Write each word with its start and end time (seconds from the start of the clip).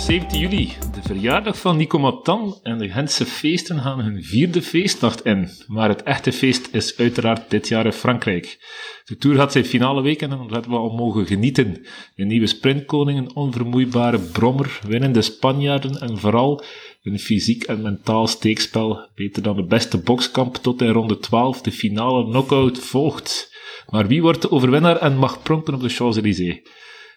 Vrijdagavond 0.00 0.32
17 0.32 0.40
juli, 0.40 0.92
de 0.94 1.02
verjaardag 1.02 1.58
van 1.58 1.76
Nico 1.76 1.98
Matan 1.98 2.58
en 2.62 2.78
de 2.78 2.88
Gentse 2.88 3.26
feesten 3.26 3.80
gaan 3.80 4.00
hun 4.00 4.24
vierde 4.24 4.62
feestnacht 4.62 5.24
in. 5.24 5.48
Maar 5.66 5.88
het 5.88 6.02
echte 6.02 6.32
feest 6.32 6.68
is 6.72 6.96
uiteraard 6.96 7.50
dit 7.50 7.68
jaar 7.68 7.84
in 7.84 7.92
Frankrijk. 7.92 8.58
De 9.04 9.16
Tour 9.16 9.38
had 9.38 9.52
zijn 9.52 9.64
finale 9.64 10.02
week 10.02 10.22
en 10.22 10.30
dan 10.30 10.52
hebben 10.52 10.70
we 10.70 10.76
al 10.76 10.96
mogen 10.96 11.26
genieten. 11.26 11.86
Een 12.16 12.26
nieuwe 12.26 12.46
sprintkoning, 12.46 13.18
een 13.18 13.34
onvermoeibare 13.34 14.18
brommer, 14.18 14.80
winnende 14.86 15.22
Spanjaarden 15.22 16.00
en 16.00 16.18
vooral 16.18 16.64
een 17.02 17.18
fysiek 17.18 17.62
en 17.62 17.82
mentaal 17.82 18.26
steekspel. 18.26 19.10
Beter 19.14 19.42
dan 19.42 19.56
de 19.56 19.64
beste 19.64 19.98
bokskamp 19.98 20.56
tot 20.56 20.82
in 20.82 20.92
ronde 20.92 21.18
12. 21.18 21.60
De 21.60 21.72
finale 21.72 22.24
knockout 22.24 22.78
volgt. 22.78 23.56
Maar 23.90 24.06
wie 24.06 24.22
wordt 24.22 24.42
de 24.42 24.50
overwinnaar 24.50 24.96
en 24.96 25.16
mag 25.16 25.42
pronken 25.42 25.74
op 25.74 25.80
de 25.80 25.88
Champs-Élysées? 25.88 26.60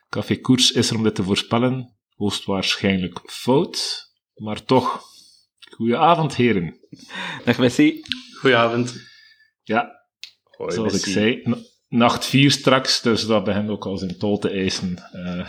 Café 0.09 0.36
Koers 0.36 0.72
is 0.72 0.89
er 0.89 0.95
om 0.95 1.03
dit 1.03 1.16
te 1.16 1.23
voorspellen. 1.23 2.02
Hoogstwaarschijnlijk 2.27 3.20
fout, 3.26 4.09
maar 4.36 4.64
toch. 4.64 5.02
Goedenavond, 5.76 6.36
heren. 6.36 6.80
Dag 7.45 7.58
Messi. 7.58 8.02
Goedenavond. 8.40 8.95
Ja, 9.64 10.05
Hoi, 10.58 10.72
zoals 10.73 10.91
Messi. 10.94 11.08
ik 11.09 11.14
zei, 11.14 11.64
nacht 11.88 12.26
4 12.26 12.52
straks, 12.52 13.02
dus 13.02 13.26
dat 13.26 13.44
begint 13.44 13.70
ook 13.70 13.86
al 13.86 13.98
zijn 13.98 14.17
tol 14.17 14.38
te 14.40 14.50
eisen. 14.50 14.98
Eh, 15.12 15.48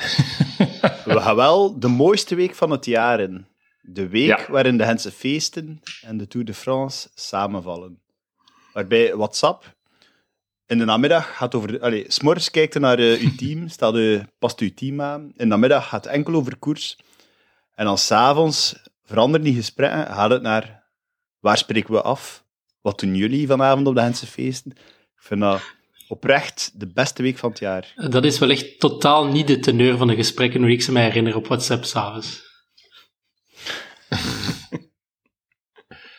We 1.14 1.20
gaan 1.20 1.36
wel 1.36 1.78
de 1.78 1.88
mooiste 1.88 2.34
week 2.34 2.54
van 2.54 2.70
het 2.70 2.84
jaar 2.84 3.20
in. 3.20 3.46
De 3.82 4.08
week 4.08 4.26
Ja. 4.26 4.46
waarin 4.50 4.76
de 4.78 4.84
Gentse 4.84 5.10
feesten 5.12 5.80
en 6.02 6.16
de 6.16 6.26
Tour 6.26 6.46
de 6.46 6.54
France 6.54 7.08
samenvallen. 7.14 8.02
Waarbij 8.72 9.16
WhatsApp 9.16 9.73
in 10.66 10.78
de 10.78 10.84
namiddag 10.84 11.36
gaat 11.36 11.54
over... 11.54 11.80
Allee, 11.80 12.04
s'morgens 12.08 12.50
kijkt 12.50 12.72
je 12.72 12.80
naar 12.80 12.98
eh, 12.98 13.20
uw 13.20 13.34
team, 13.36 13.68
stelt 13.76 13.94
je, 13.94 14.24
past 14.38 14.60
uw 14.60 14.74
team 14.74 15.00
aan. 15.00 15.22
In 15.22 15.32
de 15.36 15.44
namiddag 15.44 15.88
gaat 15.88 16.04
het 16.04 16.12
enkel 16.12 16.34
over 16.34 16.56
koers. 16.56 16.98
En 17.74 17.84
dan 17.84 17.98
s'avonds 17.98 18.76
veranderen 19.04 19.46
die 19.46 19.54
gesprekken, 19.54 20.14
gaat 20.14 20.30
het 20.30 20.42
naar 20.42 20.82
waar 21.40 21.58
spreken 21.58 21.94
we 21.94 22.02
af? 22.02 22.44
Wat 22.80 23.00
doen 23.00 23.16
jullie 23.16 23.46
vanavond 23.46 23.86
op 23.86 23.94
de 23.94 24.00
Gentse 24.00 24.26
feesten? 24.26 24.70
Ik 24.70 25.22
vind 25.22 25.40
dat 25.40 25.60
oprecht 26.08 26.80
de 26.80 26.86
beste 26.86 27.22
week 27.22 27.38
van 27.38 27.50
het 27.50 27.58
jaar. 27.58 27.92
Dat 28.10 28.24
is 28.24 28.38
wel 28.38 28.50
echt 28.50 28.80
totaal 28.80 29.26
niet 29.26 29.46
de 29.46 29.58
teneur 29.58 29.96
van 29.96 30.06
de 30.06 30.14
gesprekken 30.14 30.60
hoe 30.60 30.70
ik 30.70 30.82
ze 30.82 30.92
mij 30.92 31.02
herinner 31.02 31.36
op 31.36 31.46
WhatsApp 31.46 31.84
s'avonds. 31.84 32.42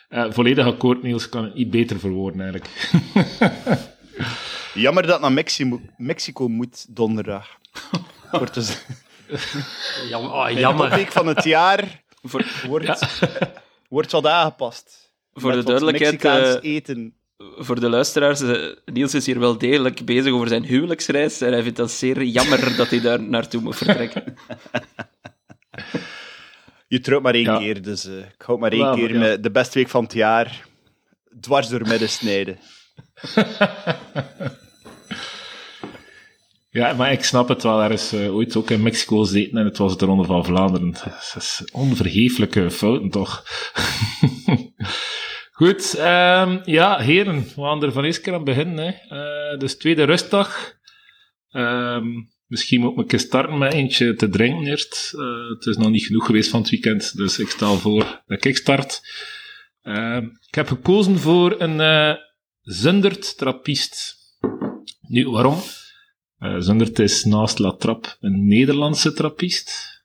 eh, 0.08 0.32
volledig 0.32 0.66
akkoord, 0.66 1.02
Niels, 1.02 1.28
kan 1.28 1.44
het 1.44 1.54
niet 1.54 1.70
beter 1.70 1.98
verwoorden 1.98 2.40
eigenlijk. 2.40 2.70
Jammer 4.76 5.02
dat 5.02 5.12
het 5.12 5.20
naar 5.22 5.32
Mexico, 5.32 5.80
Mexico 5.96 6.48
moet 6.48 6.96
donderdag. 6.96 7.48
Wordt 8.30 8.54
dus 8.54 8.78
Jam, 10.10 10.24
oh, 10.24 10.46
de 10.46 10.54
jammer. 10.54 10.90
week 10.90 11.12
van 11.12 11.26
het 11.26 11.44
jaar 11.44 12.02
Voor, 12.22 12.44
wordt, 12.66 13.20
wordt 13.88 14.12
wat 14.12 14.26
aangepast. 14.26 15.12
voor 15.32 15.52
de 15.52 15.62
duidelijkheid, 15.62 16.12
Mexicaans 16.12 16.54
eh, 16.60 16.74
eten. 16.74 17.14
voor 17.38 17.80
de 17.80 17.88
luisteraars, 17.88 18.40
eh, 18.40 18.72
Niels 18.84 19.14
is 19.14 19.26
hier 19.26 19.38
wel 19.38 19.58
degelijk 19.58 20.04
bezig 20.04 20.32
over 20.32 20.48
zijn 20.48 20.64
huwelijksreis 20.64 21.40
en 21.40 21.52
hij 21.52 21.62
vindt 21.62 21.76
dat 21.76 21.90
zeer 21.90 22.22
jammer 22.22 22.76
dat 22.76 22.90
hij 22.90 23.00
daar 23.00 23.22
naartoe 23.22 23.60
moet 23.60 23.76
vertrekken. 23.76 24.36
Je 26.88 27.00
trouwt 27.00 27.22
maar 27.22 27.34
één 27.34 27.42
Ja. 27.44 27.58
keer, 27.58 27.82
dus 27.82 28.04
eh, 28.06 28.18
ik 28.18 28.42
hou 28.46 28.58
maar 28.58 28.72
één 28.72 28.94
keer 28.94 29.12
ja. 29.12 29.18
met 29.18 29.42
de 29.42 29.50
beste 29.50 29.78
week 29.78 29.88
van 29.88 30.02
het 30.04 30.12
jaar 30.12 30.66
dwars 31.40 31.68
door 31.68 31.88
midden 31.88 32.08
snijden. 32.08 32.58
Ja, 36.76 36.92
maar 36.92 37.12
ik 37.12 37.24
snap 37.24 37.48
het 37.48 37.62
wel. 37.62 37.82
Er 37.82 37.90
is 37.90 38.12
eh, 38.12 38.34
ooit 38.34 38.56
ook 38.56 38.70
in 38.70 38.82
Mexico 38.82 39.18
gezeten 39.18 39.58
en 39.58 39.64
het 39.64 39.78
was 39.78 39.98
de 39.98 40.04
Ronde 40.04 40.24
van 40.24 40.44
Vlaanderen. 40.44 40.92
Dat 40.92 41.34
is 41.36 41.62
onvergeeflijke 41.72 42.70
fouten, 42.70 43.10
toch? 43.10 43.44
Goed, 45.60 45.94
ehm, 45.94 46.58
ja, 46.64 46.98
heren, 46.98 47.44
we 47.54 47.62
gaan 47.62 47.82
er 47.82 47.92
van 47.92 48.04
eens 48.04 48.20
keer 48.20 48.34
aan 48.34 48.44
beginnen. 48.44 48.84
Hè. 48.84 48.90
Eh, 49.16 49.58
dus 49.58 49.76
tweede 49.76 50.04
rustdag. 50.04 50.74
Ehm, 51.50 52.06
misschien 52.46 52.80
moet 52.80 52.92
ik 52.92 52.98
een 52.98 53.06
keer 53.06 53.18
starten 53.18 53.58
met 53.58 53.72
eentje 53.72 54.14
te 54.14 54.28
drinken 54.28 54.66
eerst. 54.66 55.14
Eh, 55.14 55.48
het 55.48 55.66
is 55.66 55.76
nog 55.76 55.90
niet 55.90 56.06
genoeg 56.06 56.26
geweest 56.26 56.50
van 56.50 56.60
het 56.60 56.70
weekend, 56.70 57.16
dus 57.16 57.38
ik 57.38 57.48
stel 57.48 57.76
voor 57.76 58.22
dat 58.26 58.44
ik 58.44 58.56
start. 58.56 59.00
Ehm, 59.82 60.24
ik 60.24 60.54
heb 60.54 60.68
gekozen 60.68 61.18
voor 61.18 61.60
een 61.60 62.16
zundert 62.62 63.38
trappist. 63.38 64.16
Nu, 65.08 65.28
waarom? 65.28 65.58
Eh 66.38 66.56
Zundert 66.58 66.98
is 66.98 67.24
naast 67.24 67.58
La 67.58 67.72
Trappe 67.72 68.08
een 68.20 68.46
Nederlandse 68.46 69.12
trappist. 69.12 70.02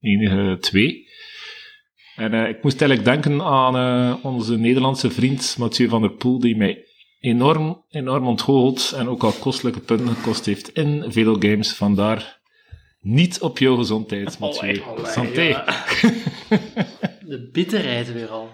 Enige 0.00 0.56
twee. 0.60 1.08
En 2.16 2.34
eh, 2.34 2.48
ik 2.48 2.62
moest 2.62 2.80
eigenlijk 2.80 3.10
denken 3.10 3.42
aan 3.42 3.76
eh, 3.76 4.24
onze 4.24 4.58
Nederlandse 4.58 5.10
vriend 5.10 5.56
Mathieu 5.58 5.88
van 5.88 6.00
der 6.00 6.10
Poel, 6.10 6.38
die 6.38 6.56
mij 6.56 6.84
enorm, 7.20 7.84
enorm 7.90 8.26
ontgoocheld 8.26 8.92
en 8.96 9.08
ook 9.08 9.22
al 9.22 9.32
kostelijke 9.32 9.80
punten 9.80 10.08
gekost 10.08 10.46
heeft 10.46 10.68
in 10.72 11.04
veel 11.08 11.36
games. 11.38 11.72
Vandaar 11.72 12.40
niet 13.00 13.40
op 13.40 13.58
jouw 13.58 13.76
gezondheid, 13.76 14.38
Mathieu. 14.40 14.82
Santé. 15.04 15.42
ja. 15.42 15.64
De 17.26 17.48
bitterheid 17.52 18.12
weer 18.12 18.28
al. 18.28 18.50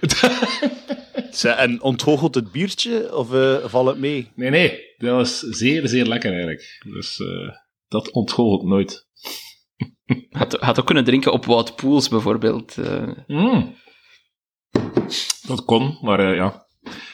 En 1.42 1.82
ontgoochelt 1.82 2.34
het 2.34 2.52
biertje 2.52 3.16
of 3.16 3.32
eh, 3.32 3.64
valt 3.64 3.86
het 3.88 3.98
mee? 3.98 4.30
Nee, 4.34 4.50
nee, 4.50 4.80
dat 4.96 5.10
was 5.14 5.38
zeer, 5.38 5.88
zeer 5.88 6.04
lekker 6.06 6.30
eigenlijk. 6.30 6.80
Dus 6.86 7.20
eh, 7.20 7.48
dat 7.88 8.10
ontgoochelt 8.10 8.62
nooit. 8.62 9.06
Had, 10.30 10.52
had 10.52 10.78
ook 10.80 10.86
kunnen 10.86 11.04
drinken 11.04 11.32
op 11.32 11.44
Wout 11.44 11.76
Poels 11.76 12.08
bijvoorbeeld. 12.08 12.78
eh. 12.78 13.08
Mm. 13.26 13.74
Dat 15.46 15.64
kon, 15.64 15.98
maar 16.00 16.30
eh, 16.30 16.36
ja, 16.36 16.66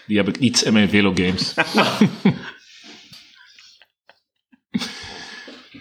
die 0.06 0.16
heb 0.16 0.28
ik 0.28 0.38
niet 0.38 0.60
in 0.62 0.72
mijn 0.72 0.88
Velo 0.88 1.12
Games. 1.14 1.54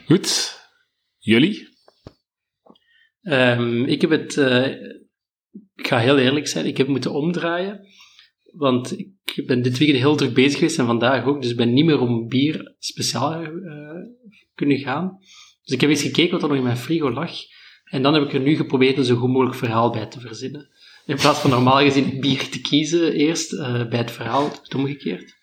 Goed, 0.06 0.60
jullie? 1.18 1.68
Ehm, 3.22 3.84
ik 3.84 4.02
heb 4.02 4.10
het, 4.10 4.38
eh, 4.38 4.66
ik 5.76 5.88
ga 5.88 5.98
heel 6.00 6.18
eerlijk 6.18 6.48
zijn, 6.48 6.66
ik 6.66 6.78
heb 6.78 6.88
moeten 6.88 7.14
omdraaien. 7.14 7.88
Want 8.52 9.00
ik 9.00 9.46
ben 9.46 9.62
dit 9.62 9.78
weekend 9.78 10.00
heel 10.00 10.16
druk 10.16 10.34
bezig 10.34 10.60
geweest 10.60 10.80
en 10.80 10.86
vandaag 10.86 11.26
ook, 11.26 11.42
dus 11.42 11.52
ik 11.52 11.58
ben 11.58 11.74
niet 11.74 11.86
meer 11.86 12.00
om 12.00 12.28
bier 12.28 12.76
speciaal 12.80 13.42
eh, 13.42 13.50
kunnen 14.56 14.78
gaan. 14.78 15.18
Dus 15.64 15.74
ik 15.74 15.82
heb 15.82 15.90
eens 15.90 16.02
gekeken 16.02 16.32
wat 16.32 16.42
er 16.42 16.48
nog 16.48 16.58
in 16.58 16.64
mijn 16.64 16.78
frigo 16.78 17.12
lag. 17.12 17.32
En 17.84 18.02
dan 18.02 18.14
heb 18.14 18.24
ik 18.24 18.34
er 18.34 18.40
nu 18.40 18.56
geprobeerd 18.56 18.98
een 18.98 19.04
zo 19.04 19.16
goed 19.16 19.30
mogelijk 19.30 19.56
verhaal 19.56 19.92
bij 19.92 20.06
te 20.06 20.20
verzinnen. 20.20 20.70
In 21.06 21.16
plaats 21.16 21.40
van 21.40 21.50
normaal 21.50 21.78
gezien 21.78 22.20
bier 22.20 22.50
te 22.50 22.62
kiezen 22.62 23.14
eerst 23.14 23.54
eh, 23.54 23.88
bij 23.88 24.00
het 24.00 24.12
verhaal, 24.12 24.50
het 24.64 24.76
omgekeerd. 24.76 25.38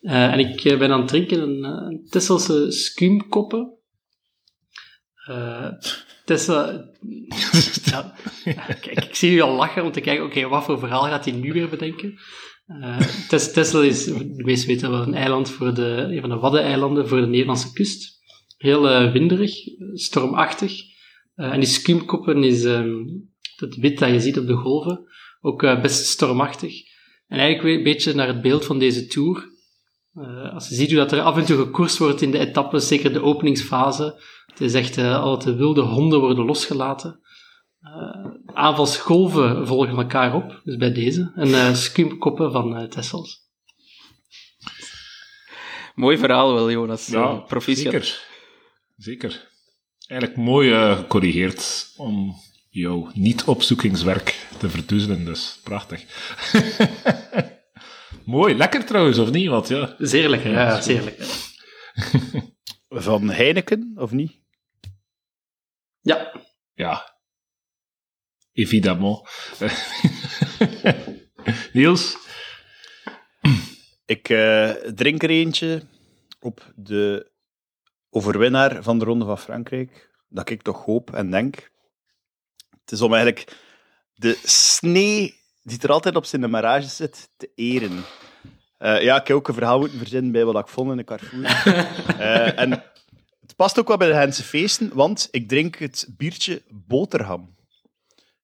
Eh, 0.00 0.32
en 0.32 0.38
ik 0.38 0.78
ben 0.78 0.90
aan 0.90 1.00
het 1.00 1.08
drinken 1.08 1.40
een, 1.40 2.06
Tesselse 2.10 2.70
skuumkoppen. 2.70 3.74
Eh 6.26 6.34
Tessa... 6.34 6.84
ja, 8.44 8.62
kijk, 8.80 9.04
ik 9.04 9.14
zie 9.14 9.30
u 9.30 9.40
al 9.40 9.56
lachen 9.56 9.84
om 9.84 9.92
te 9.92 10.00
kijken, 10.00 10.24
oké, 10.24 10.48
wat 10.48 10.64
voor 10.64 10.78
verhaal 10.78 11.02
gaat 11.02 11.24
hij 11.24 11.34
nu 11.34 11.52
weer 11.52 11.68
bedenken? 11.68 12.18
Eh 12.66 13.00
Tes- 13.28 13.52
Texel 13.52 13.82
is, 13.82 14.04
de 14.04 14.42
meesten 14.44 14.68
weten 14.68 14.90
wel, 14.90 15.02
een 15.02 15.14
eiland 15.14 15.50
voor 15.50 15.74
de, 15.74 16.06
een 16.10 16.20
van 16.20 16.30
de 16.30 16.36
Waddeneilanden 16.36 17.08
voor 17.08 17.20
de 17.20 17.26
Nederlandse 17.26 17.72
kust. 17.72 18.14
Heel 18.56 18.88
eh, 18.88 19.12
winderig, 19.12 19.52
stormachtig. 19.92 20.94
Eh, 21.34 21.52
en 21.52 21.60
die 21.60 21.68
skuumkoppen 21.68 22.44
is 22.44 22.64
ehm, 22.64 23.04
dat 23.56 23.74
wit 23.74 23.98
dat 23.98 24.10
je 24.10 24.20
ziet 24.20 24.38
op 24.38 24.46
de 24.46 24.54
golven, 24.54 25.06
ook 25.40 25.62
eh, 25.62 25.80
best 25.80 26.06
stormachtig. 26.06 26.82
En 27.26 27.38
eigenlijk 27.38 27.62
weer 27.62 27.76
een 27.76 27.92
beetje 27.92 28.14
naar 28.14 28.26
het 28.26 28.42
beeld 28.42 28.64
van 28.64 28.78
deze 28.78 29.06
tour. 29.06 29.54
Eh, 30.14 30.54
als 30.54 30.68
je 30.68 30.74
ziet 30.74 30.88
hoe 30.88 30.98
dat 30.98 31.12
er 31.12 31.20
af 31.20 31.36
en 31.36 31.44
toe 31.44 31.56
gekoerst 31.56 31.98
wordt 31.98 32.22
in 32.22 32.30
de 32.30 32.38
etappes, 32.38 32.88
zeker 32.88 33.12
de 33.12 33.22
openingsfase, 33.22 34.22
het 34.58 34.68
is 34.68 34.74
echt 34.74 34.96
uh, 34.96 35.22
altijd 35.22 35.56
wilde 35.56 35.80
honden 35.80 36.20
worden 36.20 36.44
losgelaten. 36.44 37.20
Uh, 37.80 38.26
aanvalsgolven 38.54 39.66
volgen 39.66 39.96
elkaar 39.96 40.34
op, 40.34 40.60
dus 40.64 40.76
bij 40.76 40.92
deze. 40.92 41.32
En 41.34 41.48
uh, 41.48 42.50
van 42.50 42.80
uh, 42.80 42.88
Tessels. 42.88 43.44
Mooi 45.94 46.18
verhaal 46.18 46.54
wel, 46.54 46.70
Jonas. 46.70 47.06
Ja, 47.06 47.32
Uh, 47.32 47.46
proficiat. 47.46 47.92
zeker. 47.92 48.24
Zeker. 48.96 49.48
Eigenlijk 50.06 50.40
mooi 50.40 50.70
uh, 50.70 50.96
gecorrigeerd 50.96 51.92
om 51.96 52.34
jouw 52.68 53.10
niet-opzoekingswerk 53.14 54.46
te 54.58 54.70
verdoezelen, 54.70 55.24
dus 55.24 55.60
prachtig. 55.64 56.04
mooi, 58.24 58.54
lekker 58.54 58.84
trouwens, 58.86 59.18
of 59.18 59.30
niet? 59.30 59.48
Want, 59.48 59.68
ja. 59.68 59.94
Zeer 59.98 60.28
lekker, 60.28 60.50
ja, 60.50 60.62
ja 60.62 60.80
zeer 60.80 61.02
lekker. 61.02 61.26
Van 63.04 63.30
Heineken, 63.30 63.92
of 63.94 64.10
niet? 64.10 64.44
Ja. 66.06 66.32
Ja. 66.74 67.18
Évidemment. 68.52 69.28
Niels? 71.72 72.16
Ik 74.04 74.28
uh, 74.28 74.70
drink 74.70 75.22
er 75.22 75.30
eentje 75.30 75.82
op 76.40 76.72
de 76.76 77.30
overwinnaar 78.10 78.82
van 78.82 78.98
de 78.98 79.04
Ronde 79.04 79.24
van 79.24 79.38
Frankrijk. 79.38 80.10
dat 80.28 80.50
ik 80.50 80.62
toch 80.62 80.84
hoop 80.84 81.14
en 81.14 81.30
denk. 81.30 81.70
Het 82.80 82.92
is 82.92 83.00
om 83.00 83.14
eigenlijk 83.14 83.56
de 84.14 84.40
snee 84.44 85.34
die 85.62 85.78
er 85.82 85.92
altijd 85.92 86.16
op 86.16 86.24
zijn 86.24 86.42
demarrage 86.42 86.88
zit, 86.88 87.30
te 87.36 87.50
eren. 87.54 88.04
Eh, 88.78 89.02
ja, 89.02 89.20
ik 89.20 89.26
heb 89.26 89.36
ook 89.36 89.48
een 89.48 89.54
verhaal 89.54 89.78
moeten 89.78 89.98
verzinnen 89.98 90.32
bij 90.32 90.44
wat 90.44 90.58
ik 90.58 90.68
vond 90.68 90.90
in 90.90 90.96
de 90.96 91.04
Carrefour. 91.04 91.44
Eh, 92.18 92.58
en 92.58 92.82
past 93.56 93.78
ook 93.78 93.88
wel 93.88 93.96
bij 93.96 94.08
de 94.08 94.14
Gentse 94.14 94.42
feesten, 94.42 94.90
want 94.94 95.28
ik 95.30 95.48
drink 95.48 95.76
het 95.76 96.08
biertje 96.16 96.62
boterham. 96.70 97.54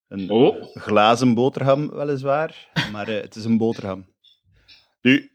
Een 0.08 0.30
Oh. 0.30 0.76
glazen 0.76 1.34
boterham, 1.34 1.90
weliswaar, 1.90 2.68
maar 2.92 3.08
eh, 3.08 3.20
het 3.22 3.34
is 3.36 3.44
een 3.44 3.56
boterham. 3.58 4.06
Nu, 5.02 5.30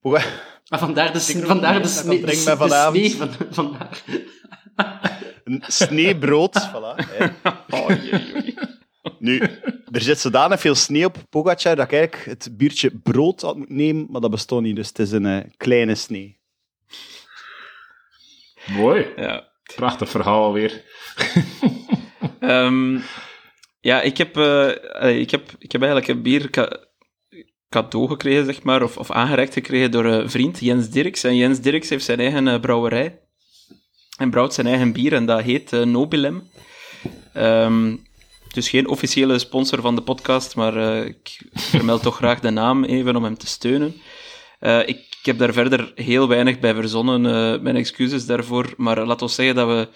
Poga- 0.00 0.24
Maar 0.68 0.78
vandaar 0.78 1.12
de, 1.12 1.18
Ik 1.18 1.24
sne- 1.24 1.40
ook 1.40 1.46
vandaar 1.46 1.72
de, 1.72 1.78
niet, 1.78 1.88
sne, 1.88 2.02
dat 2.02 2.20
drink 2.20 2.20
de, 2.20 2.26
de 2.26 2.36
snee 2.36 3.16
van, 3.16 3.54
vandaar. 3.54 4.02
een 5.44 5.62
sneebrood, 5.66 6.56
voilà. 6.72 6.94
hè. 7.06 7.28
Nu, 9.18 9.38
er 9.90 10.00
zit 10.02 10.18
zodanig 10.18 10.60
veel 10.60 10.74
sneeuw 10.74 11.06
op 11.06 11.18
Pogacar 11.30 11.76
dat 11.76 11.84
ik 11.84 11.92
eigenlijk 11.92 12.24
het 12.24 12.56
biertje 12.56 12.90
brood 12.90 13.40
had 13.40 13.56
moeten 13.56 13.76
nemen, 13.76 14.06
maar 14.10 14.20
dat 14.20 14.30
bestond 14.30 14.62
niet, 14.62 14.76
dus 14.76 14.88
het 14.88 14.98
is 14.98 15.10
een 15.12 15.26
eh, 15.26 15.44
kleine 15.56 15.94
snee. 15.94 16.37
Mooi. 18.72 19.06
Ja. 19.16 19.48
Prachtig 19.76 20.10
verhaal 20.10 20.52
weer. 20.52 20.82
Ehm, 22.40 22.98
ja, 23.80 24.00
ik 24.00 24.16
heb, 24.18 24.36
eh, 24.36 25.18
ik, 25.20 25.30
heb, 25.30 25.50
ik 25.58 25.72
heb 25.72 25.82
eigenlijk 25.82 26.10
een 26.10 26.22
bier 26.22 26.50
ca- 26.50 26.86
cadeau 27.68 28.08
gekregen, 28.08 28.44
zeg 28.44 28.62
maar, 28.62 28.82
of, 28.82 28.96
of 28.96 29.10
aangereikt 29.10 29.52
gekregen 29.52 29.90
door 29.90 30.04
een 30.04 30.30
vriend, 30.30 30.60
Jens 30.60 30.90
Dirks. 30.90 31.24
En 31.24 31.36
Jens 31.36 31.60
Dirks 31.60 31.88
heeft 31.88 32.04
zijn 32.04 32.20
eigen 32.20 32.48
eh, 32.48 32.60
brouwerij. 32.60 33.20
En 34.16 34.30
brouwt 34.30 34.54
zijn 34.54 34.66
eigen 34.66 34.92
bier 34.92 35.12
en 35.12 35.26
dat 35.26 35.42
heet 35.42 35.72
eh, 35.72 35.82
Nobilem. 35.82 36.50
Ehm, 37.32 37.96
dus 38.52 38.68
geen 38.68 38.88
officiële 38.88 39.38
sponsor 39.38 39.80
van 39.80 39.94
de 39.94 40.02
podcast, 40.02 40.56
maar 40.56 40.76
eh, 40.76 41.04
ik 41.06 41.40
vermeld 41.52 42.02
toch 42.02 42.16
graag 42.16 42.40
de 42.40 42.50
naam 42.50 42.84
even 42.84 43.16
om 43.16 43.24
hem 43.24 43.38
te 43.38 43.46
steunen. 43.46 43.94
Eh, 44.58 44.78
ik, 44.80 44.96
ik 45.20 45.24
heb 45.26 45.38
daar 45.38 45.52
verder 45.52 45.92
heel 45.94 46.28
weinig 46.28 46.58
bij 46.58 46.74
verzonnen, 46.74 47.26
eh, 47.26 47.60
mijn 47.60 47.76
excuses 47.76 48.26
daarvoor. 48.26 48.74
Maar 48.76 49.06
laat 49.06 49.22
ons 49.22 49.34
zeggen 49.34 49.54
dat 49.54 49.68
we 49.68 49.88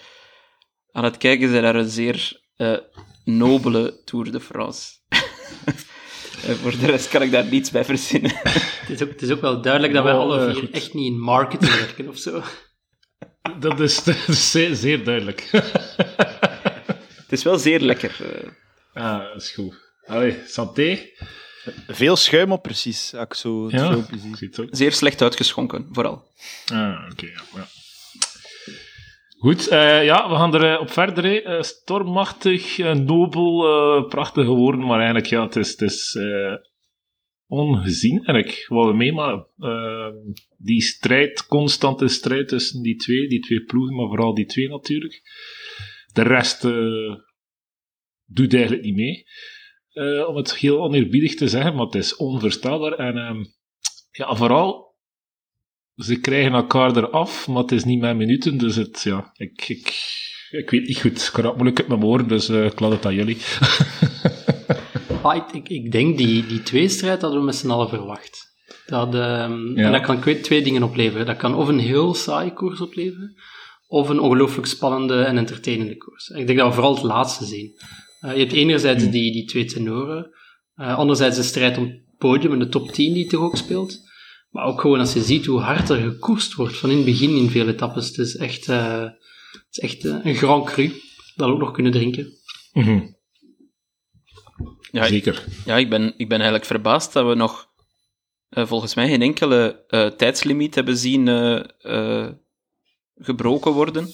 aan 0.91 1.03
het 1.03 1.17
kijken 1.17 1.49
zijn 1.49 1.63
naar 1.63 1.75
een 1.75 1.89
zeer 1.89 2.41
eh, 2.55 2.77
nobele 3.23 4.01
Tour 4.05 4.31
de 4.31 4.39
France. 4.39 4.91
Eh, 6.47 6.55
voor 6.55 6.71
de 6.79 6.85
rest 6.85 7.07
kan 7.09 7.21
ik 7.21 7.31
daar 7.31 7.45
niets 7.45 7.71
bij 7.71 7.85
verzinnen. 7.85 8.31
Het 8.81 8.89
is, 8.89 9.01
ook, 9.03 9.09
het 9.09 9.21
is 9.21 9.29
ook 9.31 9.41
wel 9.41 9.61
duidelijk 9.61 9.93
dat 9.93 10.03
wij 10.03 10.13
Oh, 10.13 10.19
alle 10.19 10.51
vier 10.51 10.61
goed. 10.61 10.71
echt 10.71 10.93
niet 10.93 11.05
in 11.11 11.19
marketing 11.19 11.71
werken 11.75 12.07
of 12.07 12.17
zo. 12.17 12.41
Dat 13.59 13.79
is, 13.79 14.03
dat 14.03 14.15
is 14.27 14.51
zeer, 14.51 14.75
zeer 14.75 15.03
duidelijk. 15.03 15.47
Het 15.51 17.25
is 17.29 17.43
wel 17.43 17.57
zeer 17.57 17.79
lekker. 17.79 18.15
ah, 18.93 19.19
dat 19.33 19.41
is 19.41 19.51
goed. 19.51 19.75
Allee, 20.05 20.37
santé. 20.47 20.99
Veel 21.87 22.15
schuim 22.15 22.51
op, 22.51 22.61
precies, 22.63 23.13
ik 23.13 23.33
zo 23.33 23.63
het 23.63 23.71
Ja, 23.71 24.05
zie. 24.35 24.67
zeer 24.71 24.91
slecht 24.91 25.21
uitgeschonken, 25.21 25.87
vooral. 25.91 26.23
Ah, 26.73 27.09
oké, 27.11 27.25
ja, 27.25 27.41
ja. 27.55 27.67
Goed, 29.37 29.67
eh, 29.67 30.03
ja, 30.05 30.29
we 30.29 30.35
gaan 30.35 30.53
er 30.55 30.73
eh, 30.73 30.79
op 30.81 30.89
verder. 30.91 31.43
Eh, 31.45 31.61
stormachtig, 31.61 32.77
nobel, 32.77 33.65
eh, 33.65 34.07
prachtige 34.09 34.49
woorden, 34.51 34.85
maar 34.85 34.97
eigenlijk, 34.97 35.27
ja, 35.27 35.43
het 35.43 35.55
is, 35.55 35.69
het 35.71 35.81
is 35.81 36.15
eh, 36.15 36.53
ongezien, 37.47 38.25
eigenlijk, 38.25 38.65
wat 38.67 38.87
we 38.87 38.93
meemaken. 38.93 39.47
Die 40.57 40.81
strijd, 40.81 41.45
constante 41.47 42.07
strijd 42.07 42.47
tussen 42.47 42.81
die 42.81 42.95
twee, 42.95 43.27
die 43.27 43.39
twee 43.39 43.63
ploegen, 43.63 43.95
maar 43.95 44.07
vooral 44.07 44.33
die 44.33 44.45
twee 44.45 44.67
natuurlijk. 44.69 45.21
De 46.13 46.21
rest 46.23 46.65
eh, 46.65 47.15
doet 48.25 48.53
eigenlijk 48.53 48.83
niet 48.83 48.95
mee. 48.95 49.25
Eh, 49.93 50.27
om 50.27 50.35
het 50.35 50.55
heel 50.55 50.81
oneerbiedig 50.81 51.35
te 51.35 51.47
zeggen, 51.47 51.75
maar 51.75 51.85
het 51.85 51.95
is 51.95 52.15
onvoorstelbaar. 52.15 52.91
En 52.91 53.17
ehm, 53.17 53.43
ja, 54.11 54.35
vooral 54.35 54.95
ze 55.95 56.19
krijgen 56.19 56.53
elkaar 56.53 56.97
eraf, 56.97 57.47
maar 57.47 57.61
het 57.61 57.71
is 57.71 57.83
niet 57.83 57.99
mijn 57.99 58.17
minuten, 58.17 58.57
dus 58.57 58.75
het, 58.75 59.01
ja, 59.01 59.31
ik, 59.33 59.69
ik, 59.69 60.03
ik 60.49 60.69
weet 60.69 60.87
niet 60.87 60.99
goed. 61.01 61.21
Ik 61.21 61.29
kan 61.33 61.45
het 61.45 61.53
moeilijk 61.53 61.79
uit 61.79 61.87
mijn 61.87 61.99
woorden, 61.99 62.27
dus 62.27 62.49
eh, 62.49 62.65
ik 62.65 62.79
laat 62.79 62.91
het 62.91 63.05
aan 63.05 63.15
jullie. 63.15 63.37
Ah, 65.21 65.35
ik, 65.35 65.51
ik, 65.51 65.69
ik 65.69 65.91
denk 65.91 66.17
die, 66.17 66.45
die 66.45 66.63
tweestrijd 66.63 67.21
hadden 67.21 67.39
we 67.39 67.45
met 67.45 67.55
z'n 67.55 67.69
allen 67.69 67.89
verwacht. 67.89 68.55
Dat, 68.85 69.15
ehm, 69.15 69.77
Ja. 69.77 69.85
En 69.85 69.91
dat 69.91 70.01
kan 70.01 70.41
twee- 70.41 70.63
dingen 70.63 70.83
opleveren. 70.83 71.25
Dat 71.25 71.37
kan 71.37 71.55
of 71.55 71.67
een 71.67 71.79
heel 71.79 72.13
saaie 72.13 72.53
koers 72.53 72.81
opleveren, 72.81 73.33
of 73.87 74.09
een 74.09 74.19
ongelooflijk 74.19 74.67
spannende 74.67 75.23
en 75.23 75.37
entertainende 75.37 75.97
koers. 75.97 76.27
Ik 76.27 76.47
denk 76.47 76.59
dat 76.59 76.67
we 76.67 76.73
vooral 76.73 76.93
het 76.95 77.03
laatste 77.03 77.45
zien. 77.45 77.75
Eh, 78.23 78.33
je 78.33 78.39
hebt 78.39 78.53
enerzijds 78.53 79.09
die, 79.09 79.31
die 79.31 79.45
twee 79.45 79.65
tenoren, 79.65 80.31
eh, 80.75 80.97
anderzijds 80.97 81.37
de 81.37 81.43
strijd 81.43 81.77
om 81.77 81.83
het 81.83 82.01
podium 82.17 82.53
en 82.53 82.59
de 82.59 82.69
top 82.69 82.91
10 82.91 83.13
die 83.13 83.27
toch 83.27 83.41
ook 83.41 83.57
speelt. 83.57 84.11
Maar 84.49 84.65
ook 84.65 84.81
gewoon 84.81 84.99
als 84.99 85.13
je 85.13 85.21
ziet 85.21 85.45
hoe 85.45 85.59
hard 85.59 85.89
er 85.89 85.97
gekoerst 85.97 86.53
wordt 86.53 86.77
van 86.77 86.89
in 86.89 86.95
het 86.95 87.05
begin 87.05 87.35
in 87.35 87.49
veel 87.49 87.67
etappes. 87.67 88.07
Het 88.07 88.17
is 88.17 88.35
echt, 88.35 88.69
eh, 88.69 89.01
het 89.01 89.67
is 89.69 89.79
echt 89.79 90.03
een 90.03 90.35
Grand 90.35 90.65
Cru 90.65 90.87
dat 91.35 91.47
we 91.47 91.53
ook 91.53 91.59
nog 91.59 91.71
kunnen 91.71 91.91
drinken. 91.91 92.33
Ja, 94.91 95.03
ik, 95.03 95.09
Zeker. 95.09 95.43
ja 95.65 95.77
ik, 95.77 95.89
ben, 95.89 96.13
ik 96.17 96.27
ben 96.27 96.37
eigenlijk 96.37 96.65
verbaasd 96.65 97.13
dat 97.13 97.27
we 97.27 97.35
nog 97.35 97.71
eh, 98.49 98.65
volgens 98.65 98.95
mij 98.95 99.07
geen 99.07 99.21
enkele 99.21 99.85
eh, 99.87 100.07
tijdslimiet 100.07 100.75
hebben 100.75 100.97
zien 100.97 101.27
eh, 101.27 101.63
eh, 101.81 102.31
gebroken 103.15 103.71
worden. 103.71 104.09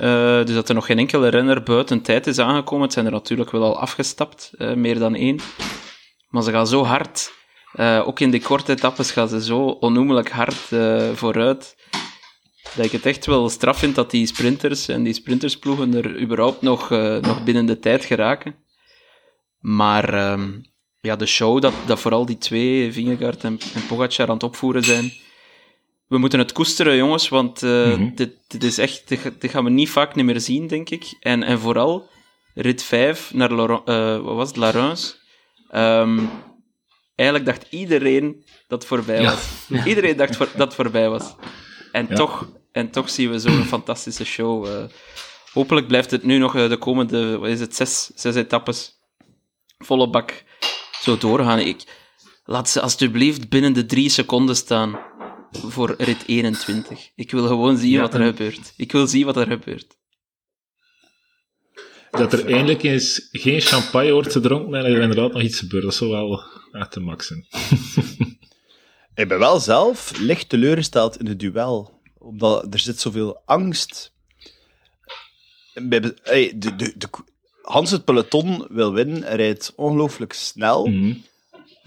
Eh, 0.00 0.44
dus 0.44 0.54
dat 0.54 0.68
er 0.68 0.74
nog 0.74 0.86
geen 0.86 0.98
enkele 0.98 1.28
renner 1.28 1.62
buiten 1.62 2.02
tijd 2.02 2.26
is 2.26 2.38
aangekomen. 2.38 2.84
Het 2.84 2.92
zijn 2.92 3.06
er 3.06 3.12
natuurlijk 3.12 3.50
wel 3.50 3.62
al 3.62 3.78
afgestapt, 3.78 4.52
eh, 4.58 4.72
meer 4.72 4.98
dan 4.98 5.14
één. 5.14 5.40
Maar 6.28 6.42
ze 6.42 6.50
gaan 6.50 6.66
zo 6.66 6.84
hard. 6.84 7.32
Eh, 7.72 8.02
ook 8.06 8.20
in 8.20 8.30
de 8.30 8.40
korte 8.40 8.72
etappes 8.72 9.10
gaan 9.10 9.28
ze 9.28 9.42
zo 9.42 9.60
onnoemelijk 9.60 10.30
hard 10.30 10.54
vooruit. 11.14 11.76
Dat 12.76 12.84
ik 12.84 12.92
het 12.92 13.06
echt 13.06 13.26
wel 13.26 13.48
straf 13.48 13.78
vind 13.78 13.94
dat 13.94 14.10
die 14.10 14.26
sprinters 14.26 14.88
en 14.88 15.02
die 15.02 15.12
sprintersploegen 15.12 15.94
er 15.94 16.20
überhaupt 16.20 16.62
nog, 16.62 16.90
nog 17.20 17.44
binnen 17.44 17.66
de 17.66 17.78
tijd 17.78 18.04
geraken. 18.04 18.54
Maar 19.58 20.14
ehm, 20.14 20.50
ja, 21.00 21.16
de 21.16 21.26
show 21.26 21.60
dat, 21.60 21.72
dat 21.86 22.00
vooral 22.00 22.26
die 22.26 22.38
twee, 22.38 22.92
Vingegaard 22.92 23.44
en, 23.44 23.58
en 23.74 23.86
Pogacar, 23.86 24.28
aan 24.28 24.34
het 24.34 24.42
opvoeren 24.42 24.84
zijn. 24.84 25.12
We 26.10 26.18
moeten 26.18 26.38
het 26.38 26.52
koesteren, 26.52 26.96
jongens, 26.96 27.28
want 27.28 27.62
Mhm. 27.62 28.14
dit, 28.14 28.32
dit 28.48 28.62
is 28.64 28.78
echt, 28.78 29.08
dit, 29.08 29.32
dit 29.38 29.50
gaan 29.50 29.64
we 29.64 29.70
niet 29.70 29.90
vaak 29.90 30.14
meer 30.14 30.40
zien, 30.40 30.66
denk 30.66 30.90
ik. 30.90 31.16
En, 31.20 31.42
en 31.42 31.58
vooral 31.58 32.08
rit 32.54 32.82
5 32.82 33.30
naar 33.34 33.54
Laurent, 33.54 33.88
eh, 33.88 34.18
wat 34.20 34.34
was 34.34 34.48
het, 34.48 34.56
La 34.56 34.70
Reims. 34.70 35.18
Ehm, 35.70 36.18
eigenlijk 37.14 37.48
dacht 37.50 37.66
iedereen 37.72 38.44
dat 38.68 38.78
het 38.78 38.86
voorbij 38.88 39.20
Ja. 39.22 39.30
was. 39.30 39.48
Iedereen 39.90 40.16
dacht 40.16 40.36
voor, 40.36 40.48
dat 40.56 40.66
het 40.66 40.74
voorbij 40.74 41.08
was. 41.08 41.34
En, 41.92 42.06
Ja. 42.08 42.14
toch, 42.14 42.48
en 42.72 42.90
toch 42.90 43.10
zien 43.10 43.30
we 43.30 43.38
zo'n 43.38 43.64
fantastische 43.64 44.24
show. 44.24 44.66
eh. 44.66 44.84
hopelijk 45.52 45.86
blijft 45.86 46.10
het 46.10 46.22
nu 46.24 46.38
nog 46.38 46.52
de 46.52 46.76
komende, 46.78 47.38
wat 47.38 47.48
is 47.48 47.60
het, 47.60 47.76
zes, 47.76 48.10
zes 48.14 48.34
etappes 48.34 48.98
volle 49.78 50.10
bak 50.10 50.44
zo 51.02 51.16
doorgaan. 51.18 51.58
Ik, 51.58 51.82
laat 52.44 52.68
ze 52.70 52.80
alsjeblieft 52.80 53.48
binnen 53.48 53.72
de 53.72 53.86
drie 53.86 54.08
seconden 54.08 54.56
staan 54.56 54.98
voor 55.52 55.94
rit 55.98 56.22
21. 56.26 57.10
Ik 57.14 57.30
wil 57.30 57.46
gewoon 57.46 57.76
zien 57.76 57.90
Ja, 57.90 58.00
wat 58.00 58.14
er 58.14 58.20
en- 58.20 58.26
gebeurt. 58.26 58.72
Ik 58.76 58.92
wil 58.92 59.06
zien 59.06 59.24
wat 59.24 59.36
er 59.36 59.46
gebeurt. 59.46 59.98
Dat 62.10 62.32
er 62.32 62.46
eindelijk 62.52 62.82
eens 62.82 63.28
geen 63.32 63.60
champagne 63.60 64.12
wordt 64.12 64.32
gedronken 64.32 64.74
en 64.78 64.84
er 64.84 65.00
inderdaad 65.00 65.32
nog 65.32 65.42
iets 65.42 65.58
gebeurt. 65.58 65.82
Dat 65.84 65.94
zou 65.94 66.10
wel 66.10 66.42
echt 66.72 66.92
de 66.92 67.00
max 67.00 67.26
zijn. 67.26 67.46
Ik 69.14 69.28
ben 69.28 69.38
wel 69.38 69.60
zelf 69.60 70.18
licht 70.18 70.48
teleurgesteld 70.48 71.16
in 71.18 71.26
het 71.26 71.38
duel. 71.40 72.00
Omdat 72.18 72.66
er 72.74 72.78
zit 72.78 73.00
zoveel 73.00 73.42
angst. 73.44 74.12
Hey, 75.72 76.52
de, 76.56 76.76
de, 76.76 76.92
de, 76.96 77.08
Hans 77.62 77.90
het 77.90 78.04
peloton 78.04 78.66
wil 78.68 78.92
winnen, 78.92 79.36
rijdt 79.36 79.72
ongelooflijk 79.76 80.32
snel. 80.32 80.86
Mhm. 80.86 81.14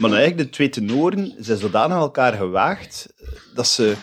Maar 0.03 0.11
eigenlijk 0.11 0.49
de 0.49 0.55
twee 0.55 0.69
tenoren 0.69 1.33
zijn 1.37 1.57
zodanig 1.57 1.97
elkaar 1.97 2.33
gewaagd 2.33 3.13
dat 3.53 3.67
ze... 3.67 3.95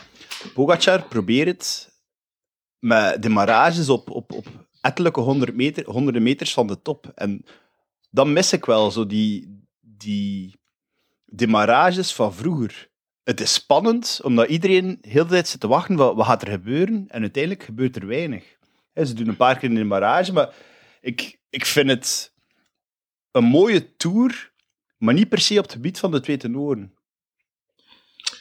Pogacar 0.53 1.03
probeert 1.03 1.47
het 1.47 1.99
met 2.79 3.21
demarages 3.21 3.89
op, 3.89 4.09
op, 4.09 4.31
op 4.31 4.47
ettelijke 4.81 5.19
honderd 5.19 5.55
meter, 5.55 5.89
honderden 5.89 6.23
meters 6.23 6.53
van 6.53 6.67
de 6.67 6.81
top. 6.81 7.11
En 7.15 7.45
dan 8.09 8.33
mis 8.33 8.53
ik 8.53 8.65
wel 8.65 8.91
zo 8.91 9.05
die, 9.05 9.63
die 9.79 10.59
demarages 11.25 12.13
van 12.13 12.33
vroeger. 12.33 12.89
Het 13.23 13.41
is 13.41 13.53
spannend, 13.53 14.19
omdat 14.23 14.47
iedereen 14.47 14.97
heel 15.01 15.23
de 15.23 15.29
tijd 15.29 15.47
zit 15.47 15.59
te 15.59 15.67
wachten 15.67 15.95
wat, 15.95 16.25
gaat 16.25 16.41
er 16.41 16.51
gebeuren. 16.51 17.05
En 17.07 17.21
uiteindelijk 17.21 17.63
gebeurt 17.63 17.95
er 17.95 18.07
weinig. 18.07 18.57
Ze 18.93 19.13
doen 19.13 19.27
een 19.27 19.35
paar 19.35 19.57
keer 19.57 19.69
een 19.69 19.75
demarrage, 19.75 20.33
maar 20.33 20.53
ik, 21.01 21.39
ik 21.49 21.65
vind 21.65 21.89
het 21.89 22.33
een 23.31 23.43
mooie 23.43 23.95
tour, 23.95 24.50
maar 25.01 25.13
niet 25.13 25.29
per 25.29 25.39
se 25.39 25.57
op 25.57 25.63
het 25.63 25.71
gebied 25.73 25.99
van 25.99 26.11
de 26.11 26.19
twee 26.19 26.37
tenoren. 26.37 26.93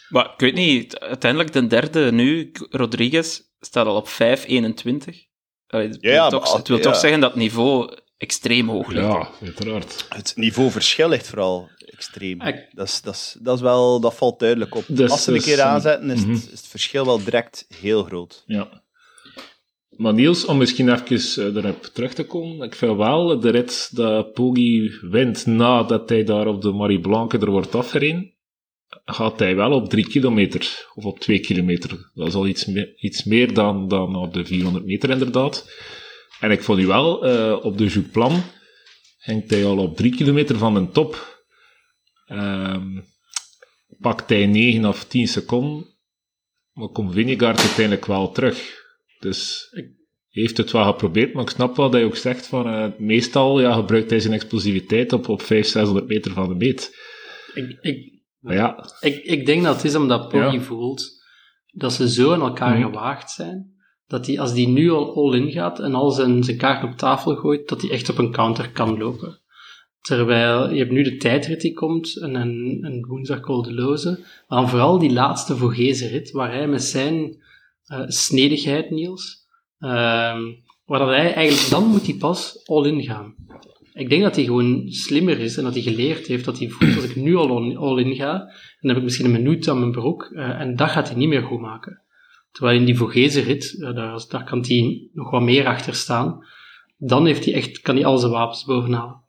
Maar 0.08 0.24
ik 0.24 0.40
weet 0.40 0.54
niet, 0.54 0.98
uiteindelijk 0.98 1.52
de 1.52 1.66
derde 1.66 2.12
nu, 2.12 2.50
Rodriguez, 2.70 3.40
staat 3.60 3.86
al 3.86 3.96
op 3.96 4.08
5.21. 4.08 4.14
Allee, 5.66 5.88
het 5.88 5.96
Ja, 6.00 6.00
wil, 6.00 6.12
ja, 6.12 6.28
toch, 6.28 6.56
het 6.56 6.68
wil 6.68 6.76
ja. 6.76 6.82
toch 6.82 6.96
zeggen 6.96 7.20
dat 7.20 7.30
het 7.30 7.40
niveau 7.40 7.96
extreem 8.16 8.68
hoog 8.68 8.88
ligt. 8.88 9.06
Ja, 9.06 9.30
uiteraard. 9.42 10.06
Het 10.08 10.32
niveauverschil 10.36 11.08
ligt 11.08 11.28
vooral 11.28 11.68
extreem. 11.78 12.40
Ik- 12.42 12.68
Dat 12.72 12.88
is, 12.88 13.00
dat, 13.02 13.14
is, 13.14 13.36
dat, 13.40 13.56
is 13.56 13.62
wel, 13.62 14.00
dat 14.00 14.14
valt 14.14 14.38
duidelijk 14.38 14.74
op. 14.74 14.84
Dus- 14.88 15.10
Als 15.10 15.22
ze 15.24 15.32
een 15.34 15.40
keer 15.40 15.60
aanzetten, 15.60 16.10
is, 16.10 16.20
mhm. 16.20 16.30
het, 16.32 16.42
is 16.44 16.50
het 16.50 16.66
verschil 16.66 17.04
wel 17.04 17.24
direct 17.24 17.66
heel 17.80 18.04
groot. 18.04 18.42
Ja. 18.46 18.79
Maar 20.00 20.14
Niels, 20.14 20.44
om 20.44 20.58
misschien 20.58 20.88
even 20.88 21.64
eh, 21.64 21.70
terug 21.92 22.14
te 22.14 22.24
komen. 22.24 22.66
Ik 22.66 22.74
vind 22.74 22.96
wel 22.96 23.40
de 23.40 23.50
rit 23.50 23.96
dat 23.96 24.32
Poggi 24.32 24.98
wint 25.00 25.46
nadat 25.46 26.08
hij 26.08 26.24
daar 26.24 26.46
op 26.46 26.62
de 26.62 26.72
Marie 26.72 27.00
Blanque 27.00 27.38
er 27.38 27.50
wordt 27.50 27.74
afgereden. 27.74 28.34
Gaat 29.04 29.38
hij 29.38 29.56
wel 29.56 29.72
op 29.72 29.88
drie 29.88 30.08
kilometer, 30.08 30.90
of 30.94 31.04
op 31.04 31.18
twee 31.18 31.40
kilometer. 31.40 32.10
Dat 32.14 32.26
is 32.26 32.34
al 32.34 32.46
iets, 32.96 33.24
meer, 33.24 33.54
dan, 33.54 33.88
dan 33.88 34.16
op 34.16 34.34
de 34.34 34.44
400 34.44 34.84
meter 34.84 35.10
inderdaad. 35.10 35.70
En 36.40 36.50
ik 36.50 36.62
vond 36.62 36.78
u 36.78 36.86
wel, 36.86 37.26
eh, 37.26 37.64
op 37.64 37.78
de 37.78 37.86
Jouplan 37.86 38.42
ging 39.18 39.48
hij 39.48 39.64
al 39.64 39.78
op 39.78 39.96
drie 39.96 40.14
kilometer 40.16 40.58
van 40.58 40.74
de 40.74 40.90
top. 40.90 41.42
Ehm 42.26 43.00
pakt 43.98 44.28
hij 44.28 44.46
9 44.46 44.84
of 44.84 45.04
10 45.04 45.28
seconden, 45.28 45.86
maar 46.72 46.88
komt 46.88 47.12
Vingegaard 47.12 47.60
uiteindelijk 47.60 48.06
wel 48.06 48.32
terug. 48.32 48.79
Dus 49.20 49.68
hij 49.70 49.92
heeft 50.28 50.56
het 50.56 50.70
wel 50.70 50.84
geprobeerd, 50.84 51.32
maar 51.34 51.42
ik 51.42 51.48
snap 51.50 51.76
wel 51.76 51.90
dat 51.90 52.00
je 52.00 52.06
ook 52.06 52.16
zegt 52.16 52.46
van 52.46 52.66
eh, 52.66 52.86
meestal 52.98 53.60
ja, 53.60 53.72
gebruikt 53.74 54.10
hij 54.10 54.20
zijn 54.20 54.32
explosiviteit 54.34 55.12
op, 55.12 55.28
op 55.28 55.42
500, 55.42 55.66
600 55.68 56.06
meter 56.08 56.32
van 56.32 56.48
de 56.48 56.54
meet. 56.54 56.96
Ik, 57.54 57.78
ik, 57.80 58.12
ja, 58.40 58.84
ik, 59.00 59.24
ik 59.24 59.46
denk 59.46 59.62
dat 59.62 59.74
het 59.76 59.84
is 59.84 59.94
omdat 59.94 60.28
Poggi 60.28 60.56
Ja. 60.56 60.60
voelt 60.62 61.18
dat 61.72 61.92
ze 61.92 62.10
zo 62.10 62.32
in 62.32 62.40
elkaar 62.40 62.78
Mhm. 62.78 62.82
gewaagd 62.90 63.30
zijn, 63.30 63.74
dat 64.06 64.26
hij 64.26 64.40
als 64.40 64.54
die 64.54 64.68
nu 64.68 64.90
al 64.90 65.14
all-in 65.14 65.50
gaat 65.50 65.80
en 65.80 65.94
al 65.94 66.10
zijn, 66.10 66.44
zijn 66.44 66.56
kaart 66.56 66.84
op 66.84 66.96
tafel 66.96 67.34
gooit, 67.36 67.68
dat 67.68 67.80
hij 67.80 67.90
echt 67.90 68.08
op 68.08 68.18
een 68.18 68.32
counter 68.32 68.70
kan 68.70 68.98
lopen. 68.98 69.38
Terwijl 70.00 70.70
je 70.72 70.78
hebt 70.78 70.90
nu 70.90 71.02
de 71.02 71.16
tijdrit 71.16 71.60
die 71.60 71.72
komt 71.72 72.16
en 72.20 72.34
een, 72.34 72.78
een 72.82 73.04
woensdag 73.08 73.40
Col 73.40 73.62
de 73.62 73.74
Loze, 73.74 74.10
maar 74.48 74.60
dan 74.60 74.68
vooral 74.68 74.98
die 74.98 75.12
laatste 75.12 75.56
Vogese 75.56 76.08
rit, 76.08 76.30
waar 76.30 76.52
hij 76.52 76.68
met 76.68 76.82
zijn 76.82 77.36
eh, 77.90 78.04
snedigheid, 78.06 78.90
Niels, 78.90 79.48
dat 79.78 81.08
hij 81.08 81.34
eigenlijk, 81.34 81.70
dan 81.70 81.84
moet 81.84 82.06
hij 82.06 82.14
pas 82.14 82.66
all-in 82.66 83.02
gaan. 83.02 83.34
Ik 83.92 84.08
denk 84.08 84.22
dat 84.22 84.36
hij 84.36 84.44
gewoon 84.44 84.84
slimmer 84.88 85.38
is 85.38 85.56
en 85.56 85.64
dat 85.64 85.74
hij 85.74 85.82
geleerd 85.82 86.26
heeft 86.26 86.44
dat 86.44 86.58
hij 86.58 86.68
voelt 86.68 86.96
als 86.96 87.04
ik 87.04 87.16
nu 87.16 87.36
al 87.36 87.76
all-in 87.76 88.14
ga, 88.14 88.38
dan 88.80 88.88
heb 88.90 88.96
ik 88.96 89.02
misschien 89.02 89.24
een 89.24 89.42
minuut 89.42 89.68
aan 89.68 89.78
mijn 89.78 89.92
broek 89.92 90.22
eh, 90.34 90.60
en 90.60 90.76
dat 90.76 90.90
gaat 90.90 91.08
hij 91.08 91.16
niet 91.16 91.28
meer 91.28 91.42
goed 91.42 91.60
maken. 91.60 92.02
Terwijl 92.52 92.78
in 92.78 92.84
die 92.84 92.96
Vogese 92.96 93.40
rit, 93.40 93.82
eh, 93.82 93.94
daar, 93.94 94.24
daar 94.28 94.44
kan 94.44 94.64
hij 94.68 95.08
nog 95.12 95.30
wat 95.30 95.42
meer 95.42 95.66
achter 95.66 95.94
staan. 95.94 96.46
Dan 96.96 97.26
heeft 97.26 97.44
hij 97.44 97.54
echt, 97.54 97.80
kan 97.80 97.94
hij 97.94 98.04
al 98.04 98.18
zijn 98.18 98.32
wapens 98.32 98.64
bovenhalen. 98.64 99.20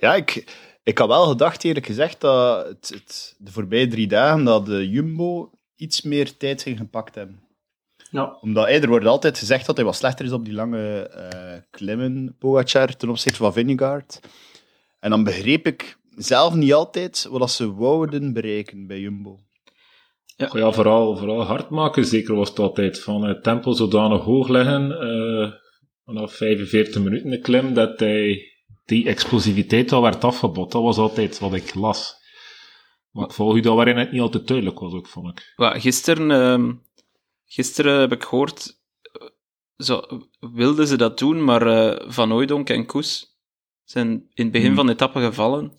Ja, 0.00 0.14
ik, 0.14 0.56
ik 0.82 0.98
had 0.98 1.08
wel 1.08 1.26
gedacht, 1.26 1.64
eerlijk 1.64 1.86
gezegd, 1.86 2.20
dat 2.20 2.66
het, 2.66 2.88
het, 2.88 3.34
de 3.38 3.52
voorbije 3.52 3.86
drie 3.86 4.06
dagen 4.06 4.44
dat 4.44 4.66
de 4.66 4.88
Jumbo 4.88 5.50
iets 5.76 6.02
meer 6.02 6.36
tijd 6.36 6.62
ging 6.62 6.78
gepakt 6.78 7.14
hebben. 7.14 7.44
Ja, 8.10 8.38
Omdat 8.40 8.64
hey, 8.64 8.80
er 8.80 8.88
wordt 8.88 9.06
altijd 9.06 9.38
gezegd 9.38 9.66
dat 9.66 9.76
hij 9.76 9.84
wat 9.84 9.96
slechter 9.96 10.24
is 10.24 10.32
op 10.32 10.44
die 10.44 10.54
lange 10.54 11.08
eh, 11.08 11.60
klimmen, 11.70 12.36
Pogacar, 12.38 12.96
ten 12.96 13.08
opzichte 13.08 13.38
van 13.38 13.52
Vingegaard. 13.52 14.20
En 15.00 15.10
dan 15.10 15.24
begreep 15.24 15.66
ik 15.66 15.98
zelf 16.16 16.54
niet 16.54 16.74
altijd 16.74 17.26
wat 17.30 17.40
dat 17.40 17.50
ze 17.50 17.74
wouden 17.74 18.32
bereiken 18.32 18.86
bij 18.86 19.00
Jumbo. 19.00 19.38
ja 20.36 20.72
vooral, 20.72 21.16
vooral 21.16 21.42
hard 21.42 21.70
maken, 21.70 22.04
zeker 22.04 22.34
was 22.34 22.48
het 22.48 22.58
altijd 22.58 23.00
van 23.00 23.24
het 23.24 23.42
tempo 23.42 23.72
zodanig 23.72 24.22
hoog 24.22 24.48
leggen, 24.48 25.00
eh, 25.00 25.52
vanaf 26.04 26.32
45 26.32 27.02
minuten 27.02 27.30
de 27.30 27.38
klim, 27.38 27.74
dat 27.74 28.00
hij 28.00 28.42
die 28.84 29.08
explosiviteit 29.08 29.92
al 29.92 30.02
werd 30.02 30.24
afgebod. 30.24 30.72
Dat 30.72 30.82
was 30.82 30.96
altijd 30.96 31.38
wat 31.38 31.54
ik 31.54 31.74
las. 31.74 32.15
Maar 33.16 33.24
ik 33.24 33.32
volg 33.32 33.56
u 33.56 33.60
dat 33.60 33.76
waarin 33.76 33.96
het 33.96 34.12
niet 34.12 34.20
altijd 34.20 34.46
duidelijk 34.46 34.78
was, 34.78 34.92
ook, 34.92 35.06
vond 35.06 35.28
ik. 35.28 35.52
Gisteren, 35.56 36.30
ehm, 36.30 36.74
gisteren 37.46 38.00
heb 38.00 38.12
ik 38.12 38.22
gehoord, 38.22 38.80
eh, 39.02 39.26
zo, 39.76 40.02
wilden 40.40 40.86
ze 40.86 40.96
dat 40.96 41.18
doen, 41.18 41.44
maar 41.44 41.66
eh, 41.66 42.10
Van 42.10 42.32
Ooydonk 42.32 42.70
en 42.70 42.86
Koes 42.86 43.38
zijn 43.84 44.08
in 44.08 44.44
het 44.44 44.50
begin 44.52 44.66
Hmm. 44.66 44.76
van 44.76 44.86
de 44.86 44.92
etappe 44.92 45.20
gevallen 45.20 45.72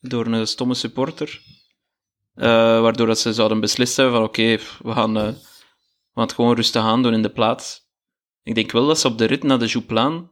door 0.00 0.26
een 0.26 0.46
stomme 0.46 0.74
supporter. 0.74 1.42
Eh, 2.34 2.80
waardoor 2.80 3.06
dat 3.06 3.18
ze 3.18 3.32
zouden 3.32 3.60
beslist 3.60 3.96
hebben 3.96 4.14
van 4.14 4.24
oké, 4.24 4.56
we, 4.82 4.92
gaan, 4.92 5.12
we 5.14 5.20
gaan 6.14 6.22
het 6.22 6.32
gewoon 6.32 6.54
rustig 6.54 6.82
aan 6.82 7.02
doen 7.02 7.14
in 7.14 7.22
de 7.22 7.32
plaats. 7.32 7.88
Ik 8.42 8.54
denk 8.54 8.72
wel 8.72 8.86
dat 8.86 8.98
ze 8.98 9.06
op 9.08 9.18
de 9.18 9.24
rit 9.24 9.42
naar 9.42 9.58
de 9.58 9.66
Jouplaan, 9.66 10.30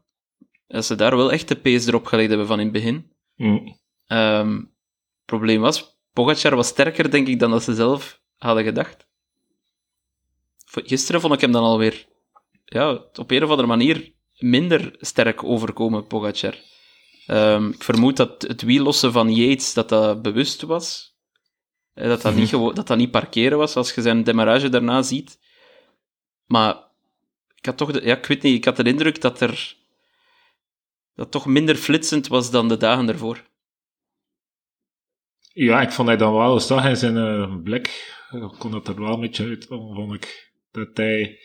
dat 0.66 0.85
ze 0.85 0.95
daar 0.95 1.16
wel 1.16 1.33
echt 1.33 1.49
de 1.49 1.57
pace 1.57 1.88
erop 1.88 2.07
gelegd 2.07 2.28
hebben 2.28 2.47
van 2.47 2.59
in 2.59 2.64
het 2.64 2.75
begin. 2.75 3.12
Mm. 3.37 3.78
Ehm, 4.07 4.54
het 4.57 5.25
probleem 5.25 5.61
was, 5.61 5.93
Pogacar 6.14 6.54
was 6.56 6.66
sterker, 6.68 7.11
denk 7.11 7.26
ik, 7.28 7.38
dan 7.38 7.50
dat 7.50 7.62
ze 7.62 7.75
zelf 7.75 8.21
hadden 8.38 8.64
gedacht. 8.64 9.06
Gisteren 10.66 11.21
vond 11.21 11.35
ik 11.35 11.40
hem 11.40 11.52
dan 11.52 11.62
alweer 11.62 12.06
ja, 12.64 12.90
op 13.14 13.30
een 13.30 13.42
of 13.42 13.50
andere 13.50 13.68
manier 13.68 14.12
minder 14.38 14.94
sterk 15.00 15.44
overkomen, 15.44 16.06
Pogacar. 16.06 16.54
Ehm, 17.26 17.68
ik 17.68 17.83
vermoed 17.83 18.16
dat 18.16 18.42
het 18.42 18.62
wiellossen 18.62 19.12
van 19.12 19.35
Yates 19.35 19.73
dat 19.75 19.88
dat 19.88 20.23
bewust 20.23 20.62
was. 20.62 21.14
Eh, 21.94 22.09
Dat 22.09 22.23
dat, 22.23 22.35
niet 22.35 22.49
gewo- 22.49 22.73
dat 22.73 22.87
dat 22.87 22.97
niet 22.97 23.11
parkeren 23.11 23.59
was, 23.59 23.76
als 23.76 23.94
je 23.94 24.02
zijn 24.02 24.25
demarrage 24.25 24.68
daarna 24.68 25.02
ziet. 25.02 25.38
Maar 26.47 26.76
ik 27.54 27.66
had 27.66 27.76
toch 27.76 27.92
de, 27.92 28.02
ja, 28.04 28.16
ik 28.16 28.26
weet 28.26 28.42
niet, 28.42 28.54
ik 28.56 28.64
had 28.64 28.76
de 28.76 28.83
indruk 28.83 29.21
dat 29.21 29.40
er 29.40 29.76
dat 31.14 31.30
toch 31.30 31.47
minder 31.47 31.75
flitsend 31.76 32.26
was 32.28 32.50
dan 32.50 32.68
de 32.68 32.76
dagen 32.76 33.09
ervoor. 33.09 33.42
Ja, 35.54 35.80
ik 35.82 35.90
vond 35.92 36.08
hij 36.08 36.16
dan 36.16 36.32
wel, 36.34 36.61
zag 36.61 36.84
in 36.87 36.96
zijn 36.96 37.16
eh, 37.16 37.56
blik, 37.62 38.16
kon 38.58 38.75
het 38.75 38.88
er 38.88 39.00
wel 39.00 39.12
een 39.14 39.20
beetje 39.20 39.44
uit, 39.44 39.66
vond 39.66 40.14
ik. 40.14 40.52
Dat 40.70 40.88
hij, 40.94 41.38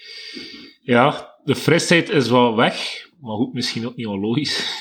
ja, 0.81 1.35
de 1.43 1.55
frisheid 1.55 2.09
is 2.09 2.29
wel 2.29 2.55
weg, 2.55 3.07
maar 3.19 3.35
goed, 3.35 3.53
misschien 3.53 3.85
ook 3.87 3.95
niet 3.95 4.05
wel 4.05 4.19
logisch. 4.19 4.77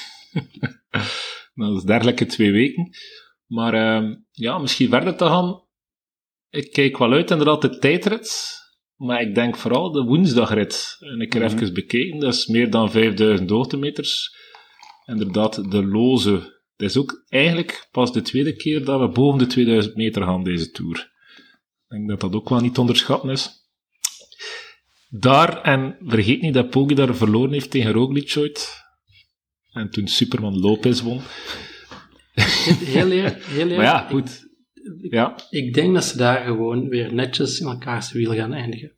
dat 1.55 1.77
is 1.77 1.83
dergelijke 1.83 2.27
twee 2.27 2.53
weken. 2.53 2.91
Maar 3.47 3.75
ehm, 3.75 4.15
ja, 4.31 4.59
misschien 4.59 4.89
verder 4.89 5.17
te 5.17 5.25
gaan. 5.25 5.63
Ik 6.51 6.73
kijk 6.73 6.99
wel 6.99 7.13
uit 7.13 7.31
inderdaad 7.31 7.63
de 7.63 7.79
tijdrit, 7.79 8.57
maar 8.97 9.21
ik 9.21 9.35
denk 9.35 9.57
vooral 9.57 9.93
de 9.93 10.03
woensdagrit. 10.03 10.97
En 11.01 11.21
ik 11.21 11.33
heb 11.33 11.43
Mhm. 11.43 11.55
even 11.55 11.75
bekeken, 11.75 12.19
dat 12.21 12.35
is 12.35 12.47
meer 12.47 12.71
dan 12.71 12.91
5000 12.91 13.51
hoogtemeters. 13.51 14.37
Inderdaad, 15.07 15.71
de 15.71 15.85
loze. 15.87 16.58
Het 16.79 16.91
is 16.91 16.97
ook 16.97 17.25
eigenlijk 17.29 17.89
pas 17.91 18.13
de 18.13 18.23
tweede 18.23 18.57
keer 18.57 18.85
dat 18.85 19.01
we 19.01 19.09
boven 19.09 19.39
de 19.39 19.47
2000 19.47 19.97
meter 19.97 20.23
gaan 20.23 20.45
deze 20.45 20.71
Tour. 20.71 20.99
Ik 20.99 21.89
denk 21.89 22.09
dat 22.09 22.21
dat 22.21 22.33
ook 22.35 22.49
wel 22.49 22.61
niet 22.61 22.75
te 22.75 22.81
onderschatten 22.81 23.31
is. 23.31 23.51
Daar, 25.11 25.63
en 25.63 25.97
vergeet 26.01 26.41
niet 26.41 26.55
dat 26.55 26.71
Poggi 26.71 26.95
daar 26.95 27.15
verloren 27.17 27.53
heeft 27.53 27.71
tegen 27.71 27.93
Roglic 27.93 28.35
ooit. 28.39 28.83
En 29.73 29.91
toen 29.91 30.09
Superman 30.09 30.59
Lopez 30.59 31.01
won. 31.01 31.21
heel 32.35 33.11
eerlijk. 33.11 33.43
Heel 33.45 33.59
eerlijk 33.59 33.77
Maar 33.77 33.85
ja, 33.85 34.03
ik- 34.05 34.11
goed. 34.11 34.47
Ja, 35.01 35.37
Ik 35.51 35.75
denk 35.75 35.95
dat 35.95 36.05
ze 36.05 36.17
daar 36.17 36.45
gewoon 36.45 36.89
weer 36.89 37.15
netjes 37.15 37.59
in 37.61 37.67
elkaars 37.67 38.13
wiel 38.13 38.35
gaan 38.35 38.53
eindigen. 38.53 38.93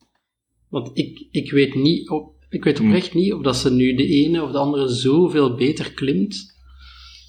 Want 0.69 0.99
ik, 0.99 1.27
ik 1.31 1.51
weet 1.51 1.75
niet, 1.75 2.09
op, 2.11 2.35
ik 2.49 2.65
weet 2.65 2.79
Hmm. 2.79 2.87
oprecht 2.87 3.15
niet 3.15 3.33
of 3.33 3.43
dat 3.43 3.57
ze 3.57 3.71
nu 3.73 3.95
de 3.95 4.07
ene 4.07 4.43
of 4.43 4.51
de 4.53 4.59
andere 4.59 4.89
zoveel 4.89 5.55
beter 5.55 5.93
klimt 5.93 6.59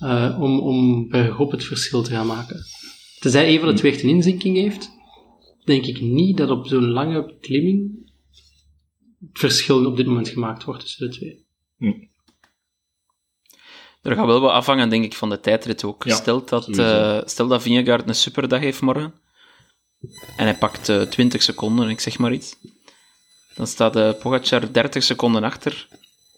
eh, 0.01 0.37
om, 0.39 0.59
om 0.59 1.09
bergop 1.09 1.51
het 1.51 1.63
verschil 1.63 2.01
te 2.01 2.11
gaan 2.11 2.27
maken. 2.27 2.65
Tenzij 3.19 3.53
een 3.53 3.59
van 3.59 3.67
de 3.67 3.73
twee 3.73 3.91
echt 3.91 4.03
een 4.03 4.09
inzinking 4.09 4.57
heeft, 4.57 4.91
denk 5.63 5.85
ik 5.85 6.01
niet 6.01 6.37
dat 6.37 6.49
op 6.49 6.67
zo'n 6.67 6.89
lange 6.89 7.37
klimming 7.39 8.09
het 9.19 9.39
verschil 9.39 9.85
op 9.85 9.97
dit 9.97 10.05
moment 10.05 10.29
gemaakt 10.29 10.63
wordt 10.63 10.81
tussen 10.81 11.09
de 11.09 11.15
twee. 11.15 11.45
Er 14.01 14.15
gaat 14.15 14.25
wel 14.25 14.39
wat 14.41 14.51
afhangen, 14.51 14.89
denk 14.89 15.03
ik, 15.03 15.13
van 15.13 15.29
de 15.29 15.39
tijdrit 15.39 15.83
ook. 15.83 16.03
Ja, 16.03 16.15
stel, 16.15 16.45
dat, 16.45 16.77
eh 16.77 17.21
stel 17.25 17.47
dat 17.47 17.61
Vingegaard 17.61 18.07
een 18.07 18.15
superdag 18.15 18.59
heeft 18.59 18.81
morgen, 18.81 19.13
en 20.37 20.45
hij 20.45 20.57
pakt 20.57 20.89
eh 20.89 21.01
20 21.01 21.41
seconden, 21.41 21.89
ik 21.89 21.99
zeg 21.99 22.17
maar 22.17 22.33
iets, 22.33 22.55
dan 23.55 23.67
staat 23.67 23.93
de 23.93 24.17
Pogacar 24.19 24.73
30 24.73 25.03
seconden 25.03 25.43
achter. 25.43 25.87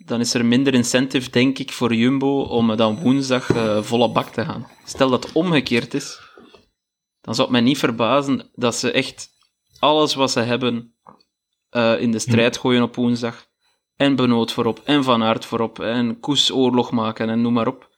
Dan 0.05 0.19
is 0.19 0.33
er 0.33 0.45
minder 0.45 0.74
incentive, 0.74 1.29
denk 1.29 1.57
ik, 1.60 1.72
voor 1.72 1.93
Jumbo 1.93 2.41
om 2.41 2.75
dan 2.75 3.00
woensdag 3.00 3.50
eh, 3.50 3.81
volle 3.81 4.12
bak 4.12 4.27
te 4.27 4.45
gaan. 4.45 4.67
Stel 4.86 5.10
dat 5.10 5.24
het 5.24 5.33
omgekeerd 5.33 5.93
is, 5.93 6.19
dan 7.22 7.36
zou 7.36 7.48
het 7.48 7.57
mij 7.57 7.62
niet 7.62 7.77
verbazen 7.77 8.50
dat 8.55 8.75
ze 8.75 8.91
echt 8.91 9.29
alles 9.79 10.13
wat 10.13 10.31
ze 10.31 10.39
hebben 10.39 10.95
eh, 11.69 12.01
in 12.01 12.12
de 12.12 12.19
strijd 12.19 12.57
gooien 12.57 12.83
op 12.83 12.95
woensdag. 12.95 13.45
En 13.95 14.15
Benoot 14.15 14.51
voorop, 14.51 14.81
en 14.83 15.03
Van 15.03 15.24
Aert 15.24 15.45
voorop, 15.45 15.79
en 15.79 16.19
Koes 16.19 16.51
oorlog 16.51 16.91
maken, 16.91 17.29
en 17.29 17.41
noem 17.41 17.53
maar 17.53 17.67
op. 17.67 17.89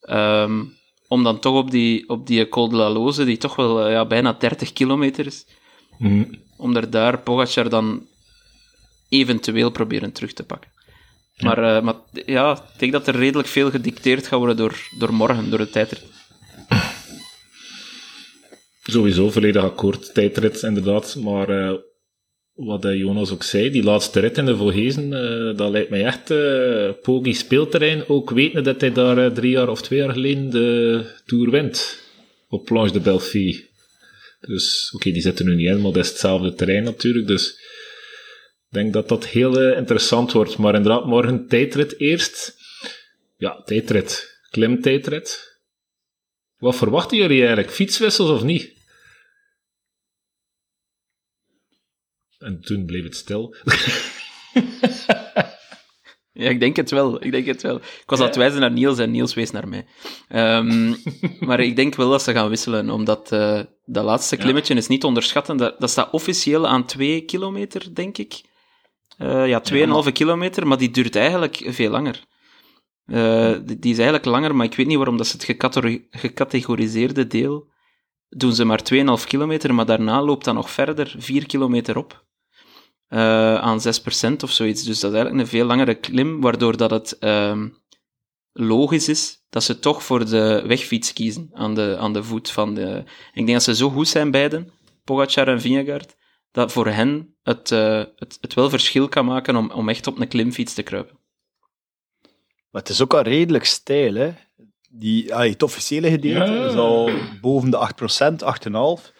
Ehm, 0.00 0.64
om 1.08 1.22
dan 1.22 1.38
toch 1.38 1.54
op 1.54 1.70
die, 1.70 2.08
op 2.08 2.26
die 2.26 2.48
Col 2.48 2.68
de 2.68 2.76
la 2.76 2.90
Loze, 2.90 3.24
die 3.24 3.36
toch 3.36 3.56
wel 3.56 3.84
eh, 3.84 3.92
ja, 3.92 4.06
bijna 4.06 4.32
30 4.32 4.72
kilometer 4.72 5.26
is, 5.26 5.46
Mhm. 5.98 6.24
om 6.56 6.76
er 6.76 6.90
daar 6.90 7.18
Pogacar 7.18 7.68
dan 7.68 8.06
eventueel 9.08 9.70
proberen 9.70 10.12
terug 10.12 10.32
te 10.32 10.44
pakken. 10.44 10.70
Maar, 11.38 11.76
eh, 11.76 11.82
maar 11.82 11.94
ja, 12.26 12.52
ik 12.52 12.78
denk 12.78 12.92
dat 12.92 13.06
er 13.06 13.16
redelijk 13.16 13.48
veel 13.48 13.70
gedicteerd 13.70 14.26
gaat 14.26 14.38
worden 14.38 14.56
door, 14.56 14.88
door 14.98 15.14
morgen, 15.14 15.50
door 15.50 15.58
de 15.58 15.70
tijdrit. 15.70 16.04
Sowieso 18.82 19.30
volledig 19.30 19.62
akkoord, 19.62 20.14
tijdrit 20.14 20.62
inderdaad. 20.62 21.16
Maar 21.16 21.48
eh, 21.48 21.74
wat 22.54 22.84
eh, 22.84 22.98
Jonas 22.98 23.30
ook 23.30 23.42
zei, 23.42 23.70
die 23.70 23.82
laatste 23.82 24.20
rit 24.20 24.38
in 24.38 24.46
de 24.46 24.56
Volgezen, 24.56 25.10
dat 25.56 25.70
lijkt 25.70 25.90
mij 25.90 26.04
echt 26.04 26.32
Poggi 27.02 27.34
speelterrein. 27.34 28.08
Ook 28.08 28.30
weten 28.30 28.64
dat 28.64 28.80
hij 28.80 28.92
daar 28.92 29.32
drie 29.32 29.50
jaar 29.50 29.68
of 29.68 29.82
twee 29.82 29.98
jaar 29.98 30.12
geleden 30.12 30.50
de 30.50 31.04
Tour 31.26 31.50
wint. 31.50 32.06
Op 32.48 32.64
Planche 32.64 32.92
de 32.92 33.00
Belfi. 33.00 33.66
Dus, 34.40 34.92
oké, 34.94 35.10
die 35.10 35.22
zitten 35.22 35.46
nu 35.46 35.54
niet 35.54 35.66
in, 35.66 35.80
maar 35.80 35.92
dat 35.92 36.04
is 36.04 36.08
hetzelfde 36.08 36.54
terrein 36.54 36.84
natuurlijk. 36.84 37.26
Dus 37.26 37.57
denk 38.68 38.92
dat 38.92 39.08
dat 39.08 39.26
heel 39.26 39.60
eh, 39.60 39.76
interessant 39.76 40.32
wordt. 40.32 40.58
Maar 40.58 40.74
inderdaad, 40.74 41.06
morgen 41.06 41.46
tijdrit 41.46 42.00
eerst. 42.00 42.56
Ja, 43.36 43.62
tijdrit. 43.62 44.40
Klimtijdrit. 44.50 45.60
Wat 46.56 46.76
verwachten 46.76 47.16
jullie 47.16 47.38
eigenlijk? 47.38 47.70
Fietswissels 47.70 48.30
of 48.30 48.42
niet? 48.42 48.76
En 52.38 52.60
toen 52.60 52.86
bleef 52.86 53.02
het 53.02 53.16
stil. 53.16 53.54
Ja, 56.38 56.48
ik 56.48 56.60
denk 56.60 56.76
het 56.76 56.90
wel. 56.90 57.24
Ik 57.24 57.30
denk 57.30 57.46
het 57.46 57.62
wel. 57.62 57.76
Ik 57.76 58.02
was 58.06 58.18
aan 58.20 58.26
het 58.26 58.36
wijzen 58.36 58.60
naar 58.60 58.70
Niels 58.70 58.98
en 58.98 59.10
Niels 59.10 59.34
wees 59.34 59.50
naar 59.50 59.68
mij. 59.68 59.86
Ehm, 60.28 60.94
maar 61.46 61.60
ik 61.60 61.76
denk 61.76 61.94
wel 61.94 62.10
dat 62.10 62.22
ze 62.22 62.32
gaan 62.32 62.48
wisselen, 62.48 62.90
omdat 62.90 63.32
eh, 63.32 63.60
dat 63.84 64.04
laatste 64.04 64.36
klimmetje 64.36 64.74
is 64.74 64.86
niet 64.86 65.00
te 65.00 65.06
onderschatten. 65.06 65.56
Dat, 65.56 65.80
dat 65.80 65.90
staat 65.90 66.12
officieel 66.12 66.66
aan 66.66 66.86
2 66.86 67.24
kilometer, 67.24 67.94
denk 67.94 68.18
ik. 68.18 68.40
Eh, 69.18 69.48
ja, 69.48 69.60
2,5 69.60 70.12
kilometer, 70.12 70.66
maar 70.66 70.78
die 70.78 70.90
duurt 70.90 71.16
eigenlijk 71.16 71.62
veel 71.66 71.90
langer. 71.90 72.24
Eh, 73.04 73.52
die, 73.64 73.78
die 73.78 73.90
is 73.92 73.96
eigenlijk 73.98 74.24
langer, 74.24 74.54
maar 74.56 74.66
ik 74.66 74.74
weet 74.74 74.86
niet 74.86 74.96
waarom 74.96 75.16
dat 75.16 75.26
ze 75.26 75.32
het 75.36 75.44
gecategori- 75.44 76.06
gecategoriseerde 76.10 77.26
deel 77.26 77.68
doen 78.28 78.52
ze 78.54 78.64
maar 78.64 78.82
2,5 78.82 79.26
kilometer, 79.26 79.74
maar 79.74 79.86
daarna 79.86 80.22
loopt 80.22 80.44
dat 80.44 80.54
nog 80.54 80.70
verder 80.70 81.14
4 81.18 81.46
kilometer 81.46 81.96
op. 81.96 82.26
eh, 83.08 83.54
aan 83.54 83.80
6% 83.80 84.42
of 84.42 84.50
zoiets. 84.50 84.82
Dus 84.82 85.00
dat 85.00 85.10
is 85.12 85.16
eigenlijk 85.16 85.44
een 85.44 85.50
veel 85.58 85.66
langere 85.66 85.94
klim, 85.94 86.40
waardoor 86.40 86.76
dat 86.76 86.90
het 86.90 87.18
ehm, 87.18 87.68
logisch 88.52 89.08
is 89.08 89.44
dat 89.50 89.62
ze 89.62 89.78
toch 89.78 90.02
voor 90.02 90.28
de 90.28 90.62
wegfiets 90.66 91.12
kiezen 91.12 91.50
aan 91.52 91.74
de, 91.74 91.96
aan 91.98 92.12
de 92.12 92.22
voet 92.24 92.50
van 92.50 92.74
de... 92.74 92.98
Ik 93.32 93.46
denk 93.46 93.48
dat 93.48 93.62
ze 93.62 93.74
zo 93.74 93.90
goed 93.90 94.08
zijn, 94.08 94.30
beiden, 94.30 94.70
Pogacar 95.04 95.48
en 95.48 95.60
Vingegaard, 95.60 96.16
dat 96.50 96.72
voor 96.72 96.86
hen 96.86 97.34
het, 97.42 97.70
eh, 97.72 98.02
het, 98.16 98.38
het 98.40 98.54
wel 98.54 98.70
verschil 98.70 99.08
kan 99.08 99.24
maken 99.24 99.56
om, 99.56 99.70
om 99.70 99.88
echt 99.88 100.06
op 100.06 100.18
een 100.20 100.28
klimfiets 100.28 100.74
te 100.74 100.82
kruipen. 100.82 101.18
Maar 102.70 102.82
het 102.82 102.88
is 102.90 103.02
ook 103.02 103.14
al 103.14 103.22
redelijk 103.22 103.64
stijl, 103.64 104.14
hè. 104.14 104.32
Die, 104.90 105.34
allee, 105.34 105.50
het 105.50 105.62
officiële 105.62 106.10
gedeelte 106.10 106.52
Ja. 106.52 106.64
is 106.66 106.74
al 106.74 107.10
boven 107.40 107.70
de 107.70 107.76
8%, 107.76 108.42
8,5%. 108.42 109.12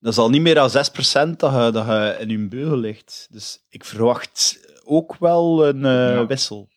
Dat 0.00 0.12
is 0.12 0.18
al 0.18 0.30
niet 0.30 0.40
meer 0.42 0.54
dan 0.54 0.70
6% 0.70 0.72
dat 0.72 1.52
je, 1.64 1.70
dat 1.72 1.86
je 1.86 2.16
in 2.18 2.28
je 2.28 2.48
beugel 2.48 2.76
ligt. 2.76 3.26
Dus 3.30 3.64
ik 3.68 3.84
verwacht 3.84 4.60
ook 4.84 5.16
wel 5.18 5.66
een 5.68 5.84
eh, 5.84 6.14
Ja. 6.14 6.26
wissel. 6.26 6.68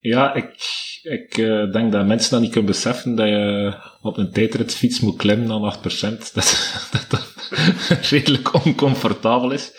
Ja, 0.00 0.34
ik, 0.34 0.54
ik 1.02 1.38
eh, 1.38 1.70
denk 1.72 1.92
dat 1.92 2.06
mensen 2.06 2.30
dat 2.30 2.40
niet 2.40 2.50
kunnen 2.50 2.70
beseffen 2.70 3.14
dat 3.14 3.28
je 3.28 3.74
op 4.00 4.16
een 4.16 4.32
tijdritfiets 4.32 5.00
moet 5.00 5.16
klimmen 5.16 5.50
aan 5.50 5.74
8%. 5.78 5.80
Dat, 6.34 6.88
dat 6.92 7.06
dat 7.08 7.48
redelijk 8.10 8.64
oncomfortabel 8.64 9.50
is. 9.50 9.72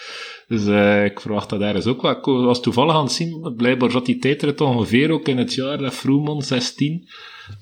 Dus 0.47 0.65
eh, 0.67 1.05
ik 1.05 1.19
verwacht 1.19 1.49
dat 1.49 1.59
daar 1.59 1.75
is 1.75 1.85
ook 1.85 2.01
wel. 2.01 2.11
Ik 2.11 2.25
was 2.25 2.61
toevallig 2.61 2.95
aan 2.95 3.03
het 3.03 3.11
zien, 3.11 3.53
blijkbaar 3.55 3.91
zat 3.91 4.05
die 4.05 4.17
tijdrit 4.17 4.61
ongeveer 4.61 5.11
ook 5.11 5.27
in 5.27 5.37
het 5.37 5.53
jaar 5.53 5.77
dat 5.77 5.93
Froomon 5.93 6.41
16 6.41 7.09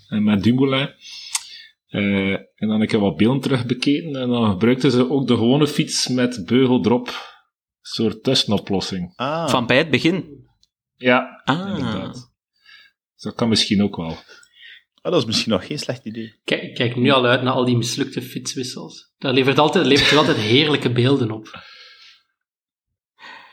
en 0.08 0.24
met 0.24 0.43
Dumoulin. 0.43 0.89
Eh, 1.88 2.32
en 2.32 2.67
dan 2.67 2.80
heb 2.80 2.91
ik 2.91 3.00
wat 3.00 3.15
beelden 3.15 3.41
terugbekeken 3.41 4.15
en 4.15 4.30
dan 4.30 4.50
gebruikten 4.50 4.91
ze 4.91 5.10
ook 5.10 5.28
de 5.28 5.36
gewone 5.36 5.67
fiets 5.67 6.08
met 6.08 6.43
beugel 6.45 6.86
erop. 6.86 7.08
Een 7.08 7.13
soort 7.82 8.24
tussenoplossing. 8.24 9.13
Ah, 9.15 9.50
Van 9.50 9.65
bij 9.65 9.78
het 9.78 9.89
begin. 9.89 10.48
Ja, 10.95 11.41
Ah. 11.45 11.60
inderdaad. 11.78 12.28
Dus 13.19 13.27
dat 13.32 13.36
kan 13.36 13.49
misschien 13.49 13.84
ook 13.84 13.95
wel. 13.95 14.17
ah, 15.01 15.12
dat 15.12 15.21
is 15.21 15.25
misschien 15.25 15.51
nog 15.51 15.65
geen 15.67 15.79
slecht 15.79 16.05
idee. 16.05 16.36
Kijk, 16.43 16.73
kijk 16.75 16.95
nu 16.95 17.10
al 17.10 17.25
uit 17.25 17.41
naar 17.41 17.53
al 17.53 17.65
die 17.65 17.77
mislukte 17.77 18.21
fietswissels. 18.21 19.13
Dat 19.17 19.34
levert, 19.34 19.60
altijd, 19.60 19.86
levert 19.86 20.12
er 20.12 20.17
altijd 20.17 20.38
heerlijke 20.38 20.91
beelden 20.91 21.32
op. 21.32 21.63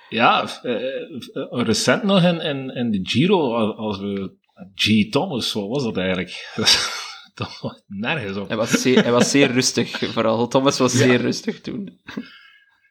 Ja, 0.09 0.63
eh, 0.63 0.75
eh, 0.75 1.65
recent 1.65 2.03
nog 2.03 2.23
in, 2.23 2.41
in, 2.41 2.71
in 2.71 2.91
de 2.91 3.01
Giro, 3.03 3.55
als- 3.55 3.99
we... 3.99 4.35
G. 4.75 5.11
Thomas, 5.11 5.53
wat 5.53 5.69
was 5.69 5.83
dat 5.83 5.97
eigenlijk? 5.97 6.53
Dat 7.35 7.59
was 7.61 7.83
nergens 7.87 8.37
op. 8.37 8.49
Hij 8.49 8.57
was 8.57 8.71
zeer, 8.71 9.03
hij 9.03 9.13
was 9.13 9.31
zeer 9.31 9.51
rustig, 9.51 9.99
vooral. 9.99 10.49
Thomas 10.49 10.79
was 10.79 10.93
zeer 10.93 11.21
rustig 11.21 11.61
toen. 11.61 12.01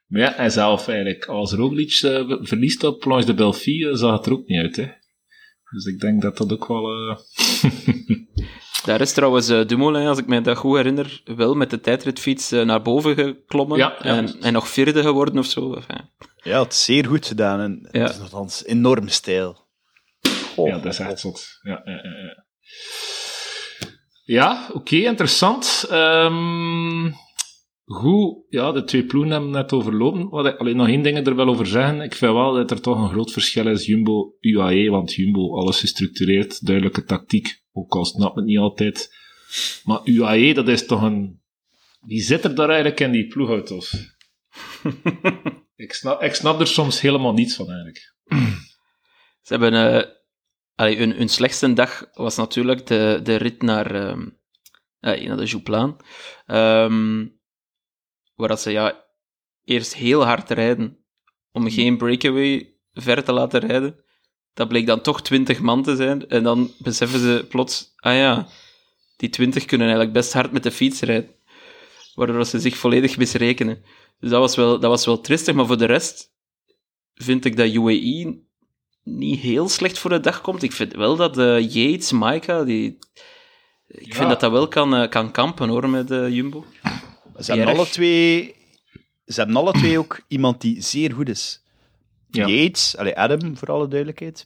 Maar 0.07 0.21
ja, 0.21 0.33
hij 0.35 0.49
zelf 0.49 0.87
eigenlijk, 0.87 1.25
als 1.25 1.53
Roglic 1.53 1.91
eh, 2.01 2.37
verliest 2.41 2.83
op 2.83 2.99
Planche 2.99 3.25
de 3.25 3.33
Belfi, 3.33 3.83
eh, 3.83 3.95
zag 3.95 4.17
het 4.17 4.25
er 4.25 4.31
ook 4.31 4.47
niet 4.47 4.61
uit, 4.61 4.75
hè. 4.75 4.87
Dus 5.71 5.85
ik 5.85 5.99
denk 5.99 6.21
dat 6.21 6.37
dat 6.37 6.51
ook 6.53 6.67
wel... 6.67 6.89
eh, 7.09 7.17
Daar 8.85 9.01
is 9.01 9.13
trouwens 9.13 9.49
eh, 9.49 9.65
Dumoulin, 9.67 10.07
als 10.07 10.17
ik 10.17 10.27
me 10.27 10.41
dat 10.41 10.57
goed 10.57 10.75
herinner, 10.75 11.21
wel 11.25 11.53
met 11.53 11.69
de 11.69 11.79
tijdritfiets 11.81 12.51
eh, 12.51 12.61
naar 12.61 12.81
boven 12.81 13.15
geklommen 13.15 13.77
Ja, 13.77 13.95
ja. 14.01 14.15
en, 14.15 14.41
en 14.41 14.53
nog 14.53 14.67
vierde 14.67 15.01
geworden 15.01 15.37
of 15.37 15.45
zo. 15.45 15.73
Enfin, 15.73 16.09
Ja, 16.43 16.63
het 16.63 16.71
is 16.71 16.83
zeer 16.83 17.05
goed 17.05 17.25
gedaan. 17.25 17.59
En 17.59 17.87
Ja. 17.91 18.01
Het 18.01 18.09
is 18.11 18.17
nogthans 18.17 18.65
enorm 18.65 19.07
stijl. 19.07 19.63
Goh, 20.55 20.67
ja, 20.67 20.77
dat 20.77 20.93
is 20.93 20.99
echt 20.99 21.19
zot. 21.19 21.59
Ja, 21.61 21.81
ja, 21.85 21.91
ja, 21.91 22.09
ja. 22.25 22.43
Ja, 24.23 24.69
oké, 24.73 24.95
interessant. 24.95 25.85
Ehm, 25.89 27.05
goed, 27.85 28.45
ja, 28.49 28.71
de 28.71 28.83
twee 28.83 29.05
ploegen 29.05 29.31
hebben 29.31 29.49
net 29.49 29.73
overlopen. 29.73 30.29
Wat 30.29 30.45
ik 30.45 30.57
alleen 30.57 30.75
nog 30.75 30.87
één 30.87 31.01
ding 31.01 31.27
er 31.27 31.35
wel 31.35 31.47
over 31.47 31.67
zeggen. 31.67 32.01
Ik 32.01 32.15
vind 32.15 32.33
wel 32.33 32.53
dat 32.53 32.71
er 32.71 32.81
toch 32.81 32.97
een 32.97 33.09
groot 33.09 33.31
verschil 33.31 33.67
is 33.67 33.85
Jumbo-UAE, 33.85 34.89
want 34.89 35.13
Jumbo, 35.13 35.57
alles 35.57 35.79
gestructureerd, 35.79 36.65
duidelijke 36.65 37.03
tactiek, 37.03 37.63
ook 37.71 37.95
al 37.95 38.05
snap 38.05 38.35
het 38.35 38.45
niet 38.45 38.57
altijd. 38.57 39.13
Maar 39.83 39.99
UAE, 40.03 40.53
dat 40.53 40.67
is 40.67 40.85
toch 40.85 41.01
een... 41.01 41.43
Wie 41.99 42.21
zit 42.21 42.43
er 42.43 42.55
daar 42.55 42.69
eigenlijk 42.69 42.99
in 42.99 43.11
die 43.11 43.27
ploegauto's? 43.27 44.15
ik, 45.75 45.93
snap, 45.93 46.21
ik 46.21 46.33
snap 46.33 46.59
er 46.59 46.67
soms 46.67 47.01
helemaal 47.01 47.33
niets 47.33 47.55
van, 47.55 47.67
eigenlijk. 47.67 48.13
Ze 49.41 49.53
hebben... 49.53 49.73
eh, 49.73 50.09
allee, 50.75 50.97
hun, 50.97 51.11
hun 51.11 51.29
slechtste 51.29 51.73
dag 51.73 52.09
was 52.13 52.35
natuurlijk 52.35 52.87
de, 52.87 53.19
de 53.23 53.35
rit 53.35 53.61
naar, 53.61 53.95
ehm, 53.95 54.27
eh, 54.99 55.27
naar 55.27 55.37
de 55.37 55.45
Jouplaan. 55.45 55.97
Ehm, 56.45 57.25
waar 58.35 58.47
dat 58.47 58.61
ze 58.61 58.71
ja, 58.71 59.03
eerst 59.63 59.95
heel 59.95 60.25
hard 60.25 60.49
rijden 60.49 60.97
om 61.51 61.69
geen 61.69 61.97
breakaway 61.97 62.73
ver 62.93 63.23
te 63.23 63.31
laten 63.33 63.59
rijden. 63.59 64.03
Dat 64.53 64.67
bleek 64.67 64.85
dan 64.85 65.01
toch 65.01 65.21
20 65.21 65.59
man 65.59 65.83
te 65.83 65.95
zijn. 65.95 66.27
En 66.27 66.43
dan 66.43 66.71
beseffen 66.77 67.19
ze 67.19 67.45
plots, 67.49 67.93
ah 67.95 68.15
ja, 68.15 68.47
die 69.17 69.29
20 69.29 69.65
kunnen 69.65 69.87
eigenlijk 69.87 70.17
best 70.17 70.33
hard 70.33 70.51
met 70.51 70.63
de 70.63 70.71
fiets 70.71 71.01
rijden. 71.01 71.29
Waardoor 72.13 72.45
ze 72.45 72.59
zich 72.59 72.77
volledig 72.77 73.17
misrekenen. 73.17 73.83
Dus 74.19 74.29
dat 74.29 74.39
was 74.39 74.55
wel, 74.55 74.79
dat 74.79 74.89
was 74.89 75.05
wel 75.05 75.21
tristig, 75.21 75.55
maar 75.55 75.65
voor 75.65 75.77
de 75.77 75.85
rest 75.85 76.33
vind 77.13 77.45
ik 77.45 77.57
dat 77.57 77.73
UAE 77.73 78.43
niet 79.03 79.39
heel 79.39 79.69
slecht 79.69 79.97
voor 79.99 80.09
de 80.09 80.19
dag 80.19 80.41
komt. 80.41 80.63
Ik 80.63 80.71
vind 80.71 80.93
wel 80.93 81.15
dat 81.15 81.37
eh 81.37 81.73
Yates, 81.73 82.11
Maika, 82.11 82.63
die... 82.63 82.97
Ik 83.87 84.07
Ja. 84.07 84.15
vind 84.15 84.29
dat 84.29 84.39
dat 84.39 84.51
wel 84.51 84.67
kan, 84.67 84.95
eh, 84.95 85.09
kan 85.09 85.31
kampen, 85.31 85.69
hoor, 85.69 85.89
met 85.89 86.11
eh, 86.11 86.29
Jumbo. 86.29 86.65
Ze 87.39 87.53
hebben, 87.53 87.75
alle 87.75 87.85
twee, 87.89 88.55
ze 89.25 89.33
hebben 89.33 89.55
alle 89.55 89.71
twee 89.71 89.97
ook 89.99 90.21
iemand 90.27 90.61
die 90.61 90.81
zeer 90.81 91.13
goed 91.13 91.29
is. 91.29 91.63
Ja. 92.29 92.47
Yates, 92.47 92.97
allee, 92.97 93.17
Adam 93.17 93.57
voor 93.57 93.67
alle 93.71 93.87
duidelijkheid. 93.87 94.45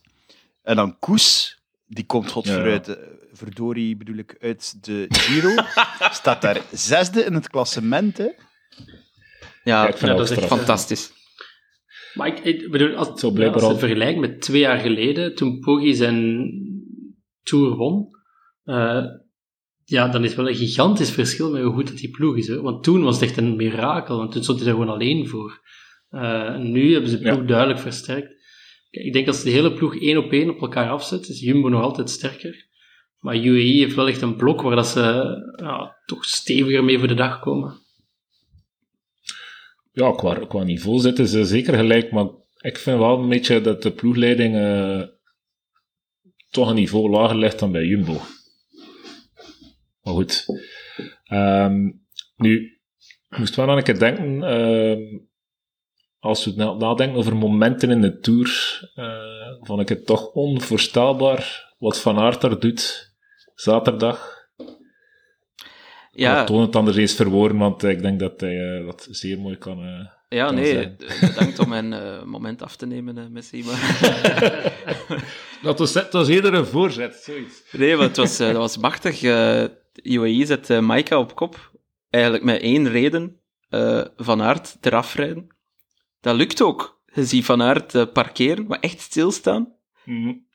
En 0.62 0.76
dan 0.76 0.98
Koes, 0.98 1.58
die 1.86 2.06
komt 2.06 2.30
god 2.30 2.46
Ja. 2.46 2.54
vooruit, 2.54 2.88
eh, 2.88 2.96
verdorie 3.32 3.96
bedoel 3.96 4.16
ik, 4.16 4.36
uit 4.40 4.84
de 4.84 5.06
Giro. 5.08 5.54
staat 6.20 6.42
daar 6.42 6.60
zesde 6.72 7.24
in 7.24 7.34
het 7.34 7.48
klassement. 7.48 8.18
Hè. 8.18 8.28
Ja, 9.64 9.90
dat 9.90 10.30
is 10.30 10.36
echt 10.36 10.46
fantastisch. 10.46 11.12
Maar 12.14 12.26
ik, 12.26 12.38
ik 12.38 12.70
bedoel, 12.70 12.94
als, 12.94 13.20
Zo 13.20 13.32
ja, 13.34 13.48
als 13.48 13.62
je 13.62 13.68
het 13.68 13.78
vergelijkt 13.78 14.20
met 14.20 14.40
twee 14.40 14.60
jaar 14.60 14.78
geleden, 14.78 15.34
toen 15.34 15.58
Poggi 15.58 15.94
zijn 15.94 16.50
Tour 17.42 17.76
won, 17.76 18.08
eh, 18.64 19.04
ja, 19.90 20.08
dan 20.08 20.24
is 20.24 20.34
wel 20.34 20.48
een 20.48 20.54
gigantisch 20.54 21.10
verschil 21.10 21.50
met 21.50 21.62
hoe 21.62 21.72
goed 21.72 21.86
dat 21.88 21.96
die 21.96 22.10
ploeg 22.10 22.36
is. 22.36 22.46
Hè? 22.46 22.60
Want 22.60 22.82
toen 22.84 23.02
was 23.02 23.14
het 23.20 23.28
echt 23.28 23.36
een 23.36 23.56
mirakel, 23.56 24.16
want 24.16 24.32
toen 24.32 24.42
stond 24.42 24.58
hij 24.58 24.68
er 24.68 24.74
gewoon 24.74 24.88
alleen 24.88 25.28
voor. 25.28 25.60
Eh, 26.08 26.56
nu 26.56 26.92
hebben 26.92 27.10
ze 27.10 27.16
de 27.16 27.22
ploeg 27.22 27.38
Ja. 27.40 27.46
duidelijk 27.46 27.78
versterkt. 27.80 28.38
Ik 28.90 29.12
denk 29.12 29.26
als 29.26 29.42
de 29.42 29.50
hele 29.50 29.72
ploeg 29.74 30.00
één 30.00 30.16
op 30.16 30.32
één 30.32 30.50
op 30.50 30.60
elkaar 30.60 30.90
afzet, 30.90 31.28
is 31.28 31.40
Jumbo 31.40 31.68
nog 31.68 31.82
altijd 31.82 32.10
sterker. 32.10 32.68
Maar 33.18 33.36
UAE 33.36 33.78
heeft 33.78 33.94
wel 33.94 34.08
echt 34.08 34.20
een 34.20 34.36
blok 34.36 34.60
waar 34.60 34.76
dat 34.76 34.86
ze 34.86 35.00
ja, 35.56 35.96
toch 36.06 36.24
steviger 36.24 36.84
mee 36.84 36.98
voor 36.98 37.08
de 37.08 37.14
dag 37.14 37.40
komen. 37.40 37.78
ja, 39.92 40.12
qua, 40.12 40.34
qua 40.34 40.62
niveau 40.62 41.00
zitten 41.00 41.26
ze 41.26 41.44
zeker 41.44 41.74
gelijk, 41.74 42.12
maar 42.12 42.26
ik 42.60 42.78
vind 42.78 42.98
wel 42.98 43.18
een 43.18 43.28
beetje 43.28 43.60
dat 43.60 43.82
de 43.82 43.90
ploegleiding 43.90 44.54
uh, 44.56 45.02
toch 46.50 46.68
een 46.68 46.74
niveau 46.74 47.10
lager 47.10 47.36
ligt 47.36 47.58
dan 47.58 47.72
bij 47.72 47.84
Jumbo. 47.84 48.20
Maar 50.10 50.18
goed. 50.18 50.46
Um, 51.32 52.06
nu, 52.36 52.80
moest 53.28 53.56
wel 53.56 53.70
aan 53.70 53.76
een 53.76 53.82
keer 53.82 53.98
denken, 53.98 54.34
uh, 54.34 55.20
als 56.18 56.44
we 56.44 56.54
nadenken 56.54 57.18
over 57.18 57.36
momenten 57.36 57.90
in 57.90 58.00
de 58.00 58.18
Tour, 58.18 58.80
uh, 58.94 59.66
vond 59.66 59.80
ik 59.80 59.88
het 59.88 60.06
toch 60.06 60.32
onvoorstelbaar 60.32 61.74
wat 61.78 62.00
Van 62.00 62.18
Aert 62.18 62.40
daar 62.40 62.58
doet 62.58 63.14
zaterdag. 63.54 64.38
Ja. 66.12 66.44
Toon 66.44 66.60
het 66.60 66.76
anders 66.76 66.96
eens 66.96 67.14
verwoorden, 67.14 67.58
want 67.58 67.82
ik 67.82 68.02
denk 68.02 68.20
dat 68.20 68.40
hij 68.40 68.54
uh, 68.54 68.86
dat 68.86 69.08
zeer 69.10 69.38
mooi 69.38 69.56
kan. 69.56 69.84
Uh, 69.84 70.06
ja, 70.28 70.50
nee, 70.50 70.96
bedankt 71.20 71.58
om 71.58 71.68
mijn 71.68 71.92
uh, 71.92 72.22
moment 72.22 72.62
af 72.62 72.76
te 72.76 72.86
nemen, 72.86 73.18
uh, 73.18 73.26
Messi. 73.26 73.64
Maar... 73.64 74.02
dat, 75.62 75.78
was, 75.78 75.92
dat 75.92 76.12
was 76.12 76.28
eerder 76.28 76.54
een 76.54 76.66
voorzet, 76.66 77.14
zoiets. 77.14 77.62
Nee, 77.72 77.96
maar 77.96 78.06
het 78.06 78.16
was, 78.16 78.36
dat 78.36 78.56
was 78.56 78.76
machtig. 78.76 79.20
UAE 79.92 80.46
zet 80.46 80.80
Maika 80.80 81.18
op 81.18 81.34
kop, 81.34 81.72
eigenlijk 82.10 82.44
met 82.44 82.60
één 82.60 82.88
reden, 82.88 83.40
Van 84.16 84.42
Aert 84.42 84.76
eraf 84.80 85.14
rijden. 85.14 85.56
Dat 86.20 86.36
lukt 86.36 86.62
ook. 86.62 87.02
Je 87.14 87.24
ziet 87.24 87.44
Van 87.44 87.62
Aert 87.62 88.12
parkeren, 88.12 88.66
maar 88.66 88.80
echt 88.80 89.00
stilstaan. 89.00 89.74
Mm 90.04 90.46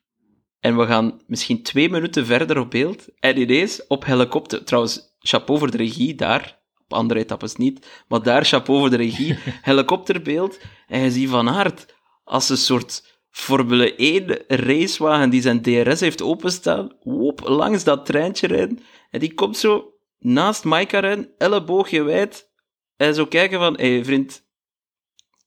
En 0.59 0.77
we 0.77 0.85
gaan 0.85 1.21
misschien 1.27 1.63
twee 1.63 1.89
minuten 1.89 2.25
verder 2.25 2.59
op 2.59 2.71
beeld. 2.71 3.07
En 3.19 3.39
ineens 3.39 3.87
op 3.87 4.05
helikopter. 4.05 4.63
Trouwens, 4.63 5.15
chapeau 5.19 5.59
voor 5.59 5.71
de 5.71 5.77
regie 5.77 6.15
daar. 6.15 6.59
Op 6.83 6.93
andere 6.93 7.19
etappes 7.19 7.55
niet. 7.55 8.03
Maar 8.07 8.23
daar 8.23 8.45
chapeau 8.45 8.79
voor 8.79 8.89
de 8.89 8.95
regie. 8.95 9.37
Helikopterbeeld. 9.69 10.59
En 10.87 10.99
je 11.01 11.11
ziet 11.11 11.29
Van 11.29 11.49
Aert 11.49 11.95
als 12.23 12.49
een 12.49 12.57
soort 12.57 13.14
Formule 13.35 13.95
1 13.95 14.43
racewagen 14.47 15.29
die 15.29 15.41
zijn 15.41 15.61
DRS 15.61 15.99
heeft 15.99 16.21
openstaan. 16.21 16.91
Op, 17.03 17.41
langs 17.43 17.83
dat 17.83 18.05
treintje 18.05 18.47
rijden. 18.47 18.79
En 19.11 19.19
die 19.19 19.33
komt 19.33 19.57
zo 19.57 19.93
naast 20.19 20.63
Maika 20.63 20.99
rijden, 20.99 21.29
elleboogje 21.37 22.03
wijd. 22.03 22.49
En 22.97 23.15
zo 23.15 23.25
kijken 23.25 23.59
van, 23.59 23.77
hé 23.77 23.93
hey, 23.93 24.05
vriend, 24.05 24.43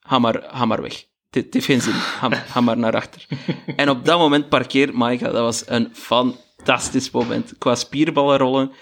ga 0.00 0.18
maar, 0.18 0.42
ga 0.50 0.64
maar 0.64 0.82
weg. 0.82 1.06
Dit 1.30 1.54
heeft 1.54 1.66
geen 1.66 1.80
zin. 1.80 1.92
Ga, 1.92 2.30
ga, 2.30 2.60
maar 2.60 2.78
naar 2.78 2.94
achter. 2.94 3.26
En 3.76 3.90
op 3.90 4.04
dat 4.04 4.18
moment 4.18 4.48
parkeert 4.48 4.92
Maika. 4.92 5.30
Dat 5.30 5.42
was 5.42 5.68
een 5.68 5.88
fantastisch 5.92 7.10
moment. 7.10 7.58
Qua 7.58 7.74
spierballen 7.74 8.38
rollen. 8.38 8.72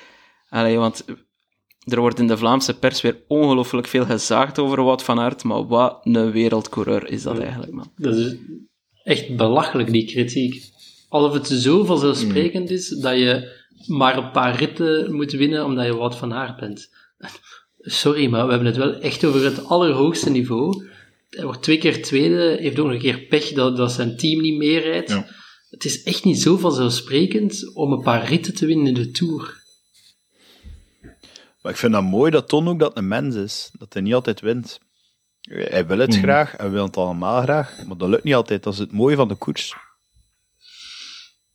Allee, 0.48 0.78
want 0.78 1.04
er 1.84 2.00
wordt 2.00 2.18
in 2.18 2.26
de 2.26 2.36
Vlaamse 2.36 2.78
pers 2.78 3.00
weer 3.00 3.24
ongelooflijk 3.28 3.86
veel 3.86 4.04
gezaagd 4.04 4.58
over 4.58 4.84
Wout 4.84 5.02
van 5.02 5.20
Aert, 5.20 5.44
maar 5.44 5.66
wat 5.66 6.00
een 6.02 6.30
wereldcoureur 6.30 7.08
is 7.08 7.22
dat 7.22 7.38
eigenlijk, 7.38 7.72
man. 7.72 7.92
Dat 7.96 8.14
is 8.14 8.36
echt 9.06 9.36
belachelijk, 9.36 9.92
die 9.92 10.06
kritiek. 10.06 10.64
Alsof 11.08 11.32
het 11.32 11.46
zo 11.46 11.84
vanzelfsprekend 11.84 12.70
is 12.70 12.88
dat 12.88 13.18
je 13.18 13.64
maar 13.86 14.16
een 14.16 14.30
paar 14.30 14.56
ritten 14.56 15.14
moet 15.14 15.32
winnen 15.32 15.64
omdat 15.64 15.86
je 15.86 15.96
Wout 15.96 16.16
van 16.16 16.34
Aert 16.34 16.56
bent. 16.56 16.90
Sorry, 17.78 18.26
maar 18.26 18.44
we 18.44 18.50
hebben 18.50 18.68
het 18.68 18.76
wel 18.76 18.94
echt 18.94 19.24
over 19.24 19.44
het 19.44 19.64
allerhoogste 19.64 20.30
niveau. 20.30 20.88
Hij 21.30 21.44
wordt 21.44 21.62
twee 21.62 21.78
keer 21.78 22.02
tweede, 22.02 22.56
heeft 22.60 22.78
ook 22.78 22.86
nog 22.86 22.94
een 22.94 23.00
keer 23.00 23.18
pech 23.18 23.52
dat, 23.52 23.76
dat 23.76 23.92
zijn 23.92 24.16
team 24.16 24.40
niet 24.40 24.56
meerijdt. 24.56 25.10
Ja. 25.10 25.26
Het 25.70 25.84
is 25.84 26.02
echt 26.02 26.24
niet 26.24 26.40
zo 26.40 26.56
vanzelfsprekend 26.56 27.74
om 27.74 27.92
een 27.92 28.02
paar 28.02 28.28
ritten 28.28 28.54
te 28.54 28.66
winnen 28.66 28.86
in 28.86 28.94
de 28.94 29.10
Tour. 29.10 29.64
Maar 31.62 31.72
ik 31.72 31.76
vind 31.76 31.92
dat 31.92 32.02
mooi 32.02 32.30
dat 32.30 32.48
Ton 32.48 32.68
ook 32.68 32.78
dat 32.78 32.96
een 32.96 33.08
mens 33.08 33.34
is. 33.34 33.70
Dat 33.78 33.92
hij 33.92 34.02
niet 34.02 34.14
altijd 34.14 34.40
wint. 34.40 34.78
Hij 35.46 35.86
wil 35.86 35.98
het 35.98 36.16
mm. 36.16 36.22
graag, 36.22 36.54
hij 36.56 36.70
wil 36.70 36.84
het 36.84 36.96
allemaal 36.96 37.42
graag, 37.42 37.84
maar 37.86 37.96
dat 37.96 38.08
lukt 38.08 38.24
niet 38.24 38.34
altijd. 38.34 38.62
Dat 38.62 38.72
is 38.72 38.78
het 38.78 38.92
mooie 38.92 39.16
van 39.16 39.28
de 39.28 39.34
koers. 39.34 39.74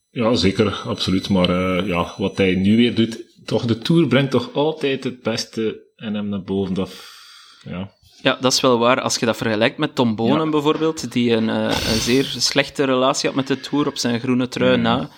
Ja, 0.10 0.36
zeker, 0.36 0.74
absoluut. 0.86 1.30
Maar 1.30 1.50
uh, 1.50 1.88
ja, 1.88 2.14
wat 2.18 2.38
hij 2.38 2.56
nu 2.56 2.76
weer 2.76 2.96
doet, 2.96 3.24
toch, 3.46 3.66
de 3.66 3.78
Tour 3.78 4.08
brengt 4.08 4.32
toch 4.32 4.54
altijd 4.54 5.04
het 5.04 5.22
beste 5.22 5.82
in 5.96 6.14
hem 6.14 6.30
naar 6.30 6.44
boven. 6.44 6.74
Dat, 6.74 6.92
ja. 7.64 7.92
ja, 8.22 8.38
dat 8.42 8.54
is 8.54 8.62
wel 8.62 8.80
waar. 8.80 9.02
Als 9.02 9.18
je 9.18 9.26
dat 9.26 9.38
vergelijkt 9.38 9.78
met 9.78 9.96
Tom 9.96 10.16
Bonen 10.16 10.52
bijvoorbeeld, 10.52 11.12
die 11.12 11.32
een, 11.32 11.48
uh, 11.48 11.64
een 11.64 12.00
zeer 12.00 12.24
slechte 12.24 12.84
relatie 12.84 13.28
had 13.28 13.38
met 13.38 13.48
de 13.48 13.60
Tour 13.60 13.88
op 13.88 13.98
zijn 13.98 14.20
groene 14.20 14.48
trui 14.48 14.78
mm. 14.78 14.82
na. 14.82 15.10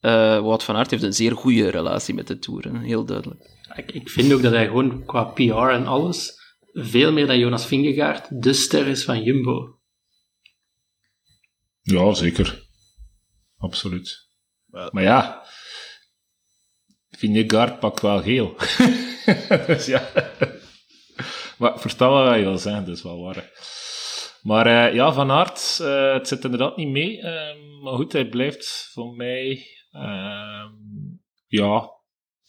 Uh, 0.00 0.40
Wout 0.40 0.62
van 0.62 0.76
Aert 0.76 0.90
heeft 0.90 1.02
een 1.02 1.12
zeer 1.12 1.32
goede 1.32 1.68
relatie 1.68 2.14
met 2.14 2.26
de 2.26 2.38
Tour, 2.38 2.80
heel 2.80 3.04
duidelijk. 3.04 3.40
Ik, 3.74 3.92
ik 3.92 4.10
vind 4.10 4.32
ook 4.32 4.42
dat 4.42 4.52
hij 4.52 4.66
gewoon 4.66 5.04
qua 5.04 5.24
PR 5.24 5.42
en 5.52 5.86
alles 5.86 6.35
veel 6.78 7.12
meer 7.12 7.26
dan 7.26 7.38
Jonas 7.38 7.66
Vingegaard 7.66 8.42
de 8.42 8.52
ster 8.52 8.86
is 8.86 9.04
van 9.04 9.22
Jumbo. 9.22 9.78
Ja, 11.82 12.14
zeker. 12.14 12.64
Absoluut. 13.56 14.28
Maar 14.90 15.02
ja, 15.02 15.46
Vingegaard 17.10 17.80
pakt 17.80 18.00
wel 18.00 18.22
geel. 18.22 18.56
dus 19.66 19.86
ja. 19.86 20.10
Maar 21.58 21.72
wat 21.98 22.36
je 22.36 22.42
wil 22.42 22.58
zeggen, 22.58 22.84
dat 22.84 22.96
is 22.96 23.02
wel 23.02 23.22
waar. 23.22 23.50
Maar 24.42 24.66
uh, 24.66 24.94
ja, 24.94 25.12
Van 25.12 25.30
Aert, 25.30 25.78
uh, 25.82 26.12
het 26.12 26.28
zit 26.28 26.44
inderdaad 26.44 26.76
niet 26.76 26.88
mee. 26.88 27.16
Uh, 27.16 27.82
maar 27.82 27.94
goed, 27.94 28.12
hij 28.12 28.28
blijft 28.28 28.90
voor 28.92 29.14
mij... 29.16 29.66
Ehm, 29.90 30.72
ja, 31.46 31.90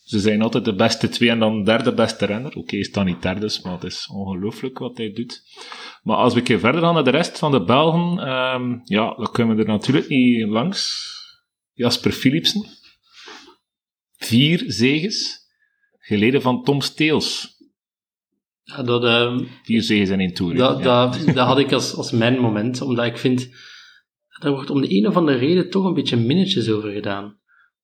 ze 0.07 0.19
zijn 0.19 0.41
altijd 0.41 0.65
de 0.65 0.75
beste 0.75 1.09
twee 1.09 1.29
en 1.29 1.39
dan 1.39 1.63
derde 1.63 1.93
beste 1.93 2.25
renner. 2.25 2.49
Oké, 2.49 2.59
okay, 2.59 2.79
is 2.79 2.91
dan 2.91 3.05
niet 3.05 3.21
derde, 3.21 3.59
maar 3.63 3.73
het 3.73 3.83
is 3.83 4.09
ongelooflijk 4.13 4.77
wat 4.77 4.97
hij 4.97 5.11
doet. 5.11 5.43
Maar 6.03 6.15
als 6.15 6.33
we 6.33 6.39
een 6.39 6.45
keer 6.45 6.59
verder 6.59 6.81
gaan 6.81 6.93
naar 6.93 7.03
de 7.03 7.09
rest 7.09 7.37
van 7.37 7.51
de 7.51 7.63
Belgen, 7.63 8.29
um, 8.29 8.81
ja, 8.83 9.15
dan 9.15 9.31
kunnen 9.31 9.55
we 9.55 9.61
er 9.61 9.67
natuurlijk 9.67 10.07
niet 10.07 10.47
langs. 10.47 11.05
Jasper 11.73 12.11
Philipsen. 12.11 12.65
Vier 14.17 14.63
zegens. 14.67 15.45
Geleden 15.97 16.41
van 16.41 16.63
Tom 16.63 16.81
Steels. 16.81 17.55
Ja, 18.63 18.83
dat, 18.83 19.03
um, 19.03 19.47
Vier 19.63 19.81
zegens 19.81 20.09
in 20.09 20.19
één 20.19 20.33
toer. 20.33 20.55
Dat, 20.55 20.77
ja. 20.77 21.07
dat, 21.07 21.25
dat, 21.25 21.47
had 21.47 21.59
ik 21.59 21.71
als, 21.71 21.95
als 21.95 22.11
mijn 22.11 22.39
moment, 22.39 22.81
omdat 22.81 23.05
ik 23.05 23.17
vind, 23.17 23.49
daar 24.39 24.51
wordt 24.51 24.69
om 24.69 24.81
de 24.81 24.95
een 24.95 25.07
of 25.07 25.15
andere 25.15 25.37
reden 25.37 25.69
toch 25.69 25.85
een 25.85 25.93
beetje 25.93 26.17
minnetjes 26.17 26.69
over 26.69 26.91
gedaan. 26.91 27.36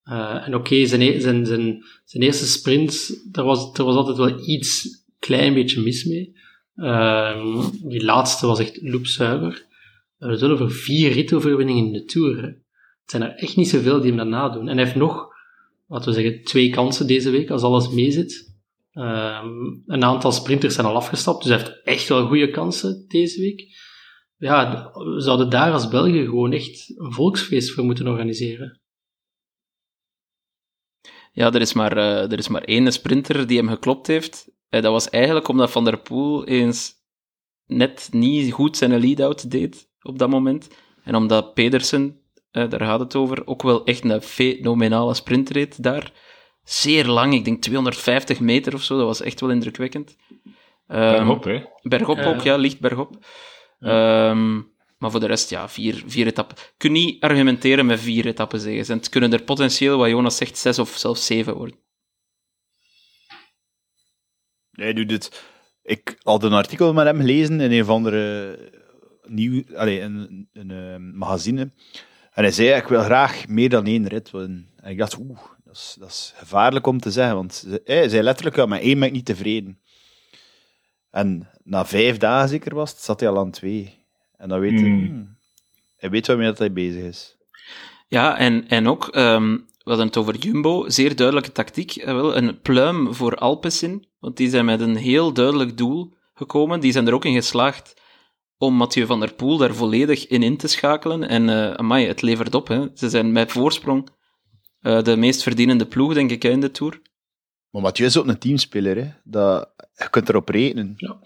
Uh, 0.05 0.47
en 0.47 0.55
oké, 0.55 0.85
zijn, 0.85 1.01
e-, 1.01 1.19
zijn, 1.19 1.45
zijn, 1.45 1.83
zijn 2.05 2.23
eerste 2.23 2.45
sprint, 2.45 3.21
daar 3.31 3.45
was, 3.45 3.77
er 3.77 3.83
was 3.83 3.95
altijd 3.95 4.17
wel 4.17 4.47
iets 4.47 4.87
klein 5.19 5.53
beetje 5.53 5.81
mis 5.81 6.03
mee. 6.03 6.35
Uh, 6.75 7.67
die 7.83 8.03
laatste 8.03 8.45
was 8.45 8.59
echt 8.59 8.81
loopzuiver. 8.81 9.65
We 10.17 10.37
zullen 10.37 10.55
over 10.55 10.71
vier 10.71 11.11
ritoverwinningen 11.11 11.85
in 11.85 11.93
de 11.93 12.03
Tour. 12.03 12.41
Het 12.41 13.11
zijn 13.11 13.23
er 13.23 13.35
echt 13.35 13.55
niet 13.55 13.69
zoveel 13.69 13.99
die 13.99 14.07
hem 14.07 14.17
daarna 14.17 14.49
doen. 14.49 14.67
En 14.67 14.75
hij 14.75 14.85
heeft 14.85 14.97
nog, 14.97 15.27
laten 15.87 16.13
we 16.13 16.21
zeggen, 16.21 16.43
twee 16.43 16.69
kansen 16.69 17.07
deze 17.07 17.29
week, 17.29 17.49
als 17.49 17.61
alles 17.61 17.89
meezit. 17.89 18.51
Uh, 18.93 19.43
een 19.85 20.03
aantal 20.03 20.31
sprinters 20.31 20.73
zijn 20.73 20.87
al 20.87 20.95
afgestapt, 20.95 21.43
dus 21.43 21.51
hij 21.51 21.59
heeft 21.59 21.81
echt 21.83 22.07
wel 22.07 22.27
goede 22.27 22.49
kansen 22.49 23.05
deze 23.07 23.39
week. 23.39 23.65
Ja, 24.37 24.91
we 24.93 25.21
zouden 25.21 25.49
daar 25.49 25.71
als 25.71 25.87
België 25.87 26.23
gewoon 26.23 26.51
echt 26.51 26.93
een 26.95 27.13
volksfeest 27.13 27.71
voor 27.71 27.83
moeten 27.83 28.07
organiseren. 28.07 28.81
Ja, 31.35 31.51
er 31.51 31.61
is 31.61 31.73
maar, 31.73 31.97
uh, 31.97 32.31
er 32.31 32.37
is 32.37 32.47
maar 32.47 32.63
één 32.63 32.91
sprinter 32.91 33.47
die 33.47 33.57
hem 33.57 33.67
geklopt 33.67 34.07
heeft. 34.07 34.47
Uh, 34.69 34.81
dat 34.81 34.91
was 34.91 35.09
eigenlijk 35.09 35.47
omdat 35.47 35.71
Van 35.71 35.83
der 35.83 35.97
Poel 35.97 36.45
eens 36.47 36.93
net 37.65 38.09
niet 38.11 38.53
goed 38.53 38.77
zijn 38.77 38.99
lead-out 38.99 39.51
deed 39.51 39.89
op 40.01 40.19
dat 40.19 40.29
moment. 40.29 40.67
En 41.03 41.15
omdat 41.15 41.53
Pedersen, 41.53 42.19
uh, 42.51 42.69
daar 42.69 42.79
gaat 42.79 42.99
het 42.99 43.15
over, 43.15 43.47
ook 43.47 43.61
wel 43.61 43.85
echt 43.85 44.03
een 44.03 44.21
fenomenale 44.21 45.13
sprint 45.13 45.49
reed 45.49 45.83
daar. 45.83 46.11
Zeer 46.63 47.05
lang, 47.05 47.33
ik 47.33 47.45
denk 47.45 47.61
250 47.61 48.39
meter 48.39 48.73
of 48.73 48.83
zo, 48.83 48.97
dat 48.97 49.05
was 49.05 49.21
echt 49.21 49.39
wel 49.39 49.49
indrukwekkend. 49.49 50.15
Um, 50.87 50.97
bergop, 50.97 51.43
hè? 51.43 51.63
Bergop 51.81 52.19
ook, 52.19 52.41
ja, 52.41 52.55
licht 52.55 52.79
bergop. 52.79 53.25
Ja. 53.79 54.29
Um, 54.29 54.72
maar 55.03 55.11
voor 55.11 55.19
de 55.19 55.27
rest, 55.27 55.49
ja, 55.49 55.69
vier, 55.69 56.03
vier 56.07 56.27
etappen. 56.27 56.57
Kun 56.77 56.91
niet 56.91 57.23
argumenteren 57.23 57.85
met 57.85 57.99
vier 57.99 58.25
etappen 58.25 58.59
zeggen. 58.59 58.97
Het 58.97 59.09
kunnen 59.09 59.33
er 59.33 59.43
potentieel, 59.43 59.97
wat 59.97 60.09
Jonas 60.09 60.37
zegt, 60.37 60.57
zes 60.57 60.79
of 60.79 60.97
zelfs 60.97 61.25
zeven 61.25 61.55
worden. 61.55 61.77
Nee, 64.71 64.93
doet 64.93 65.11
het. 65.11 65.43
Ik 65.81 66.15
had 66.21 66.43
een 66.43 66.53
artikel 66.53 66.93
met 66.93 67.05
hem 67.05 67.19
gelezen 67.19 67.61
in 67.61 67.71
een 67.71 67.81
of 67.81 67.89
andere 67.89 68.57
nieuw, 69.23 69.63
allez, 69.75 70.01
een, 70.01 70.49
een, 70.53 70.69
een 70.69 71.17
magazine. 71.17 71.61
En 72.31 72.43
hij 72.43 72.51
zei, 72.51 72.69
ik 72.69 72.87
wil 72.87 73.03
graag 73.03 73.47
meer 73.47 73.69
dan 73.69 73.85
één 73.85 74.07
rit. 74.07 74.31
En 74.33 74.69
ik 74.83 74.97
dacht, 74.97 75.17
oeh, 75.17 75.39
dat 75.63 75.75
is, 75.75 75.95
dat 75.99 76.33
gevaarlijk 76.35 76.87
om 76.87 76.99
te 76.99 77.11
zeggen. 77.11 77.35
Want 77.35 77.67
hij 77.83 78.09
zei 78.09 78.23
letterlijk, 78.23 78.55
ja, 78.55 78.65
met 78.65 78.81
één 78.81 78.99
ben 78.99 79.07
ik 79.07 79.13
niet 79.13 79.25
tevreden. 79.25 79.79
En 81.09 81.49
na 81.63 81.85
vijf 81.85 82.17
dagen 82.17 82.49
zeker 82.49 82.75
was 82.75 82.91
het, 82.91 82.99
zat 82.99 83.19
hij 83.19 83.29
al 83.29 83.37
aan 83.37 83.51
twee. 83.51 84.02
En 84.43 84.49
dan 84.49 84.59
weet 84.59 84.79
hij, 84.79 84.89
mm. 84.89 85.05
hmm, 85.05 85.37
hij 85.97 86.09
weet 86.09 86.27
waarmee 86.27 86.47
dat 86.47 86.57
hij 86.57 86.73
bezig 86.73 87.03
is. 87.03 87.37
Ja, 88.07 88.37
en, 88.37 88.67
en 88.67 88.87
ook, 88.87 89.15
um, 89.15 89.55
we 89.55 89.89
hadden 89.89 90.05
het 90.05 90.17
over 90.17 90.35
Jumbo, 90.35 90.89
zeer 90.89 91.15
duidelijke 91.15 91.51
tactiek. 91.51 91.95
Eh, 91.95 92.13
wel, 92.13 92.35
een 92.35 92.61
pluim 92.61 93.13
voor 93.13 93.35
Alpecin, 93.35 94.07
want 94.19 94.37
die 94.37 94.49
zijn 94.49 94.65
met 94.65 94.79
een 94.79 94.95
heel 94.95 95.33
duidelijk 95.33 95.77
doel 95.77 96.13
gekomen. 96.33 96.79
Die 96.79 96.91
zijn 96.91 97.07
er 97.07 97.13
ook 97.13 97.25
in 97.25 97.33
geslaagd 97.33 98.01
om 98.57 98.73
Mathieu 98.73 99.05
van 99.05 99.19
der 99.19 99.33
Poel 99.33 99.57
daar 99.57 99.73
volledig 99.73 100.27
in 100.27 100.43
in 100.43 100.57
te 100.57 100.67
schakelen. 100.67 101.27
En 101.27 101.47
uh, 101.47 101.71
amai, 101.71 102.07
het 102.07 102.21
levert 102.21 102.55
op. 102.55 102.67
Hè. 102.67 102.87
Ze 102.93 103.09
zijn 103.09 103.31
met 103.31 103.51
voorsprong 103.51 104.09
uh, 104.81 105.01
de 105.01 105.17
meest 105.17 105.43
verdienende 105.43 105.85
ploeg, 105.85 106.13
denk 106.13 106.31
ik, 106.31 106.43
in 106.43 106.59
de 106.59 106.71
Tour. 106.71 107.01
Maar 107.69 107.81
Mathieu 107.81 108.07
is 108.07 108.17
ook 108.17 108.27
een 108.27 108.39
teamspeler. 108.39 108.95
Hè. 108.95 109.11
Dat, 109.23 109.73
je 109.95 110.09
kunt 110.09 110.29
erop 110.29 110.49
rekenen. 110.49 110.93
Ja. 110.97 111.19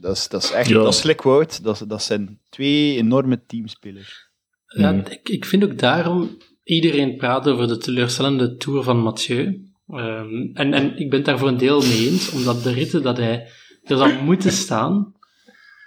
Dat, 0.00 0.16
is, 0.16 0.28
dat 0.28 0.42
is 0.42 0.50
echt... 0.50 0.72
Dat 0.72 1.04
is. 1.04 1.60
Dat, 1.62 1.84
dat 1.88 2.02
zijn 2.02 2.40
twee 2.48 2.96
enorme 2.96 3.42
teamspelers. 3.46 4.30
Ja, 4.66 4.92
mm. 4.92 5.02
ik, 5.08 5.28
ik 5.28 5.44
vind 5.44 5.64
ook 5.64 5.78
daarom... 5.78 6.36
Iedereen 6.64 7.16
praat 7.16 7.48
over 7.48 7.68
de 7.68 7.78
teleurstellende 7.78 8.56
Tour 8.56 8.82
van 8.82 8.98
Mathieu. 8.98 9.72
Um, 9.88 10.50
en, 10.54 10.72
en 10.72 10.96
ik 10.96 11.10
ben 11.10 11.18
het 11.18 11.24
daar 11.24 11.38
voor 11.38 11.48
een 11.48 11.56
deel 11.56 11.80
mee 11.80 12.08
eens, 12.08 12.30
omdat 12.30 12.62
de 12.62 12.72
ritten 12.72 13.02
dat 13.02 13.16
hij 13.16 13.48
er 13.82 13.96
zou 13.96 14.22
moeten 14.24 14.52
staan, 14.52 15.14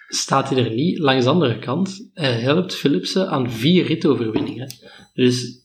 staat 0.07 0.49
hij 0.49 0.65
er 0.65 0.73
niet. 0.73 0.97
Langs 0.97 1.23
de 1.23 1.29
andere 1.29 1.59
kant, 1.59 2.09
hij 2.13 2.39
helpt 2.39 2.75
Philipsen 2.75 3.29
aan 3.29 3.51
vier 3.51 3.85
ritoverwinningen. 3.85 4.73
Dus 5.13 5.63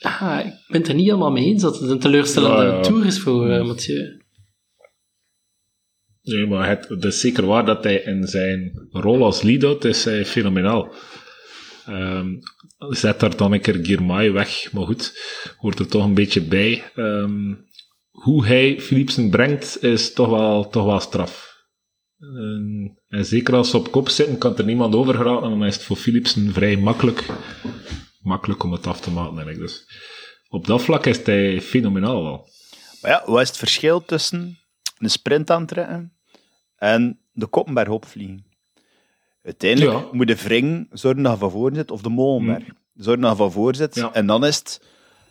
ah, 0.00 0.40
ik 0.44 0.52
ben 0.68 0.80
het 0.80 0.88
er 0.88 0.94
niet 0.94 1.06
helemaal 1.06 1.30
mee 1.30 1.44
eens 1.44 1.62
dat 1.62 1.78
het 1.78 1.90
een 1.90 1.98
teleurstellende 1.98 2.64
ja, 2.64 2.74
ja. 2.74 2.80
tour 2.80 3.06
is 3.06 3.20
voor 3.20 3.50
uh, 3.50 3.66
Mathieu. 3.66 4.24
Nee, 6.26 6.46
maar 6.46 6.68
het, 6.68 7.04
is 7.04 7.20
zeker 7.20 7.46
waar 7.46 7.64
dat 7.64 7.84
hij 7.84 7.96
in 7.96 8.26
zijn 8.26 8.88
rol 8.90 9.24
als 9.24 9.42
lead-out 9.42 9.84
is 9.84 10.04
hij 10.04 10.24
fenomenaal. 10.24 10.94
Um, 11.88 12.38
zet 12.78 13.20
daar 13.20 13.36
dan 13.36 13.52
een 13.52 13.60
keer 13.60 13.78
Girmay 13.82 14.32
weg, 14.32 14.72
maar 14.72 14.84
goed, 14.84 15.12
hoort 15.56 15.78
er 15.78 15.86
toch 15.86 16.04
een 16.04 16.14
beetje 16.14 16.40
bij. 16.40 16.92
Um, 16.96 17.66
hoe 18.10 18.46
hij 18.46 18.80
Philipsen 18.80 19.30
brengt, 19.30 19.82
is 19.82 20.12
toch 20.12 20.28
wel, 20.28 20.68
toch 20.68 20.84
wel 20.84 21.00
straf. 21.00 21.54
En, 22.18 22.98
en, 23.08 23.24
zeker 23.24 23.54
als 23.54 23.70
ze 23.70 23.76
op 23.76 23.90
kop 23.90 24.08
zitten, 24.08 24.38
kan 24.38 24.56
er 24.56 24.64
niemand 24.64 24.94
over 24.94 25.14
geraken, 25.14 25.50
dan 25.50 25.64
is 25.64 25.74
het 25.74 25.84
voor 25.84 25.96
Philipsen 25.96 26.52
vrij 26.52 26.76
makkelijk, 26.76 27.24
makkelijk 28.20 28.62
om 28.62 28.72
het 28.72 28.86
af 28.86 29.00
te 29.00 29.10
maken. 29.10 29.58
Dus 29.58 29.86
op 30.48 30.66
dat 30.66 30.82
vlak 30.82 31.06
is 31.06 31.24
hij 31.24 31.60
fenomenaal 31.60 32.22
wel. 32.22 32.48
Maar 33.00 33.10
ja, 33.10 33.22
wat 33.26 33.42
is 33.42 33.48
het 33.48 33.56
verschil 33.56 34.04
tussen 34.04 34.58
een 34.98 35.10
sprint 35.10 35.50
aantrekken 35.50 36.15
en 36.76 37.20
de 37.32 37.46
Koppenberg 37.46 37.88
opvliegen? 37.88 38.44
Uiteindelijk 39.42 39.92
ja. 39.92 40.08
moet 40.12 40.26
de 40.26 40.36
Vring 40.36 40.88
zorgen 40.92 41.22
dat 41.22 41.32
je 41.32 41.38
van 41.38 41.50
voor 41.50 41.70
zit, 41.74 41.90
of 41.90 42.00
de 42.00 42.08
Molenberg. 42.08 42.64
Hmm. 42.64 42.76
Zorgen 42.94 43.22
dat 43.22 43.30
je 43.30 43.36
van 43.36 43.52
voor 43.52 43.74
zit. 43.74 43.94
Ja. 43.94 44.12
En 44.12 44.26
dan 44.26 44.44
is 44.44 44.56
het 44.56 44.80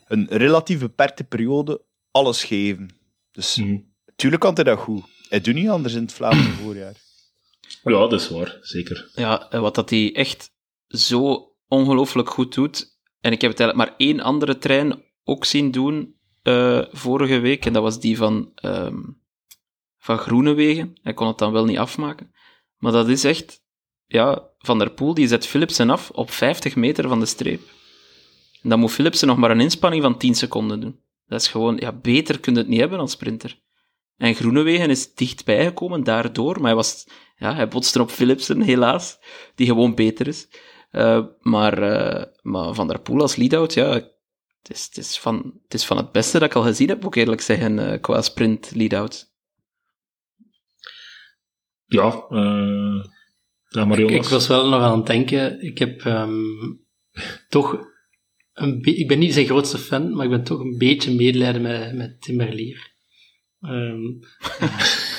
een 0.08 0.26
relatief 0.30 0.78
beperkte 0.78 1.24
periode 1.24 1.82
alles 2.10 2.44
geven. 2.44 2.90
Dus 3.32 3.56
mm. 3.56 3.92
tuurlijk 4.16 4.42
kan 4.42 4.54
hij 4.54 4.64
dat 4.64 4.78
goed. 4.78 5.04
Hij 5.28 5.40
doet 5.40 5.54
niet 5.54 5.68
anders 5.68 5.94
in 5.94 6.02
het 6.02 6.12
Vlaamse 6.12 6.50
voorjaar. 6.62 6.94
Ja, 7.82 7.90
dat 7.90 8.12
is 8.12 8.28
waar, 8.28 8.58
zeker. 8.60 9.10
Ja, 9.14 9.48
wat 9.50 9.74
dat 9.74 9.90
hij 9.90 10.14
echt 10.14 10.50
zo 10.88 11.52
ongelooflijk 11.68 12.30
goed 12.30 12.54
doet. 12.54 12.98
En 13.20 13.32
ik 13.32 13.40
heb 13.40 13.50
het 13.50 13.60
eigenlijk 13.60 13.90
maar 13.90 13.98
één 13.98 14.20
andere 14.20 14.58
trein 14.58 15.02
ook 15.24 15.44
zien 15.44 15.70
doen 15.70 16.16
uh, 16.42 16.84
vorige 16.90 17.38
week. 17.38 17.66
En 17.66 17.72
dat 17.72 17.82
was 17.82 18.00
die 18.00 18.16
van, 18.16 18.52
um, 18.62 19.20
van 20.06 20.18
Groenewegen. 20.18 20.98
Hij 21.02 21.14
kon 21.14 21.26
het 21.26 21.38
dan 21.38 21.52
wel 21.52 21.64
niet 21.64 21.78
afmaken. 21.78 22.32
Maar 22.78 22.92
dat 22.92 23.08
is 23.08 23.24
echt... 23.24 23.64
Ja, 24.06 24.48
Van 24.58 24.78
der 24.78 24.90
Poel 24.90 25.14
die 25.14 25.28
zet 25.28 25.46
Philipsen 25.46 25.90
af 25.90 26.10
op 26.10 26.30
50 26.30 26.76
meter 26.76 27.08
van 27.08 27.20
de 27.20 27.26
streep. 27.26 27.60
En 28.62 28.68
dan 28.68 28.78
moet 28.78 28.92
Philipsen 28.92 29.28
nog 29.28 29.36
maar 29.36 29.50
een 29.50 29.60
inspanning 29.60 30.02
van 30.02 30.18
10 30.18 30.34
seconden 30.34 30.80
doen. 30.80 31.00
Dat 31.26 31.40
is 31.40 31.48
gewoon, 31.48 31.76
ja, 31.76 31.92
beter 31.92 32.40
kun 32.40 32.52
je 32.52 32.58
het 32.58 32.68
niet 32.68 32.80
hebben 32.80 32.98
als 32.98 33.10
sprinter. 33.10 33.58
En 34.16 34.34
Groenewegen 34.34 34.90
is 34.90 35.14
dichtbij 35.14 35.64
gekomen 35.64 36.04
daardoor, 36.04 36.54
maar 36.54 36.66
hij, 36.66 36.74
was, 36.74 37.06
ja, 37.36 37.54
hij 37.54 37.68
botste 37.68 38.00
op 38.00 38.10
Philipsen, 38.10 38.60
helaas, 38.60 39.18
die 39.54 39.66
gewoon 39.66 39.94
beter 39.94 40.26
is. 40.26 40.48
Uh, 40.92 41.24
maar, 41.40 41.82
uh, 41.82 42.22
maar 42.42 42.74
Van 42.74 42.88
der 42.88 43.00
Poel 43.00 43.20
als 43.20 43.36
lead-out, 43.36 43.74
ja, 43.74 43.92
het 43.92 44.10
is, 44.62 44.84
het, 44.84 44.96
is 44.96 45.18
van, 45.18 45.52
het 45.62 45.74
is 45.74 45.86
van 45.86 45.96
het 45.96 46.12
beste 46.12 46.38
dat 46.38 46.48
ik 46.48 46.56
al 46.56 46.62
gezien 46.62 46.88
heb, 46.88 47.04
ook 47.04 47.14
eerlijk 47.14 47.40
zeggen, 47.40 47.78
uh, 47.78 48.00
qua 48.00 48.22
sprint 48.22 48.70
lead-out. 48.74 49.34
Ja, 51.86 52.26
uh, 52.30 53.04
ja 53.68 53.96
ik, 53.96 54.10
ik, 54.10 54.24
was 54.24 54.46
wel 54.46 54.68
nog 54.68 54.82
aan 54.82 54.96
het 54.96 55.06
denken, 55.06 55.62
ik 55.62 55.78
heb 55.78 56.04
um, 56.04 56.84
toch 57.48 57.78
een 58.52 58.82
ik 58.82 59.08
ben 59.08 59.18
niet 59.18 59.34
zijn 59.34 59.46
grootste 59.46 59.78
fan, 59.78 60.14
maar 60.14 60.24
ik 60.24 60.30
ben 60.30 60.44
toch 60.44 60.60
een 60.60 60.78
beetje 60.78 61.14
medelijden 61.14 61.62
met, 61.62 61.94
met 61.94 62.20
Timberlier. 62.20 62.94
Um, 63.60 64.20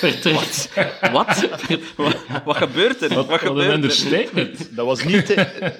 Wat? 0.32 0.70
Wat? 1.12 1.48
wat? 2.44 2.56
gebeurt 2.56 3.02
er? 3.02 3.14
Wat, 3.14 3.26
wat 3.26 3.40
gebeurt 3.40 4.12
er? 4.12 4.74
Dat, 4.74 4.86
was 4.86 5.04
niet 5.04 5.36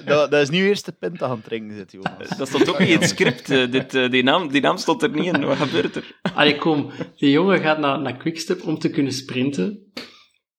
dat, 0.07 0.31
dat 0.31 0.43
is 0.43 0.51
niet 0.51 0.63
eerst 0.63 0.85
de 0.85 0.93
pint 0.93 1.23
aan 1.23 1.31
het 1.31 1.45
drinken 1.45 1.77
zit, 1.77 1.93
jongens. 1.93 2.37
Dat 2.37 2.49
stond 2.49 2.69
ook 2.69 2.79
niet 2.79 2.89
in 2.89 2.99
het 2.99 3.09
script. 3.09 3.51
Uh, 3.51 3.71
dit, 3.71 3.95
uh, 3.95 4.11
die, 4.11 4.23
naam, 4.23 4.49
die 4.49 4.61
naam 4.61 4.77
stond 4.77 5.03
er 5.03 5.11
niet 5.11 5.35
in. 5.35 5.45
Wat 5.45 5.57
gebeurt 5.57 5.97
er? 5.97 6.19
Allee, 6.35 6.57
kom. 6.57 6.91
Die 7.17 7.31
jongen 7.31 7.61
gaat 7.61 7.79
naar, 7.79 8.01
naar 8.01 8.17
Quickstep 8.17 8.63
om 8.63 8.79
te 8.79 8.91
kunnen 8.91 9.13
sprinten. 9.13 9.93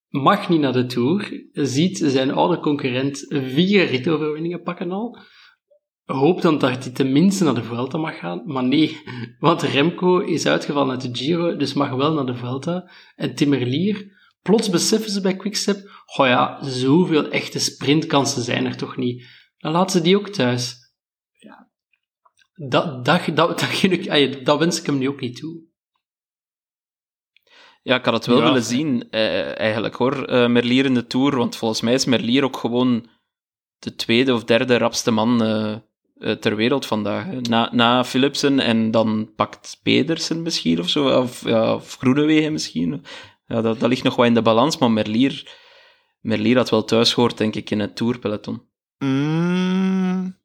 Mag 0.09 0.49
niet 0.49 0.59
naar 0.59 0.73
de 0.73 0.85
Tour. 0.85 1.47
Ziet 1.51 1.97
zijn 2.05 2.31
oude 2.31 2.59
concurrent 2.59 3.25
vier 3.27 3.85
ritoverwinningen 3.85 4.61
pakken 4.61 4.91
al 4.91 5.17
hoop 6.13 6.41
dan 6.41 6.57
dat 6.57 6.83
hij 6.83 6.93
tenminste 6.93 7.43
naar 7.43 7.53
de 7.53 7.63
Vuelta 7.63 7.97
mag 7.97 8.19
gaan. 8.19 8.41
Maar 8.45 8.63
nee, 8.63 8.97
want 9.39 9.61
Remco 9.61 10.19
is 10.19 10.45
uitgevallen 10.45 10.91
uit 10.91 11.01
de 11.01 11.23
Giro, 11.23 11.55
dus 11.55 11.73
mag 11.73 11.89
wel 11.89 12.13
naar 12.13 12.25
de 12.25 12.35
Vuelta. 12.35 12.91
En 13.15 13.35
Timmerlier, 13.35 14.17
plots 14.41 14.69
beseffen 14.69 15.11
ze 15.11 15.21
bij 15.21 15.35
Quickstep, 15.35 15.77
oh 16.17 16.25
ja, 16.25 16.63
zoveel 16.63 17.29
echte 17.29 17.59
sprintkansen 17.59 18.43
zijn 18.43 18.65
er 18.65 18.77
toch 18.77 18.97
niet. 18.97 19.25
Dan 19.57 19.71
laten 19.71 19.97
ze 19.97 20.03
die 20.03 20.17
ook 20.17 20.29
thuis. 20.29 20.93
Ja, 21.31 21.69
dat, 22.67 23.05
dat, 23.05 23.25
dat, 23.35 23.59
dat, 23.59 24.45
dat 24.45 24.59
wens 24.59 24.79
ik 24.79 24.85
hem 24.85 24.97
nu 24.97 25.09
ook 25.09 25.21
niet 25.21 25.35
toe. 25.35 25.67
Ja, 27.89 27.95
ik 27.95 28.05
had 28.05 28.13
het 28.13 28.25
wel 28.25 28.37
ja. 28.37 28.43
willen 28.43 28.63
zien, 28.63 29.07
eh, 29.11 29.59
eigenlijk 29.59 29.95
hoor, 29.95 30.29
uh, 30.29 30.47
Merlier 30.47 30.85
in 30.85 30.93
de 30.93 31.07
Tour, 31.07 31.37
want 31.37 31.55
volgens 31.55 31.81
mij 31.81 31.93
is 31.93 32.05
Merlier 32.05 32.43
ook 32.43 32.57
gewoon 32.57 33.09
de 33.79 33.95
tweede 33.95 34.33
of 34.33 34.43
derde 34.43 34.77
rapste 34.77 35.11
man 35.11 35.43
uh, 35.43 35.75
uh, 36.17 36.31
ter 36.31 36.55
wereld 36.55 36.85
vandaag. 36.85 37.25
Na, 37.25 37.69
na 37.71 38.03
Philipsen 38.03 38.59
en 38.59 38.91
dan 38.91 39.31
pakt 39.35 39.79
Pedersen 39.83 40.41
misschien 40.41 40.79
of 40.79 40.89
zo, 40.89 41.19
of, 41.21 41.45
ja, 41.45 41.73
of 41.73 41.95
Groenewegen 41.95 42.51
misschien. 42.51 43.05
Ja, 43.45 43.61
dat, 43.61 43.79
dat 43.79 43.89
ligt 43.89 44.03
nog 44.03 44.15
wel 44.15 44.25
in 44.25 44.33
de 44.33 44.41
balans, 44.41 44.77
maar 44.77 44.91
Merlier, 44.91 45.57
Merlier 46.21 46.57
had 46.57 46.69
wel 46.69 46.83
thuis 46.83 47.13
gehoord, 47.13 47.37
denk 47.37 47.55
ik, 47.55 47.69
in 47.69 47.79
het 47.79 47.95
tourpeloton. 47.95 48.61
Mm, 48.97 50.37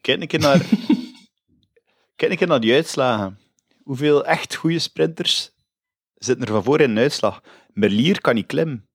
kijk 0.00 0.20
een 0.20 0.26
keer 0.26 0.40
naar... 0.40 0.58
kijk 2.16 2.30
een 2.30 2.36
keer 2.36 2.48
naar 2.48 2.60
die 2.60 2.74
uitslagen. 2.74 3.38
Hoeveel 3.82 4.24
echt 4.24 4.54
goede 4.54 4.78
sprinters 4.78 5.53
zitten 6.24 6.46
er 6.46 6.52
van 6.52 6.64
voor 6.64 6.80
in 6.80 6.90
een 6.90 6.98
uitslag? 6.98 7.42
Merlier 7.72 8.20
kan 8.20 8.34
niet 8.34 8.46
klimmen. 8.46 8.88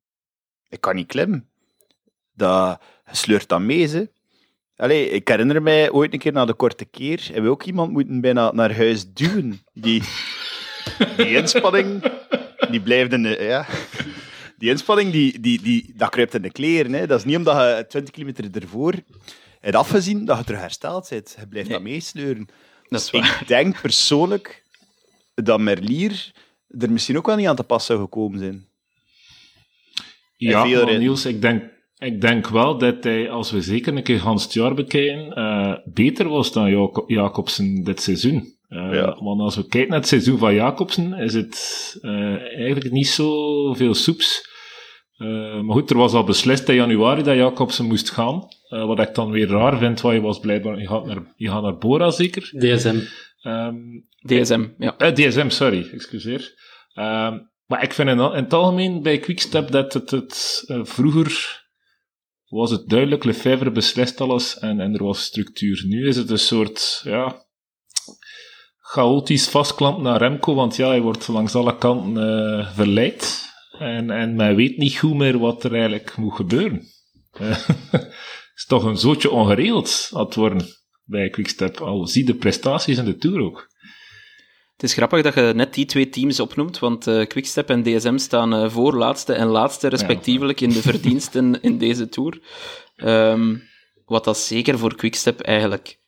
Ik 0.70 0.82
kan 0.82 0.96
niet 0.96 1.08
klimmen. 1.08 1.50
Dat 2.34 2.82
sleurt 3.12 3.48
dan 3.48 3.66
mee, 3.66 3.86
ze. 3.86 4.10
Allee, 4.76 5.10
ik 5.10 5.28
herinner 5.28 5.62
mij 5.62 5.92
ooit 5.92 6.14
een 6.14 6.20
keer 6.20 6.32
na 6.32 6.46
de 6.46 6.54
korte 6.54 6.86
keer, 6.86 7.24
hebben 7.26 7.44
we 7.44 7.50
ook 7.50 7.64
iemand 7.64 7.92
moeten 7.92 8.22
bijna 8.22 8.52
naar 8.52 8.76
huis 8.76 9.14
duwen. 9.14 9.62
Die, 9.74 10.04
die 11.18 11.36
inspanning, 11.36 12.04
die 12.72 12.82
blijft 12.82 13.14
in 13.14 13.24
de... 13.24 13.38
Ja. 13.40 13.66
Die 14.58 14.70
inspanning, 14.70 15.12
die, 15.12 15.40
die, 15.40 15.62
die, 15.62 15.94
dat 15.96 16.10
kruipt 16.10 16.34
in 16.34 16.42
de 16.42 16.52
kleren. 16.52 16.94
Hè. 16.94 17.08
Dat 17.08 17.20
is 17.20 17.26
niet 17.26 17.38
omdat 17.38 17.56
je 17.56 17.86
20 17.88 18.14
kilometer 18.14 18.62
ervoor 18.62 18.94
hebt 19.60 19.76
afgezien 19.76 20.26
dat 20.26 20.38
je 20.38 20.44
terug 20.44 20.60
hersteld 20.60 21.10
bent. 21.10 21.36
Je 21.40 21.48
blijft 21.48 21.70
nee. 21.70 21.78
dat 21.78 21.88
meesleuren. 21.88 22.48
Dat 22.90 23.02
is 23.02 23.12
waar. 23.12 23.38
Ik 23.42 23.48
denk 23.48 23.82
persoonlijk 23.82 24.64
dat 25.36 25.60
Merlier 25.60 26.32
er 26.78 26.92
misschien 26.92 27.18
ook 27.18 27.26
wel 27.26 27.36
niet 27.36 27.48
aan 27.48 27.56
te 27.56 27.64
pas 27.64 27.86
zou 27.86 28.00
gekomen 28.00 28.40
zijn. 28.40 28.68
Ja, 30.36 30.66
maar 30.66 30.98
Niels, 30.98 31.26
ik 31.26 31.42
denk 31.42 31.64
ik 32.00 32.22
denk 32.22 32.48
wel 32.48 32.78
dat 32.78 33.04
hij, 33.04 33.30
als 33.30 33.52
we 33.52 33.62
zeker 33.62 33.96
een 33.96 34.04
keer 34.04 34.20
Hans 34.20 34.44
het 34.44 34.54
jaar 34.54 34.74
bekijken, 34.74 35.40
uh, 35.40 35.76
beter 35.86 36.30
was 36.30 36.52
dan 36.52 36.70
Jaco 36.70 37.04
Jacobsen 37.08 37.84
dit 37.84 38.02
seizoen. 38.02 38.58
Uh, 38.70 38.94
ja. 38.94 39.18
Want 39.24 39.42
als 39.42 39.56
we 39.56 39.68
kijken 39.68 39.90
naar 39.90 40.00
het 40.00 40.08
seizoen 40.08 40.38
van 40.38 40.54
Jacobsen, 40.54 41.14
is 41.14 41.34
het 41.34 41.98
uh, 42.02 42.56
eigenlijk 42.56 42.92
niet 42.92 43.08
zo 43.08 43.74
veel 43.74 43.94
soeps. 43.94 44.48
maar 45.18 45.72
goed, 45.72 45.90
er 45.90 45.98
was 45.98 46.14
al 46.14 46.24
beslist 46.24 46.70
in 46.70 46.76
januari 46.76 47.24
dat 47.24 47.36
Jacobsen 47.36 47.86
moest 47.86 48.10
gaan. 48.10 48.48
wat 48.70 49.00
ik 49.00 49.16
dan 49.16 49.32
weer 49.32 49.48
raar 49.48 49.78
vind, 49.78 50.02
want 50.02 50.16
je 50.16 50.22
was 50.22 50.40
blijkbaar, 50.40 50.80
je 50.80 50.88
gaat 50.88 51.06
naar, 51.06 51.34
je 51.36 51.50
gaat 51.50 51.62
naar 51.62 51.78
Bora 51.78 52.12
zeker? 52.12 52.52
DSM. 52.58 53.00
Um, 53.44 54.08
DSM, 54.28 54.68
ja. 54.78 55.12
DSM, 55.12 55.50
sorry, 55.50 55.90
excuseer. 55.94 56.54
Um, 56.94 57.52
maar 57.66 57.84
ik 57.84 57.94
vind 57.94 58.10
in, 58.10 58.20
in 58.20 58.44
het 58.44 58.54
algemeen 58.54 59.02
bij 59.02 59.20
Quickstep 59.20 59.72
dat 59.72 59.94
het, 59.94 60.12
het 60.12 60.64
vroeger 60.68 61.60
was 62.50 62.72
het 62.72 62.90
duidelijk, 62.90 63.24
Lefebvre 63.24 63.72
beslist 63.72 64.22
alles 64.22 64.60
en, 64.60 64.80
en 64.80 64.94
er 64.94 65.04
was 65.04 65.24
structuur. 65.24 65.84
Nu 65.88 66.08
is 66.08 66.16
het 66.16 66.30
een 66.30 66.40
soort, 66.40 67.02
ja, 67.04 67.46
chaotisch 68.78 69.48
vastklamp 69.48 70.02
naar 70.02 70.18
Remco, 70.18 70.54
want 70.54 70.76
ja, 70.76 70.88
hij 70.88 71.02
wordt 71.02 71.28
langs 71.28 71.56
alle 71.56 71.78
kanten 71.78 72.24
uh, 72.24 72.74
verleid. 72.74 73.48
En, 73.80 74.10
en 74.10 74.36
men 74.36 74.56
weet 74.56 74.78
niet 74.78 74.98
goed 74.98 75.16
meer 75.16 75.40
wat 75.40 75.64
er 75.64 75.74
eigenlijk 75.74 76.18
moet 76.18 76.36
gebeuren. 76.36 76.88
Het 77.32 77.68
is 78.56 78.66
toch 78.66 78.84
een 78.84 78.98
zootje 78.98 79.30
ongeregeld 79.30 80.10
aan 80.14 80.26
het 80.26 80.36
worden 80.36 80.68
bij 81.04 81.30
Quickstep. 81.30 81.78
Al 81.78 82.08
zie 82.08 82.26
de 82.26 82.36
prestaties 82.36 82.98
in 82.98 83.06
de 83.06 83.18
Tour 83.18 83.42
ook. 83.42 83.68
Het 84.80 84.90
is 84.90 84.96
grappig 84.96 85.22
dat 85.22 85.34
je 85.34 85.52
net 85.56 85.74
die 85.74 85.86
twee 85.86 86.10
teams 86.10 86.40
opnoemt, 86.40 86.80
want 86.80 87.08
uh, 87.08 87.26
Quickstep 87.26 87.70
en 87.70 87.84
DSM 87.84 88.18
staan 88.18 88.54
uh, 88.54 88.70
voor 88.70 88.96
laatste 88.96 89.34
en 89.34 89.48
laatste 89.48 89.88
respectievelijk 89.88 90.62
in 90.62 90.70
de 90.70 90.82
verdiensten 90.82 91.62
in 91.62 91.78
deze 91.78 92.10
Tour. 92.10 92.40
Um, 92.96 93.64
wat 94.06 94.24
dat 94.24 94.38
zeker 94.38 94.78
voor 94.78 94.96
Quickstep 94.96 95.40
eigenlijk 95.40 96.00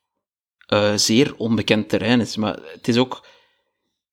uh, 0.73 0.93
zeer 0.95 1.35
onbekend 1.37 1.89
terrein 1.89 2.19
is. 2.19 2.35
Maar 2.35 2.59
het 2.63 2.87
is 2.87 2.97
ook... 2.97 3.27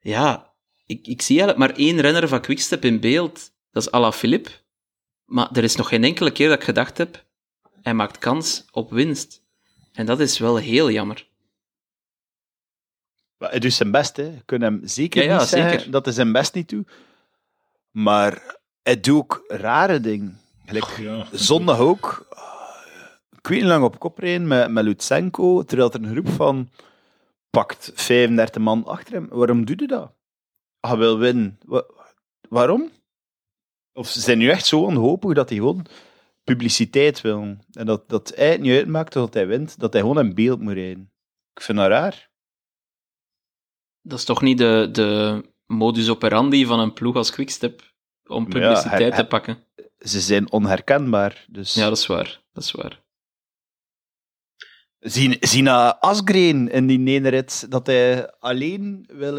Ja, 0.00 0.54
ik, 0.86 1.06
ik 1.06 1.22
zie 1.22 1.40
eigenlijk 1.40 1.70
maar 1.70 1.84
één 1.84 2.00
renner 2.00 2.28
van 2.28 2.40
Quickstep 2.40 2.84
in 2.84 3.00
beeld. 3.00 3.50
Dat 3.70 3.82
is 3.82 3.90
Alaphilippe. 3.90 4.50
Maar 5.24 5.48
er 5.52 5.64
is 5.64 5.76
nog 5.76 5.88
geen 5.88 6.04
enkele 6.04 6.30
keer 6.30 6.48
dat 6.48 6.58
ik 6.58 6.64
gedacht 6.64 6.98
heb, 6.98 7.24
hij 7.82 7.94
maakt 7.94 8.18
kans 8.18 8.64
op 8.70 8.90
winst. 8.90 9.42
En 9.92 10.06
dat 10.06 10.20
is 10.20 10.38
wel 10.38 10.56
heel 10.56 10.90
jammer. 10.90 11.27
Maar 13.38 13.50
hij 13.50 13.58
doet 13.58 13.72
zijn 13.72 13.90
best, 13.90 14.16
hè. 14.16 14.22
Je 14.22 14.42
kunt 14.44 14.62
hem 14.62 14.80
zeker 14.84 15.22
ja, 15.22 15.28
ja, 15.28 15.38
niet 15.38 15.48
zeggen 15.48 15.70
zeker. 15.70 15.90
dat 15.90 16.04
hij 16.04 16.14
zijn 16.14 16.32
best 16.32 16.54
niet 16.54 16.68
doet. 16.68 16.90
Maar 17.90 18.56
hij 18.82 19.00
doet 19.00 19.16
ook 19.16 19.44
rare 19.46 20.00
dingen. 20.00 20.40
Gelijk, 20.66 20.96
ja. 20.98 21.26
Zondag 21.32 21.78
ook. 21.78 22.26
Ik 23.38 23.48
weet 23.48 23.58
niet 23.60 23.68
lang 23.68 23.84
op 23.84 23.98
kop 23.98 24.18
rijden 24.18 24.46
met, 24.46 24.70
met 24.70 24.84
Lutsenko, 24.84 25.62
terwijl 25.62 25.92
er 25.92 26.02
een 26.02 26.10
groep 26.10 26.28
van 26.28 26.70
pakt 27.50 27.92
35 27.94 28.62
man 28.62 28.84
achter 28.84 29.14
hem. 29.14 29.28
Waarom 29.30 29.64
doet 29.64 29.78
hij 29.78 29.88
dat? 29.88 30.12
Hij 30.80 30.96
wil 30.96 31.18
winnen. 31.18 31.58
waarom? 32.48 32.90
Of 33.92 34.08
ze 34.08 34.20
zijn 34.20 34.38
nu 34.38 34.48
echt 34.48 34.66
zo 34.66 34.80
onhopig 34.80 35.34
dat 35.34 35.48
hij 35.48 35.58
gewoon 35.58 35.86
publiciteit 36.44 37.20
wil. 37.20 37.56
En 37.72 37.86
dat, 37.86 38.08
dat 38.08 38.32
hij 38.34 38.50
het 38.50 38.60
niet 38.60 38.76
uitmaakt 38.76 39.12
dat 39.12 39.34
hij 39.34 39.46
wint, 39.46 39.78
dat 39.78 39.92
hij 39.92 40.02
gewoon 40.02 40.16
een 40.16 40.34
beeld 40.34 40.60
moet 40.60 40.72
rijden. 40.72 41.12
Ik 41.54 41.62
vind 41.62 41.78
dat 41.78 41.88
raar. 41.88 42.27
Dat 44.02 44.18
is 44.18 44.24
toch 44.24 44.42
niet 44.42 44.58
de, 44.58 44.88
de 44.92 45.42
modus 45.66 46.08
operandi 46.08 46.66
van 46.66 46.80
een 46.80 46.92
ploeg 46.92 47.16
als 47.16 47.30
Quickstep 47.30 47.82
om 48.26 48.48
publiciteit 48.48 49.14
te 49.14 49.24
pakken? 49.24 49.64
Ze 49.98 50.20
zijn 50.20 50.52
onherkenbaar. 50.52 51.46
Dus... 51.50 51.74
Ja, 51.74 51.88
dat 51.88 51.98
is 51.98 52.06
waar. 52.06 52.40
Dat 52.52 52.62
is 52.62 52.72
waar. 52.72 53.02
Zie, 55.00 55.62
naar 55.62 55.94
Asgreen 55.94 56.70
in 56.70 56.86
die 56.86 57.08
ene 57.08 57.28
rit, 57.28 57.70
dat 57.70 57.86
hij 57.86 58.30
alleen 58.30 59.08
wil 59.12 59.34